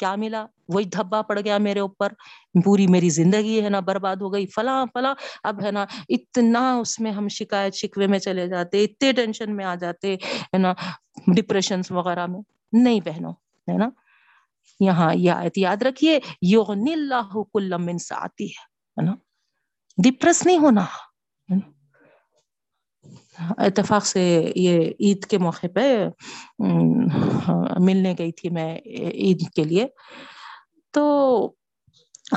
[0.00, 2.12] کیا ملا؟ وہی دھبا پڑ گیا میرے اوپر۔
[2.64, 7.00] پوری میری زندگی ہے نا برباد ہو گئی۔ فلاں فلاں، اب ہے نا اتنا اس
[7.00, 10.74] میں ہم شکایت شکوے میں چلے جاتے، اتنے ٹینشن میں آ جاتے، ہے نا
[11.36, 12.40] ڈپریشن وغیرہ میں۔
[12.72, 13.32] نہیں بہنوں،
[13.72, 13.88] ہے نا۔
[14.80, 19.12] یہاں یہ آیت یاد رکھیے یغن اللہ کل من ساتی ہے نا۔
[19.98, 20.84] ڈپریس نہیں ہونا
[23.58, 24.22] اتفاق سے
[24.56, 25.86] یہ عید کے موقع پہ
[27.80, 29.86] ملنے گئی تھی میں عید کے لیے۔
[30.94, 31.04] تو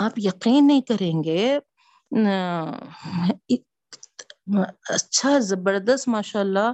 [0.02, 1.58] آپ یقین نہیں کریں گے
[4.90, 6.72] اچھا زبردست ماشاء اللہ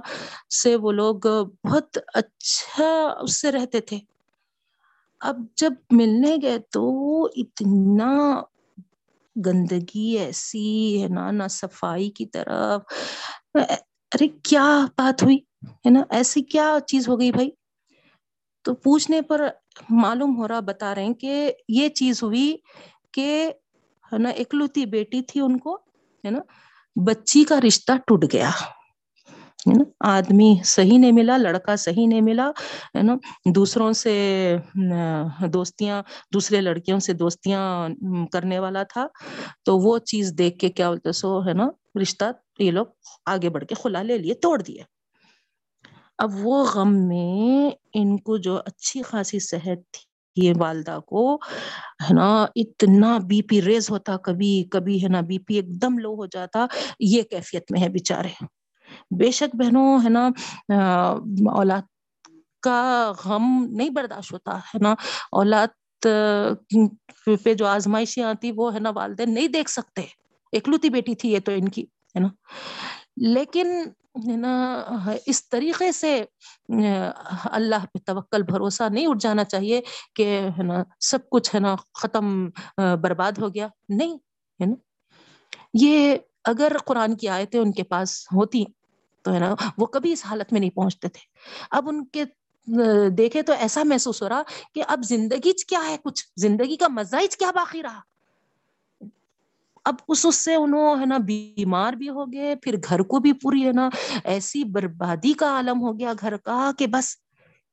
[0.62, 1.16] سے وہ لوگ
[1.64, 2.88] بہت اچھا
[3.22, 3.98] اس سے رہتے تھے۔
[5.20, 6.84] اب جب ملنے گئے تو
[7.36, 8.12] اتنا
[9.36, 12.82] گندگی ایسی ہے نا نہ صفائی کی طرف۔
[14.12, 14.64] ارے کیا
[14.98, 15.36] بات ہوئی؟
[15.86, 17.50] ہے نا؟ ایسی کیا چیز ہو گئی بھائی؟
[18.64, 19.40] تو پوچھنے پر
[19.90, 22.56] معلوم ہو رہا بتا رہے ہیں کہ یہ چیز ہوئی
[23.14, 23.50] کہ
[24.12, 25.74] ہے نا، اکلوتی بیٹی تھی ان کو،
[26.24, 26.40] ہے نا،
[26.96, 28.50] بچی کا رشتہ ٹوٹ گیا۔
[29.66, 29.84] ہے نا،
[30.16, 32.50] آدمی صحیح نہیں ملا، لڑکا صحیح نہیں ملا،
[32.96, 33.14] ہے نا،
[33.54, 34.14] دوسروں سے
[35.54, 36.02] دوستیاں،
[36.34, 37.88] دوسرے لڑکیوں سے دوستیاں
[38.32, 39.06] کرنے والا تھا۔
[39.64, 41.68] تو وہ چیز دیکھ کے کیا بولتے سو، ہے نا،
[42.02, 42.24] رشتہ
[42.60, 42.86] یہ لوگ
[43.26, 44.82] آگے بڑھ کے خلا لے لیے، توڑ دیے۔
[46.18, 51.34] اب وہ غم میں ان کو جو اچھی خاصی صحت تھی یہ والدہ کو،
[52.08, 55.98] ہے نا، اتنا بی پی ریز ہوتا، کبھی کبھی، ہے نا، بی پی ایک دم
[55.98, 56.66] لو ہو جاتا،
[57.00, 58.44] یہ کیفیت میں ہے بےچارے
[59.18, 60.28] بے شک بہنوں، ہے نا
[61.50, 61.82] اولاد
[62.62, 64.94] کا غم نہیں برداشت ہوتا، ہے نا۔
[65.32, 66.06] اولاد
[67.44, 70.02] پہ جو آزمائشیں آتی، وہ، ہے نا، والدین نہیں دیکھ سکتے۔
[70.52, 71.84] اکلوتی بیٹی تھی یہ تو ان کی۔
[72.16, 72.28] ہے نا۔
[73.16, 73.82] لیکن
[74.26, 74.82] نا،
[75.26, 76.24] اس طریقے سے
[77.44, 79.80] اللہ پہ توکل، بھروسہ نہیں اٹھ جانا چاہیے
[80.14, 84.14] کہ ہے نا، سب کچھ ہے نا ختم برباد ہو گیا۔ نہیں،
[84.60, 84.74] ہے نا۔
[85.74, 88.64] یہ اگر قرآن کی آیتیں ان کے پاس ہوتی
[89.22, 91.20] تو ہے نا، وہ کبھی اس حالت میں نہیں پہنچتے تھے۔
[91.70, 92.24] اب ان کے
[93.10, 94.42] دیکھے تو ایسا محسوس ہو رہا
[94.74, 98.00] کہ اب زندگی کیا ہے کچھ؟ زندگی کا مزہ کیا باقی رہا؟
[99.84, 103.66] اب اس سے انہوں ہے نا بیمار بھی ہو گئے، پھر گھر کو بھی پوری
[103.66, 103.90] ہے نا
[104.24, 107.16] ایسی بربادی کا عالم ہو گیا گھر کا کہ بس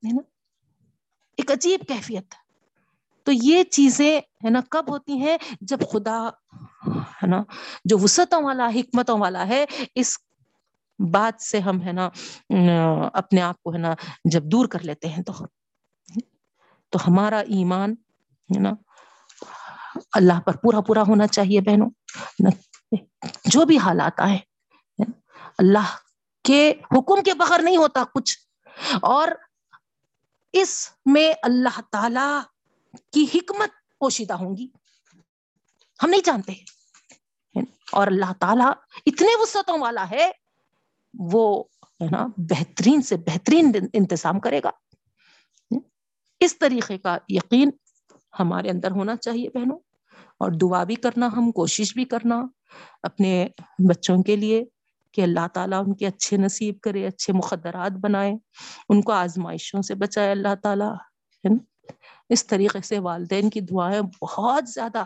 [0.08, 0.22] ہے نا،
[1.38, 2.36] ایک عجیب کیفیت۔
[3.24, 6.30] تو یہ چیزیں ہے نا کب ہوتی ہیں؟ جب خدا
[6.88, 7.44] ہے نا،
[7.86, 9.66] جو وسعتوں والا، حکمتوں والا ہے،
[9.96, 10.18] اس
[11.12, 12.10] بات سے ہم ہے نا
[13.14, 13.94] اپنے آپ کو ہے نا
[14.26, 15.34] جب دور کر لیتے ہیں تو۔
[16.90, 17.92] تو ہمارا ایمان
[18.56, 18.72] ہے نا
[20.12, 21.90] اللہ پر پورا پورا ہونا چاہیے بہنوں۔
[23.46, 24.38] جو بھی حالات آئے
[25.58, 25.96] اللہ
[26.44, 28.38] کے حکم کے بغیر نہیں ہوتا کچھ۔
[29.02, 29.28] اور
[30.54, 32.40] اس میں اللہ تعالی
[33.12, 33.70] کی حکمت
[34.00, 34.68] پوشیدہ ہوں گی۔
[36.04, 36.54] ہم نہیں جانتے
[37.92, 38.72] اور اللہ تعالیٰ
[39.06, 40.32] اتنے وسعتوں والا ہے،
[41.20, 41.64] وہ،
[42.02, 44.70] ہے نا، بہترین سے بہترین انتظام کرے گا۔
[46.40, 47.70] اس طریقے کا یقین
[48.40, 49.80] ہمارے اندر ہونا چاہیے بہنوں۔
[50.40, 52.46] اور دعا بھی کرنا، ہم کوشش بھی کرنا
[53.04, 53.48] اپنے
[53.90, 54.64] بچوں کے لیے
[55.12, 58.34] کہ اللہ تعالیٰ ان کے اچھے نصیب کرے، اچھے مقدرات بنائے،
[58.90, 60.94] ان کو آزمائشوں سے بچائے اللہ تعالیٰ،
[61.46, 61.92] ہے نا؟
[62.30, 65.04] اس طریقے سے والدین کی دعائیں بہت زیادہ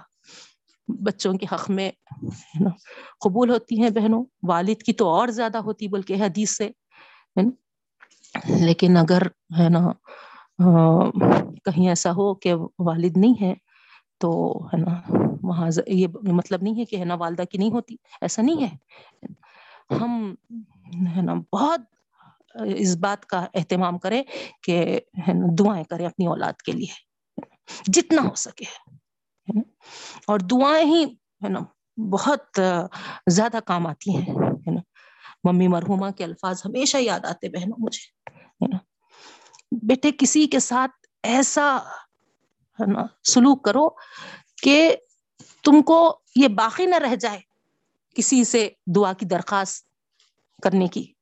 [0.88, 1.92] بچوں کے حق میں
[2.62, 2.70] نا،
[3.20, 6.70] قبول ہوتی ہیں بہنوں۔ والد کی تو اور زیادہ ہوتی، بلکہ حدیث سے
[8.60, 9.22] لیکن اگر،
[9.60, 9.92] ہے نا
[11.66, 13.54] کہیں ایسا ہو کہ والد نہیں ہے
[14.22, 15.02] تو ہے نا،
[15.42, 18.76] وہاں یہ مطلب نہیں ہے کہ ہے نا والدہ کی نہیں ہوتی، ایسا نہیں ہے۔
[20.02, 20.36] ہم
[21.16, 21.82] ہے نا بہت
[22.66, 24.24] اس بات کا اہتمام کریں
[24.64, 25.00] کہ
[25.60, 27.12] دعائیں کریں اپنی اولاد کے لیے،
[27.88, 28.66] جتنا ہو سکے۔
[30.28, 31.04] اور دعائیں ہی
[31.44, 31.60] ہے نا
[32.02, 32.60] بہت
[33.28, 34.82] زیادہ کام آتی ہیں۔ ہے نا؟
[35.44, 38.78] ممی مرحوما کے الفاظ ہمیشہ یاد آتے بہنوں، مجھے۔ ہے نا؟
[39.72, 40.92] بیٹے، کسی کے ساتھ
[41.24, 41.78] ایسا
[43.24, 43.88] سلوک کرو
[44.64, 44.96] کہ
[45.64, 47.40] تم کو یہ باقی نہ رہ جائے
[48.16, 49.86] کسی سے دعا کی درخواست
[50.64, 51.14] کرنے کی۔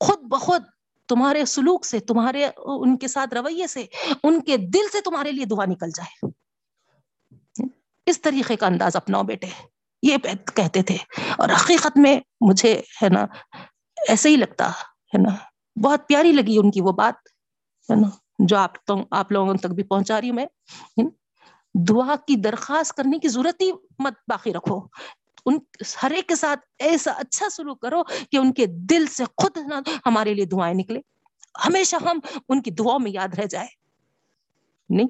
[0.00, 0.62] خود بخود
[1.08, 3.86] تمہارے سلوک سے، تمہارے، ان کے ساتھ رویے سے،
[4.24, 6.30] ان کے دل سے تمہارے لیے دعا نکل جائے۔
[8.06, 9.46] اس طریقے کا انداز اپناؤ بیٹے۔
[10.02, 10.16] یہ
[10.54, 10.96] کہتے تھے۔
[11.38, 13.26] اور حقیقت میں مجھے ہے نا،
[14.08, 15.36] ایسے ہی لگتا ہے نا۔
[15.84, 17.14] بہت پیاری لگی ان کی وہ بات،
[17.90, 18.08] ہے نا۔
[18.46, 20.46] جو آپ آپ لوگوں تک بھی پہنچا رہی ہوں میں
[21.88, 24.80] دعا کی درخواست کرنے کی ضرورت ہی مت باقی رکھو۔
[25.46, 25.58] ان،
[26.02, 28.02] ہر ایک کے ساتھ ایسا اچھا سلوک کرو
[28.32, 29.58] کہ ان کے دل سے خود
[30.06, 31.00] ہمارے لیے دعائیں نکلے
[31.66, 32.18] ہمیشہ ہم
[32.48, 33.66] ان کی دعاؤں میں یاد رہ جائے
[34.88, 35.08] نہیں،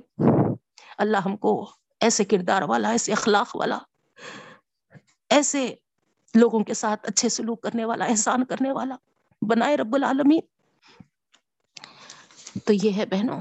[0.98, 1.52] اللہ ہم کو
[2.01, 3.78] ایسے کردار والا، ایسے اخلاق والا،
[5.31, 5.74] ایسے
[6.35, 8.97] لوگوں کے ساتھ اچھے سلوک کرنے والا، احسان کرنے والا
[9.43, 10.40] بنائے رب العالمین۔
[12.64, 13.40] تو یہ ہے بہنوں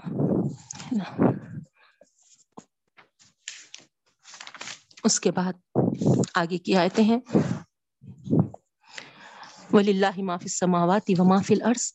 [5.04, 5.54] اس کے بعد
[6.36, 7.20] آگے کی آیتیں ہیں۔
[9.74, 11.94] ولی اللہ معافی سماواتی و معافی الارض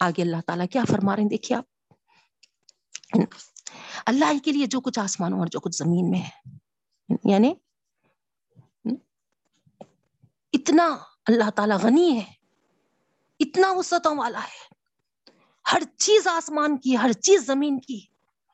[0.00, 1.64] آگے اللہ تعالیٰ کیا فرما رہے ہیں؟ دیکھیے آپ۔
[4.06, 6.56] اللہ کے لیے جو کچھ آسمانوں اور جو کچھ زمین میں ہے۔
[7.24, 7.54] یعنی
[10.52, 10.84] اتنا
[11.26, 12.32] اللہ تعالی غنی ہے،
[13.40, 14.75] اتنا وسعتوں والا ہے۔
[15.72, 18.06] ہر چیز آسمان کی، ہر چیز زمین کی،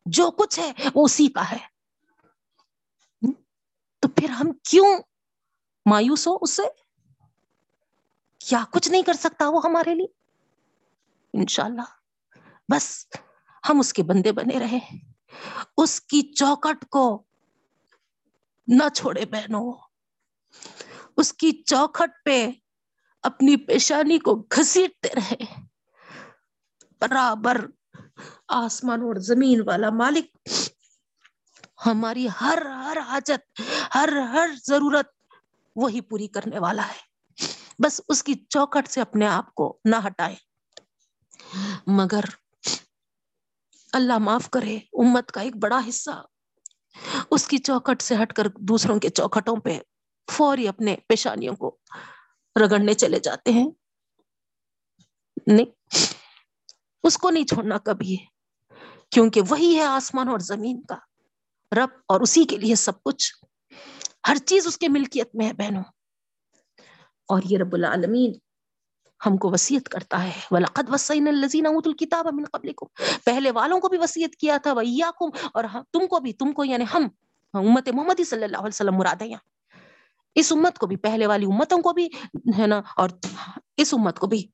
[0.06, 1.72] جو کچھ ہے، وہ اسی کا ہے۔
[3.98, 4.98] تو پھر ہم کیوں
[5.90, 6.62] مایوس ہو اس سے؟
[8.39, 10.06] کیا کچھ نہیں کر سکتا وہ ہمارے لیے؟
[11.32, 11.82] انشاءاللہ۔
[12.74, 13.06] بس
[13.68, 14.78] ہم اس کے بندے بنے رہے۔
[15.76, 17.22] اس کی چوکٹ کو
[18.66, 19.72] نہ چھوڑے بہنوں۔
[21.16, 22.51] اس کی چوکھٹ پہ
[23.22, 25.72] اپنی پیشانی کو گھسیٹتے رہے۔
[27.03, 27.66] برابر
[28.49, 30.49] آسمان اور زمین والا مالک۔
[31.87, 33.61] ہماری ہر ہر حاجت،
[33.95, 35.07] ہر ہر ضرورت
[35.77, 37.12] وہی پوری کرنے والا ہے۔
[37.79, 40.35] بس اس کی چوکھٹ سے اپنے آپ کو نہ ہٹائے۔
[41.87, 42.20] مگر
[43.93, 46.27] اللہ معاف کرے، امت کا ایک بڑا حصہ۔
[47.31, 49.79] اس کی چوکھٹ سے ہٹ کر دوسروں کے چوکھٹوں پہ
[50.31, 51.79] فوری اپنے پیشانیوں کو
[52.65, 53.70] رگڑنے چلے جاتے ہیں۔
[55.47, 55.95] نہیں۔
[57.03, 58.16] اس کو نہیں چھوڑنا کبھی،
[59.11, 60.95] کیونکہ وہی ہے آسمان اور زمین کا۔
[61.77, 63.35] رب اور اسی کے لیے سب کچھ۔
[64.29, 65.83] ہر چیز اس کے ملکیت میں ہے بہنوں۔
[67.29, 68.33] اور یہ رب العالمین
[69.27, 73.89] ہم کو وسیعت کرتا ہے۔ وَلَقَدْ وَسَّيْنَا الَّذِينَ أُوتُوا الْكِتَابَ مِن قَبْلِكُمْ۔ پہلے والوں کو
[73.89, 77.09] بھی وسیعت کیا تھا، وَإِيَّاكُمْ۔ اور تم کو بھی، تم کو یعنی ہم،
[77.53, 79.79] امت محمدی صلی اللہ علیہ وسلم مراد ہے یہاں
[80.35, 82.09] اس امت کو بھی، پہلے والی امتوں کو بھی،
[82.59, 83.11] ہے نا؟ اور
[83.77, 84.49] اس امت کو بھی۔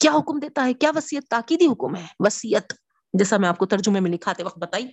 [0.00, 2.72] کیا حکم دیتا ہے؟ کیا وسیعت تاکیدی حکم ہے؟ وسیعت
[3.12, 4.86] جیسا میں آپ کو ترجمے میں لکھاتے وقت بتائی۔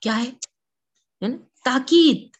[0.00, 0.30] کیا ہے؟
[1.20, 2.36] یعنی تاکید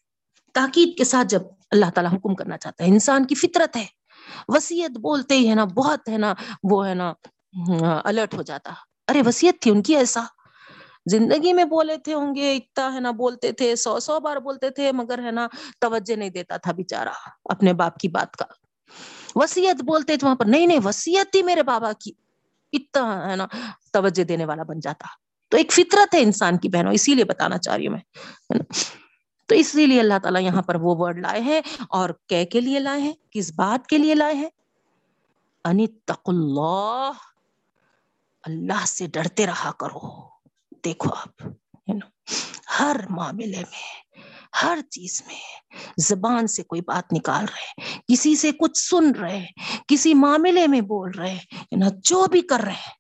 [0.55, 3.87] تاکید کے ساتھ جب اللہ تعالیٰ حکم کرنا چاہتا ہے، انسان کی فطرت ہے۔
[4.49, 7.15] وسیعت بولتے ہی ہے نا، بہت ہے نا، وہ ہے نا
[8.05, 8.73] الرٹ ہو جاتا۔
[9.09, 10.23] ارے وسیعت تھی ان کی ایسا؟
[11.11, 14.71] زندگی میں بولے تھے ہوں گے، اتنا ہے نا، بولتے تھے، سو سو بار بولتے
[14.71, 15.49] تھے، مگر ہے نا،
[15.81, 17.13] توجہ نہیں دیتا تھا بےچارا
[17.45, 18.45] اپنے باپ کی بات کا۔
[19.39, 22.13] وسیعت بولتے تھے وہاں پر۔ نہیں نہیں، وسیعت تھی میرے بابا کی۔
[22.73, 23.47] اتنا ہے نا،
[23.93, 25.07] توجہ دینے والا بن جاتا۔
[25.49, 28.59] تو ایک فطرت ہے انسان کی بہنوں، اسی لیے بتانا چاہ رہی ہوں میں
[29.47, 32.79] تو اسی لیے اللہ تعالیٰ یہاں پر وہ ورڈ لائے ہیں اور کہ کے لیے
[32.79, 34.49] لائے ہیں، کس بات کے لیے لائے ہیں؟
[35.65, 37.11] انتق اللہ
[38.43, 40.29] اللہ سے ڈرتے رہا کرو۔
[40.85, 41.43] دیکھو آپ
[42.81, 44.08] ہر معاملے میں
[44.63, 45.37] ہر چیز میں
[45.97, 49.47] زبان سے کوئی بات نکال رہے کسی سے کچھ سن رہے
[49.89, 51.39] کسی معاملے میں بول رہے
[52.05, 52.99] جو بھی کر رہے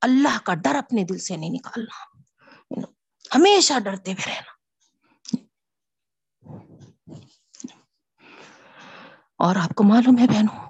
[0.00, 2.14] اللہ کا ڈر اپنے دل سے نہیں نکالنا۔
[3.34, 4.54] ہمیشہ ڈرتے ہوئے رہنا۔
[9.38, 10.66] اور آپ کو معلوم ہے بہنوں،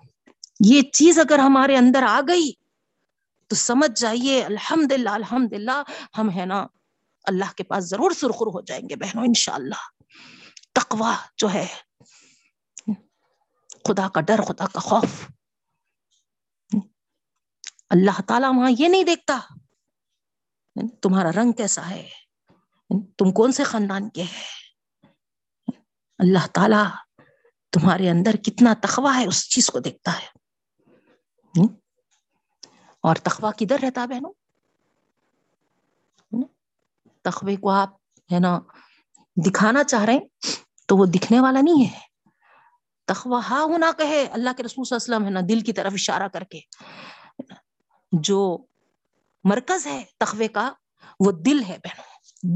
[0.61, 2.53] یہ چیز اگر ہمارے اندر آ گئی
[3.47, 5.83] تو سمجھ جائیے الحمد للہ الحمد للہ
[6.19, 6.67] ہم ہے نا
[7.25, 10.03] اللہ کے پاس ضرور سرخر ہو جائیں گے بہنوں، انشاءاللہ۔
[10.73, 11.67] تقوا جو ہے،
[13.89, 15.31] خدا کا ڈر، خدا کا خوف۔
[17.91, 19.41] اللہ تعالیٰ وہاں یہ نہیں دیکھتا۔
[21.03, 22.09] تمہارا رنگ کیسا ہے؟
[23.19, 24.45] تم کون سے خاندان کے ہے
[26.19, 26.85] اللہ تعالی
[27.73, 30.27] تمہارے اندر کتنا تخوا ہے، اس چیز کو دیکھتا ہے۔
[33.01, 34.33] اور تخوا کدھر رہتا بہنوں؟
[37.25, 37.95] تخوے کو آپ،
[38.33, 38.61] ہے نا،
[39.47, 40.21] دکھانا چاہ رہے ہیں،
[40.87, 41.99] تو وہ دکھنے والا نہیں ہے۔
[43.05, 45.73] تخوا ہاں ہونا کہے، اللہ کے رسول صلی اللہ علیہ وسلم، ہے نا، دل کی
[45.73, 46.61] طرف اشارہ کر کے۔
[48.13, 48.65] جو
[49.45, 50.73] مرکز ہے تخوے کا،
[51.21, 52.05] وہ دل ہے بہنوں،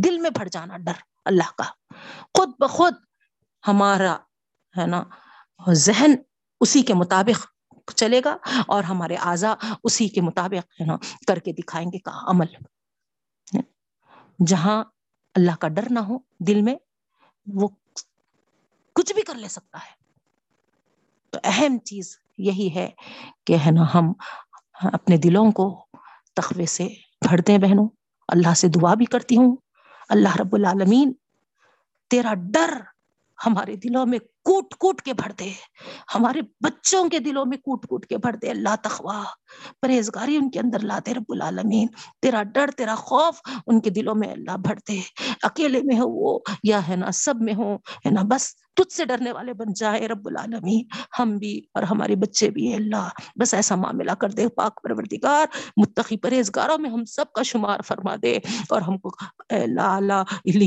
[0.03, 0.93] دل میں بھر جانا ڈر،
[1.24, 1.95] اللہ کا۔
[2.35, 2.95] خود بخود
[3.69, 4.16] ہمارا،
[4.78, 5.05] ہے نا،
[5.73, 6.15] ذہن
[6.61, 7.47] اسی کے مطابق
[7.97, 8.36] چلے گا
[8.69, 9.55] اور ہمارے اعضا
[9.85, 10.97] اسی کے مطابق، ہے نا،
[11.27, 12.47] کر کے دکھائیں گے کا عمل۔
[14.47, 14.85] جہاں
[15.35, 16.74] اللہ کا ڈر نہ ہو، دل میں
[17.47, 17.69] وہ
[18.93, 19.94] کچھ بھی کر لے سکتا ہے۔
[21.31, 22.90] تو اہم چیز یہی ہے
[23.47, 24.12] کہ ہے نا، ہم
[24.93, 25.86] اپنے دلوں کو
[26.35, 26.89] تخوے سے
[27.28, 27.89] بھرتے ہیں بہنوں۔
[28.28, 29.56] اللہ سے دعا بھی کرتی ہوں۔
[30.09, 31.12] اللہ رب العالمین،
[32.10, 32.74] تیرا ڈر
[33.47, 35.52] ہمارے دلوں میں کوٹ کوٹ کے بھر دے۔
[36.15, 39.23] ہمارے بچوں کے دلوں میں کوٹ کوٹ کے بھر دے۔ اللہ تخوا
[39.82, 41.86] پرہیزگاری ان کے اندر لاتے رب العالمین۔
[42.23, 45.01] تیرا ڈر، تیرا خوف ان کے دلوں میں اللہ بھر دے۔
[45.43, 49.05] اکیلے میں ہو وہ یا ہے نا سب میں ہو، ہے نا بس تجھ سے
[49.05, 50.85] ڈرنے والے بن جائے رب العالمین۔
[51.19, 55.47] ہم بھی اور ہمارے بچے بھی اللہ۔ بس ایسا معاملہ کر دے۔ پاک پروردگار،
[55.77, 58.39] متقی پرہیزگاروں میں ہم سب کا شمار فرما دے۔
[58.70, 59.10] اور ہم کو
[59.51, 60.23] اللہ اللہ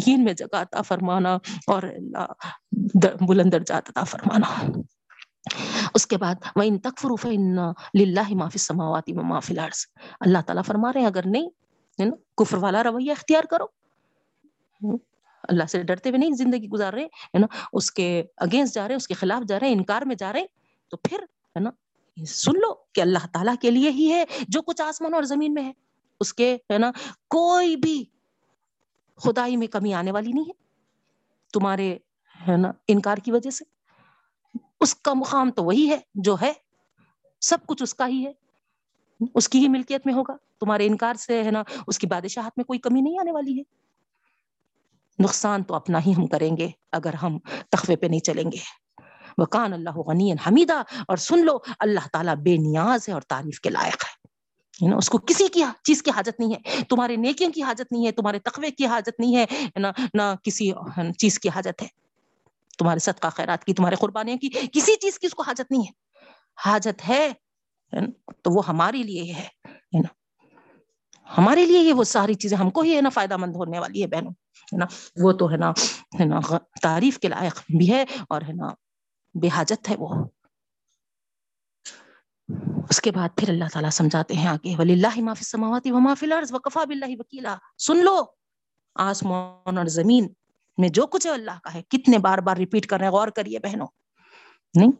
[0.07, 1.37] میں جگہ عطا فرمانا۔
[1.67, 2.25] اور اللہ
[3.21, 4.71] بلند درجات عطا فرمانا۔
[5.93, 7.31] اس کے بعد وہ ان تکفر
[7.99, 9.85] للہ معافی سماواتی میں معافی لارس
[10.19, 13.65] اللہ تعالیٰ فرما رہے ہیں، اگر نہیں کفر والا رویہ اختیار کرو۔
[15.43, 18.95] اللہ سے ڈرتے ہوئے نہیں، زندگی گزار رہے، ہے نا، اس کے اگینسٹ جا رہے،
[18.95, 20.45] اس کے خلاف جا رہے ہیں انکار میں جا رہے۔
[20.89, 21.69] تو پھر، ہے نا
[22.27, 25.63] سن لو کہ اللہ تعالیٰ کے لیے ہی ہے، جو کچھ آسمان اور زمین میں
[25.63, 25.71] ہے۔
[26.19, 26.91] اس کے، ہے نا،
[27.27, 28.05] کوئی بھی
[29.17, 30.61] خدائی میں کمی آنے والی نہیں ہے۔
[31.53, 31.97] تمہارے
[32.47, 33.65] ہے نا، انکار کی وجہ سے۔
[34.79, 36.53] اس کا مقام تو وہی ہے جو ہے،
[37.41, 38.31] سب کچھ اس کا ہی ہے۔
[39.35, 42.65] اس کی ہی ملکیت میں ہوگا۔ تمہارے انکار سے ہے نا، اس کی بادشاہت میں
[42.65, 43.63] کوئی کمی نہیں آنے والی ہے۔
[45.19, 47.39] نقصان تو اپنا ہی ہم کریں گے اگر ہم
[47.69, 48.57] تخوے پہ نہیں چلیں گے۔
[49.37, 53.69] وکان اللہ غنی حمیدہ۔ اور سن لو، اللہ تعالیٰ بے نیاز ہے اور تعریف کے
[53.69, 54.21] لائق ہے۔
[54.89, 58.05] نا، اس کو کسی کی چیز کی حاجت نہیں ہے، تمہارے نیکیوں کی حاجت نہیں
[58.05, 60.71] ہے، تمہارے تقوی کی حاجت نہیں ہے نہ نہ کسی
[61.17, 61.87] چیز کی حاجت ہے۔
[62.79, 65.91] تمہارے صدقہ خیرات کی، تمہارے قربانیوں کی، کسی چیز کی اس کو حاجت نہیں ہے۔
[66.65, 67.33] حاجت ہے
[68.41, 69.47] تو وہ ہمارے لیے ہے
[69.99, 70.13] نا؟
[71.37, 74.01] ہمارے لیے یہ وہ ساری چیزیں، ہم کو ہی، ہے نا، فائدہ مند ہونے والی
[74.01, 74.85] ہے بہنوں، ہے نا؟
[75.21, 75.71] وہ تو، ہے نا
[76.19, 76.39] ہے نا
[76.81, 78.67] تعریف کے لائق بھی ہے اور، ہے نا،
[79.41, 80.25] بے حاجت ہے وہ۔
[82.89, 86.25] اس کے بعد پھر اللہ تعالیٰ سمجھاتے ہیں آگے ولی اللہ معافی سماواتی و معافی
[86.25, 88.25] لرز وقفا بلّہ وکیلا سن لو،
[88.95, 90.27] آسمان اور زمین
[90.77, 93.27] میں جو کچھ ہے اللہ کا ہے، کتنے بار بار ریپیٹ کر رہے ہیں، غور
[93.27, 93.87] کریے بہنوں۔
[94.75, 94.91] نہیں؟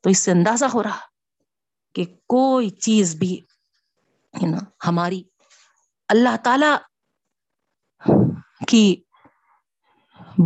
[0.00, 0.98] تو اس سے اندازہ ہو رہا
[1.94, 3.40] کہ کوئی چیز بھی
[4.42, 4.58] ہے نا
[4.88, 5.22] ہماری
[6.08, 6.66] اللہ تعالی
[8.68, 9.02] کی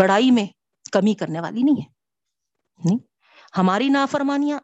[0.01, 0.47] بڑائی میں
[0.93, 1.89] کمی کرنے والی نہیں ہے۔
[2.85, 2.99] نہیں؟
[3.59, 4.59] ہماری نافرمانیاں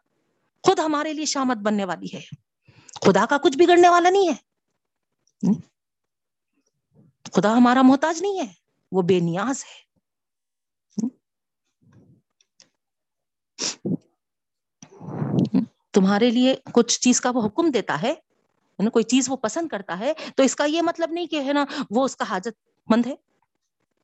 [0.63, 2.21] خود ہمارے لیے شامت بننے والی ہے۔
[3.05, 4.35] خدا کا کچھ بگڑنے والا نہیں ہے۔
[7.33, 8.64] خدا ہمارا محتاج نہیں ہے۔
[8.95, 9.85] وہ بے نیاز ہے۔
[15.91, 18.13] تمہارے لیے کچھ چیز کا وہ حکم دیتا ہے
[18.79, 21.53] یعنی کوئی چیز وہ پسند کرتا ہے، تو اس کا یہ مطلب نہیں کہ ہے
[21.53, 23.15] نا وہ اس کا حاجت مند ہے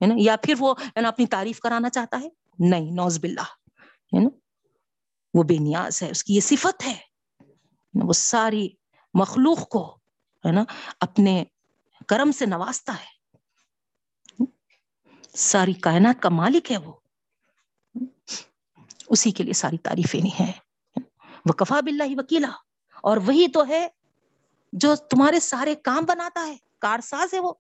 [0.07, 3.49] نا؟ یا پھر وہ ہے نا اپنی تعریف کرانا چاہتا ہے؟ نہیں نوز باللہ،
[3.81, 4.30] ہے نا؟
[5.34, 6.95] وہ بے نیاز ہے، اس کی یہ صفت ہے۔
[7.93, 8.69] وہ ساری
[9.13, 9.95] مخلوق کو،
[10.45, 10.63] ہے نا،
[10.99, 11.43] اپنے
[12.07, 13.20] کرم سے نوازتا ہے۔
[15.36, 16.94] ساری کائنات کا مالک ہے وہ۔
[19.10, 20.52] اسی کے لیے ساری تعریفیں نہیں ہے
[21.45, 22.49] وہ کفا بلّہ وکیلا۔
[23.03, 23.88] اور وہی تو ہے
[24.74, 27.53] جو تمہارے سارے کام بناتا ہے۔ کارساز ہے وہ۔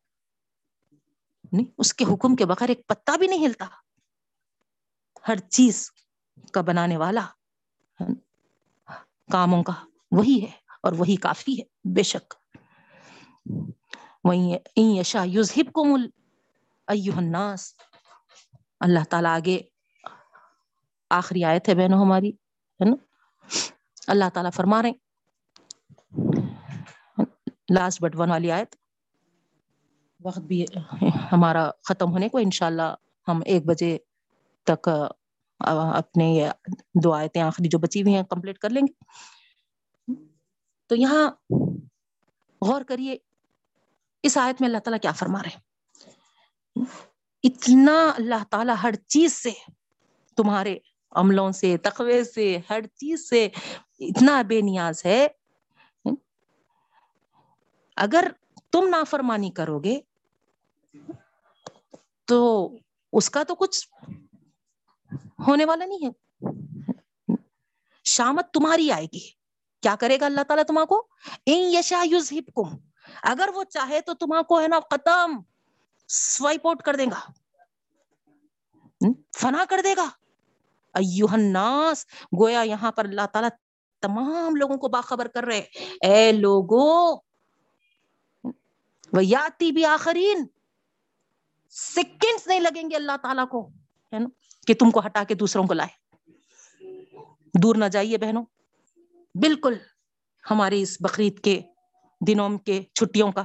[1.51, 3.65] نہیں، اس کے حکم کے بغیر ایک پتا بھی نہیں ہلتا۔
[5.27, 5.91] ہر چیز
[6.53, 7.27] کا بنانے والا
[9.31, 9.73] کاموں کا
[10.11, 10.51] وہی ہے
[10.83, 12.33] اور وہی کافی ہے، بے شک۔
[14.23, 16.09] وہی یشا یوزب کو مل
[16.91, 17.75] الناس۔
[18.79, 19.59] اللہ تعالیٰ آگے
[21.09, 22.95] آخری آیت ہے بہنوں ہماری، ہے نا؟
[24.07, 24.91] اللہ تعالیٰ فرما رہے
[27.73, 28.75] لاسٹ بٹ ون والی آیت۔
[30.23, 30.65] وقت بھی
[31.31, 32.95] ہمارا ختم ہونے کو، انشاءاللہ
[33.27, 33.97] ہم ایک بجے
[34.63, 34.89] تک
[35.95, 36.49] اپنے یہ
[37.03, 38.93] دو آیتیں آخری جو بچی ہوئی ہیں کمپلیٹ کر لیں گے۔
[40.87, 41.31] تو یہاں
[42.61, 43.17] غور کریے،
[44.23, 45.70] اس آیت میں اللہ تعالیٰ کیا فرما رہے ہیں؟
[47.43, 49.51] اتنا اللہ تعالیٰ ہر چیز سے،
[50.37, 50.77] تمہارے
[51.11, 53.49] عملوں سے، تقوی سے، ہر چیز سے
[53.99, 55.27] اتنا بے نیاز ہے۔
[57.95, 58.31] اگر
[58.71, 59.99] تم نافرمانی کرو گے،
[62.25, 62.69] تو
[63.13, 63.87] اس کا تو کچھ
[65.47, 66.11] ہونے والا نہیں ہے۔
[68.03, 69.29] شامت تمہاری آئے گی۔
[69.81, 71.07] کیا کرے گا اللہ تعالیٰ تمہاں کو؟
[71.47, 72.77] یشا یوز کم
[73.23, 75.39] اگر وہ چاہے تو تمہاں کو ہے نا ختم
[76.13, 77.31] سوائپ آؤٹ کر دے گا۔
[79.37, 80.09] فنا کر دے گا۔
[80.93, 82.05] الناس،
[82.39, 83.49] گویا یہاں پر اللہ تعالیٰ
[84.01, 85.59] تمام لوگوں کو باخبر کر رہے
[86.01, 87.15] اے لوگو
[89.21, 90.45] یاتی بھی آخرین
[91.69, 93.69] سیکنڈز نہیں لگیں گے اللہ تعالیٰ کو،
[94.13, 94.27] ہے نا،
[94.67, 96.15] کہ تم کو ہٹا کے دوسروں کو لائے۔
[97.63, 98.45] دور نہ جائیے بہنوں۔
[99.35, 99.73] بالکل
[100.51, 101.61] ہمارے اس بقرعید کے
[102.27, 103.43] دنوں کے چھٹیوں کا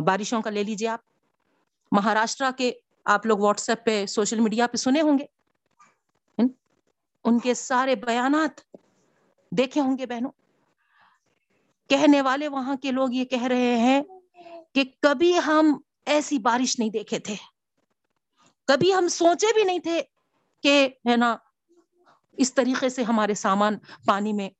[0.00, 1.13] بارشوں کا لے لیجیے آپ۔
[1.94, 2.72] مہاراشٹرا کے
[3.04, 5.24] آپ لوگ واٹس ایپ پہ، سوشل میڈیا پہ سنے ہوں گے۔
[7.24, 8.60] ان کے سارے بیانات
[9.50, 10.30] دیکھے ہوں گے بہنوں۔
[11.88, 14.02] کہنے والے وہاں کے لوگ یہ کہہ رہے ہیں
[14.72, 17.34] کہ کبھی ہم ایسی بارش نہیں دیکھے تھے۔
[18.66, 20.02] کبھی ہم سوچے بھی نہیں تھے
[20.62, 21.36] کہ، ہے نا،
[22.32, 24.50] اس طریقے سے ہمارے سامان پانی میں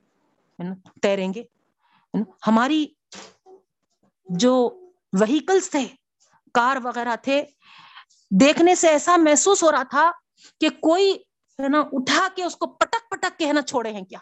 [1.02, 1.42] تیریں گے۔
[2.46, 2.86] ہماری
[4.24, 4.80] جو
[5.20, 6.03] وہیکلس تھے
[6.54, 7.42] کار وغیرہ تھے۔
[8.30, 10.10] دیکھنے سے ایسا محسوس ہو رہا تھا
[10.60, 11.12] کہ کوئی
[11.58, 14.18] ہے نا اٹھا کے اس کو پٹک پٹک کے ہے نا چھوڑے ہیں کیا؟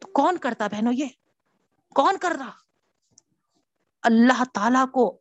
[0.00, 1.06] تو کون کرتا بہنوں یہ؟
[1.96, 2.50] کون کر رہا؟
[4.02, 5.18] اللہ تعالی کو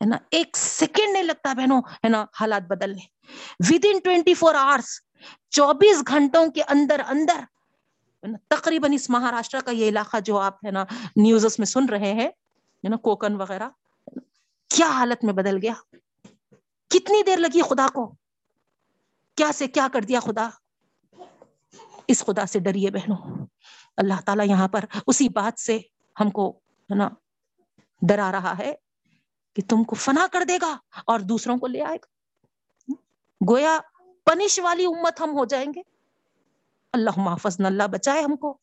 [0.00, 3.06] ہے نا ایک سیکنڈ نہیں لگتا بہنوں ہے نا حالات بدلنے۔
[3.68, 5.00] With in twenty four hours
[5.50, 7.44] چوبیس گھنٹوں کے اندر اندر
[8.48, 10.84] تقریباً اس مہاراشٹر کا یہ علاقہ جو آپ ہے نا
[11.16, 12.28] نیوز میں سن رہے ہیں
[12.84, 13.68] نا کوکن وغیرہ
[14.68, 15.72] کیا حالت میں بدل گیا؟
[16.90, 18.14] کتنی دیر لگی خدا کو؟
[19.36, 20.48] کیا سے کیا کر دیا خدا؟
[22.08, 23.46] اس خدا سے ڈریے بہنوں۔
[23.96, 25.78] اللہ تعالیٰ یہاں پر اسی بات سے
[26.20, 26.50] ہم کو،
[26.90, 27.08] ہے نا،
[28.02, 28.74] ڈرا رہا ہے
[29.54, 32.06] کہ تم کو فنا کر دے گا اور دوسروں کو لے آئے گا۔
[33.50, 33.78] گویا
[34.24, 35.82] پنش والی امت ہم ہو جائیں گے۔
[36.92, 38.58] اللہ محفظ اللہ بچائے ہم کو۔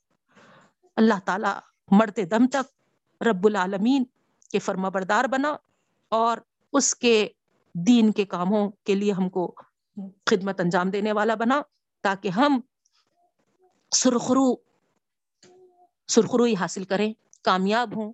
[0.95, 1.60] اللہ تعالی
[1.91, 2.84] مرتے دم تک
[3.23, 4.03] رب العالمین
[4.52, 5.56] کے فرما بردار بنا۔
[6.10, 6.38] اور
[6.73, 7.27] اس کے
[7.73, 9.56] دین کے کاموں کے لیے ہم کو
[10.26, 11.61] خدمت انجام دینے والا بنا
[12.02, 12.60] تاکہ ہم
[13.91, 14.56] سرخرو
[16.07, 18.14] سرخروئی حاصل کریں، کامیاب ہوں۔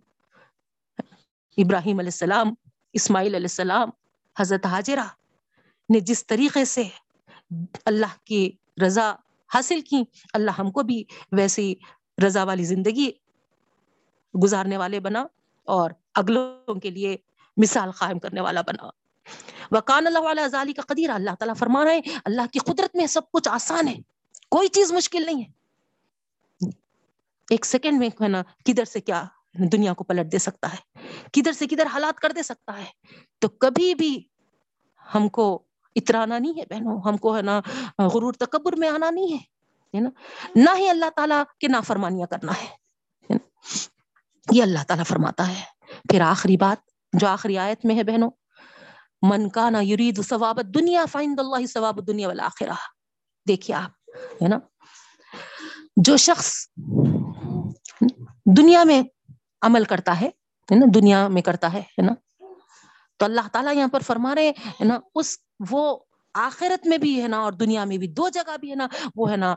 [1.58, 2.54] ابراہیم علیہ السلام،
[2.94, 3.90] اسماعیل علیہ السلام،
[4.40, 5.08] حضرت حاجرہ
[5.90, 6.84] نے جس طریقے سے
[7.86, 8.52] اللہ کی
[8.86, 9.16] رضا
[9.54, 10.04] حاصل کی،
[10.34, 11.74] اللہ ہم کو بھی ویسی
[12.26, 13.12] رضا والی زندگی
[14.44, 15.26] گزارنے والے بنا
[15.68, 17.18] اور اگلوں کے لیے
[17.62, 18.90] مثال قائم کرنے والا بنا۔
[19.72, 23.06] وکان اللہ علیہ ذالی کا قدیر اللہ تعالیٰ فرما رہے ہیں اللہ کی قدرت میں
[23.08, 23.98] سب کچھ آسان ہے،
[24.52, 25.50] کوئی چیز مشکل نہیں ہے۔
[27.50, 29.24] ایک سیکنڈ میں ہے نا کدھر سے کیا
[29.72, 32.86] دنیا کو پلٹ دے سکتا ہے؟ کدھر سے کدھر حالات کر دے سکتا ہے؟
[33.40, 34.24] تو کبھی بھی
[35.16, 35.64] ہم کو
[35.96, 37.60] اترانا نہیں ہے بہنوں، ہم کو ہے نا،
[38.14, 40.10] غرور تکبر میں آنا نہیں ہے نا؟
[40.56, 43.36] نہ ہی اللہ تعالیٰ کے نافرمانیاں کرنا ہے
[44.52, 45.62] یہ اللہ تعالیٰ فرماتا ہے۔
[46.10, 48.30] پھر آخری بات جو آخری آیت میں ہے بہنوں،
[49.22, 52.48] من کا نا یرید ثواب دنیا فائند اللہ ثواب دنیا والا
[53.48, 53.92] دیکھیے آپ،
[54.42, 54.58] ہے نا؟
[56.06, 56.54] جو شخص
[58.58, 59.02] دنیا میں
[59.62, 60.30] عمل کرتا ہے
[60.70, 62.14] نا؟ دنیا میں کرتا ہے نا؟
[63.20, 65.38] تو اللہ تعالیٰ یہاں پر فرما رہے ہیں نا؟ اس
[65.70, 65.98] وہ
[66.36, 69.32] آخرت میں بھی ہے نا، اور دنیا میں بھی دو جگہ بھی ہے نا، وہ
[69.32, 69.56] ہے نا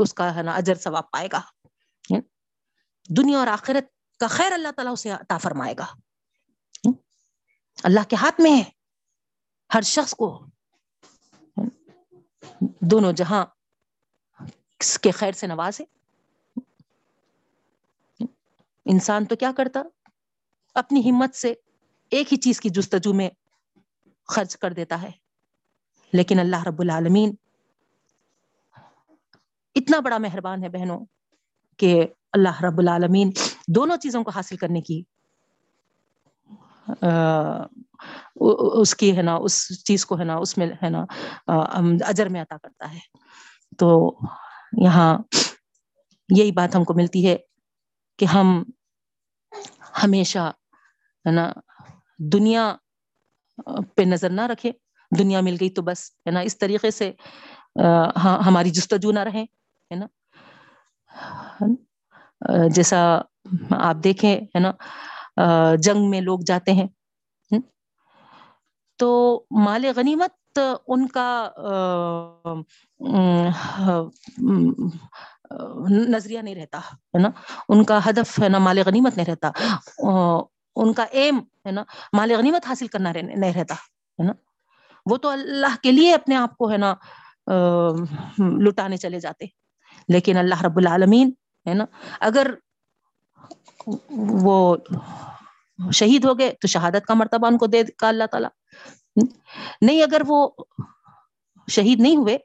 [0.00, 1.40] اس کا ہے نا اجر ثواب پائے گا۔
[3.08, 3.86] دنیا اور آخرت
[4.18, 5.86] کا خیر اللہ تعالیٰ اسے عطا فرمائے گا۔
[7.84, 8.64] اللہ کے ہاتھ میں ہے۔
[9.74, 10.46] ہر شخص کو۔
[12.80, 13.46] دونوں جہاں
[15.00, 15.84] کے خیر سے نوازے
[18.84, 19.82] انسان تو کیا کرتا؟
[20.74, 21.54] اپنی ہمت سے
[22.10, 23.30] ایک ہی چیز کی جستجو میں
[24.28, 25.10] خرچ کر دیتا ہے۔
[26.12, 27.34] لیکن اللہ رب العالمین
[29.74, 31.00] اتنا بڑا مہربان ہے بہنوں
[31.76, 33.30] کہ اللہ رب العالمین
[33.68, 35.02] دونوں چیزوں کو حاصل کرنے کی
[38.80, 41.04] اس کی ہے نا، اس چیز کو ہے نا، اس میں ہے نا
[42.08, 42.98] اجر میں عطا کرتا ہے۔
[43.78, 43.88] تو
[44.82, 45.16] یہاں
[46.28, 47.36] یہی بات ہم کو ملتی ہے
[48.18, 48.62] کہ ہم
[50.02, 50.50] ہمیشہ
[51.24, 51.52] ہے نا،
[52.32, 52.74] دنیا
[53.96, 54.70] پہ نظر نہ رکھے
[55.12, 57.10] دنیا مل گئی تو بس، ہے نا، اس طریقے سے
[58.24, 59.42] ہاں، ہماری جستجو نہ رہے
[59.90, 60.06] ہے نا۔
[62.74, 63.00] جیسا
[63.78, 64.72] آپ دیکھیں، ہے نا
[65.82, 66.86] جنگ میں لوگ جاتے ہیں
[68.98, 69.08] تو
[69.64, 71.28] مال غنیمت ان کا
[76.08, 77.30] نظریہ نہیں رہتا، ہے نا؟
[77.68, 79.50] ان کا ہدف، ہے نا، مال غنیمت نہیں رہتا
[80.76, 84.32] ان کا ایم ہے نا، مال غنیمت حاصل کرنا نہیں رہتا، ہے نا؟
[85.06, 86.94] وہ تو اللہ کے لیے اپنے آپ کو، ہے نا
[88.64, 89.46] لٹانے چلے جاتے،
[90.08, 91.30] لیکن اللہ رب العالمین،
[91.66, 91.84] ہے نا،
[92.20, 92.46] اگر
[94.42, 94.76] وہ
[95.92, 98.50] شہید ہو گئے تو شہادت کا مرتبہ ان کو دے کا اللہ تعالیٰ۔
[99.80, 100.48] نہیں اگر وہ
[101.68, 102.38] شہید نہیں ہوئے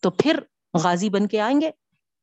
[0.00, 0.40] تو پھر
[0.74, 1.70] غازی بن کے آئیں گے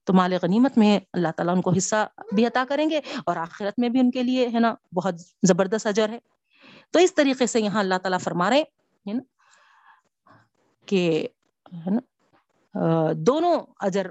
[0.03, 3.79] تو مال غنیمت میں اللہ تعالیٰ ان کو حصہ بھی عطا کریں گے اور آخرت
[3.79, 5.13] میں بھی ان کے لیے ہے نا بہت
[5.43, 6.19] زبردست اجر ہے۔
[6.91, 8.63] تو اس طریقے سے یہاں اللہ تعالیٰ فرما رہے
[9.05, 9.21] ہیں نا
[10.85, 11.27] کہ
[11.85, 11.99] ہے نا
[13.13, 14.07] دونوں اجر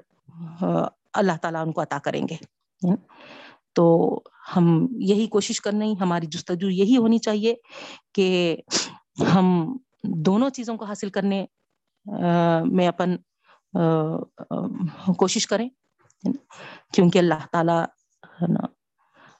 [1.13, 2.37] اللہ تعالیٰ ان کو عطا کریں گے۔
[3.77, 3.85] تو
[4.57, 4.65] ہم
[5.01, 7.55] یہی کوشش کرنا ہی ہماری جستجو یہی ہونی چاہیے
[8.15, 8.57] کہ
[9.35, 9.77] ہم
[10.27, 11.45] دونوں چیزوں کو حاصل کرنے
[12.73, 13.17] میں اپن
[15.17, 15.69] کوشش کریں۔
[16.93, 18.55] کیونکہ اللہ تعالی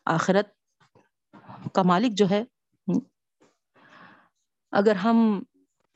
[0.07, 0.49] آخرت
[1.75, 2.43] کا مالک جو ہے،
[4.73, 5.43] اگر ہم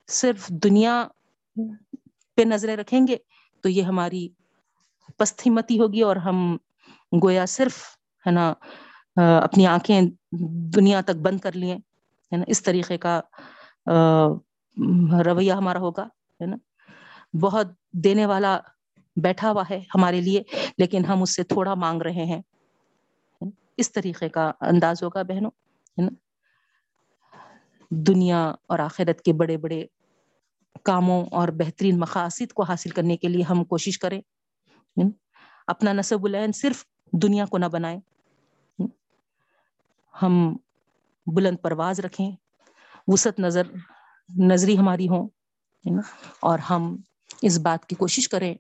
[0.09, 1.07] صرف دنیا
[2.35, 3.17] پہ نظریں رکھیں گے
[3.65, 4.29] تو یہ ہماری
[5.19, 6.57] پستی متی ہوگی اور ہم
[7.23, 7.96] گویا صرف
[8.27, 8.53] ہے نا
[9.39, 10.01] اپنی آنکھیں
[10.77, 13.21] دنیا تک بند کر لیے ہے نا، اس طریقے کا
[15.25, 16.05] رویہ ہمارا ہوگا،
[16.41, 16.57] ہے نا۔
[17.41, 17.69] بہت
[18.05, 18.59] دینے والا
[19.17, 20.43] بیٹھا ہوا ہے ہمارے لیے،
[20.79, 22.41] لیکن ہم اس سے تھوڑا مانگ رہے ہیں
[23.77, 25.51] اس طریقے کا انداز ہوگا بہنوں،
[25.99, 26.11] ہے نا۔
[27.91, 29.85] دنیا اور آخرت کے بڑے بڑے
[30.85, 34.21] کاموں اور بہترین مقاصد کو حاصل کرنے کے لیے ہم کوشش کریں
[35.67, 37.99] اپنا نصب العین صرف دنیا کو نہ بنائیں
[40.23, 40.57] ہم
[41.27, 42.31] بلند پرواز رکھیں
[43.09, 43.63] وسط نظر،
[44.39, 45.29] نظری ہماری ہوں
[46.41, 46.97] اور ہم
[47.43, 48.55] اس بات کی کوشش کریں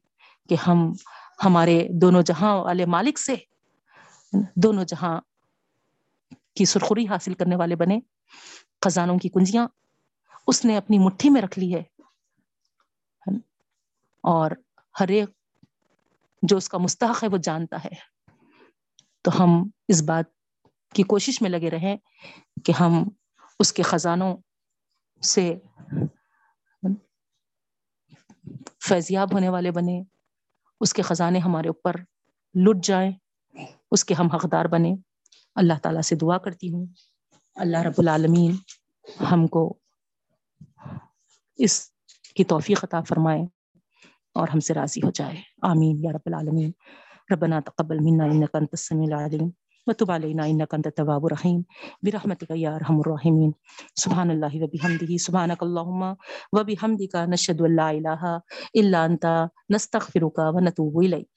[0.49, 0.93] کہ ہم
[1.45, 3.35] ہمارے دونوں جہاں والے مالک سے،
[4.57, 5.20] دونوں جہاں
[6.55, 7.99] کی سرخری حاصل کرنے والے بنے
[8.81, 9.69] خزانوں کی کنجیاں،
[10.47, 11.83] اس نے اپنی مٹھی میں رکھ لی ہے
[14.20, 14.51] اور
[15.01, 15.31] ہر ایک
[16.43, 17.95] جو اس کا مستحق ہے وہ جانتا ہے۔
[19.23, 20.36] تو ہم اس بات
[20.97, 21.97] کی کوشش میں لگے رہیں
[22.64, 23.09] کہ ہم
[23.59, 24.36] اس کے خزانوں
[25.23, 25.55] سے
[28.85, 30.02] فیضیاب ہونے والے بنے
[30.81, 31.97] اس کے خزانے ہمارے اوپر
[32.55, 33.12] لٹ جائیں،
[33.90, 34.94] اس کے ہم حقدار بنے
[35.55, 36.86] اللہ تعالیٰ سے دعا کرتی ہوں۔
[37.55, 38.56] اللہ رب العالمین
[39.32, 39.78] ہم کو
[41.56, 41.90] اس
[42.35, 43.40] کی توفیق عطا فرمائے
[44.35, 46.70] اور ہم سے راضی ہو جائے۔ آمین یا رب العالمین۔
[47.32, 49.51] ربنا تقبل منا انك انت السميع العليم
[49.87, 51.65] وتب علينا انك انت التواب الرحيم.
[52.03, 53.51] برحمتك يا ارحم الراحمين.
[53.95, 55.17] سبحان الله وبحمده.
[55.17, 56.17] سبحانك اللهم
[56.53, 58.41] وبحمدك نشهد ان لا اله
[58.77, 61.29] الا انت نستغفرك ونتوب اليك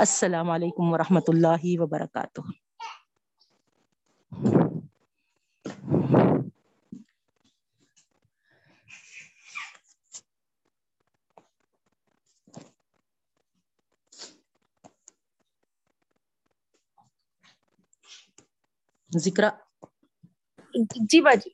[0.00, 2.40] السلام علیکم ورحمۃ اللہ وبرکاتہ
[19.16, 19.50] ذکر؟
[21.10, 21.50] جی باجی۔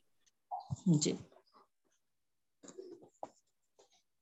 [1.01, 1.17] جی۔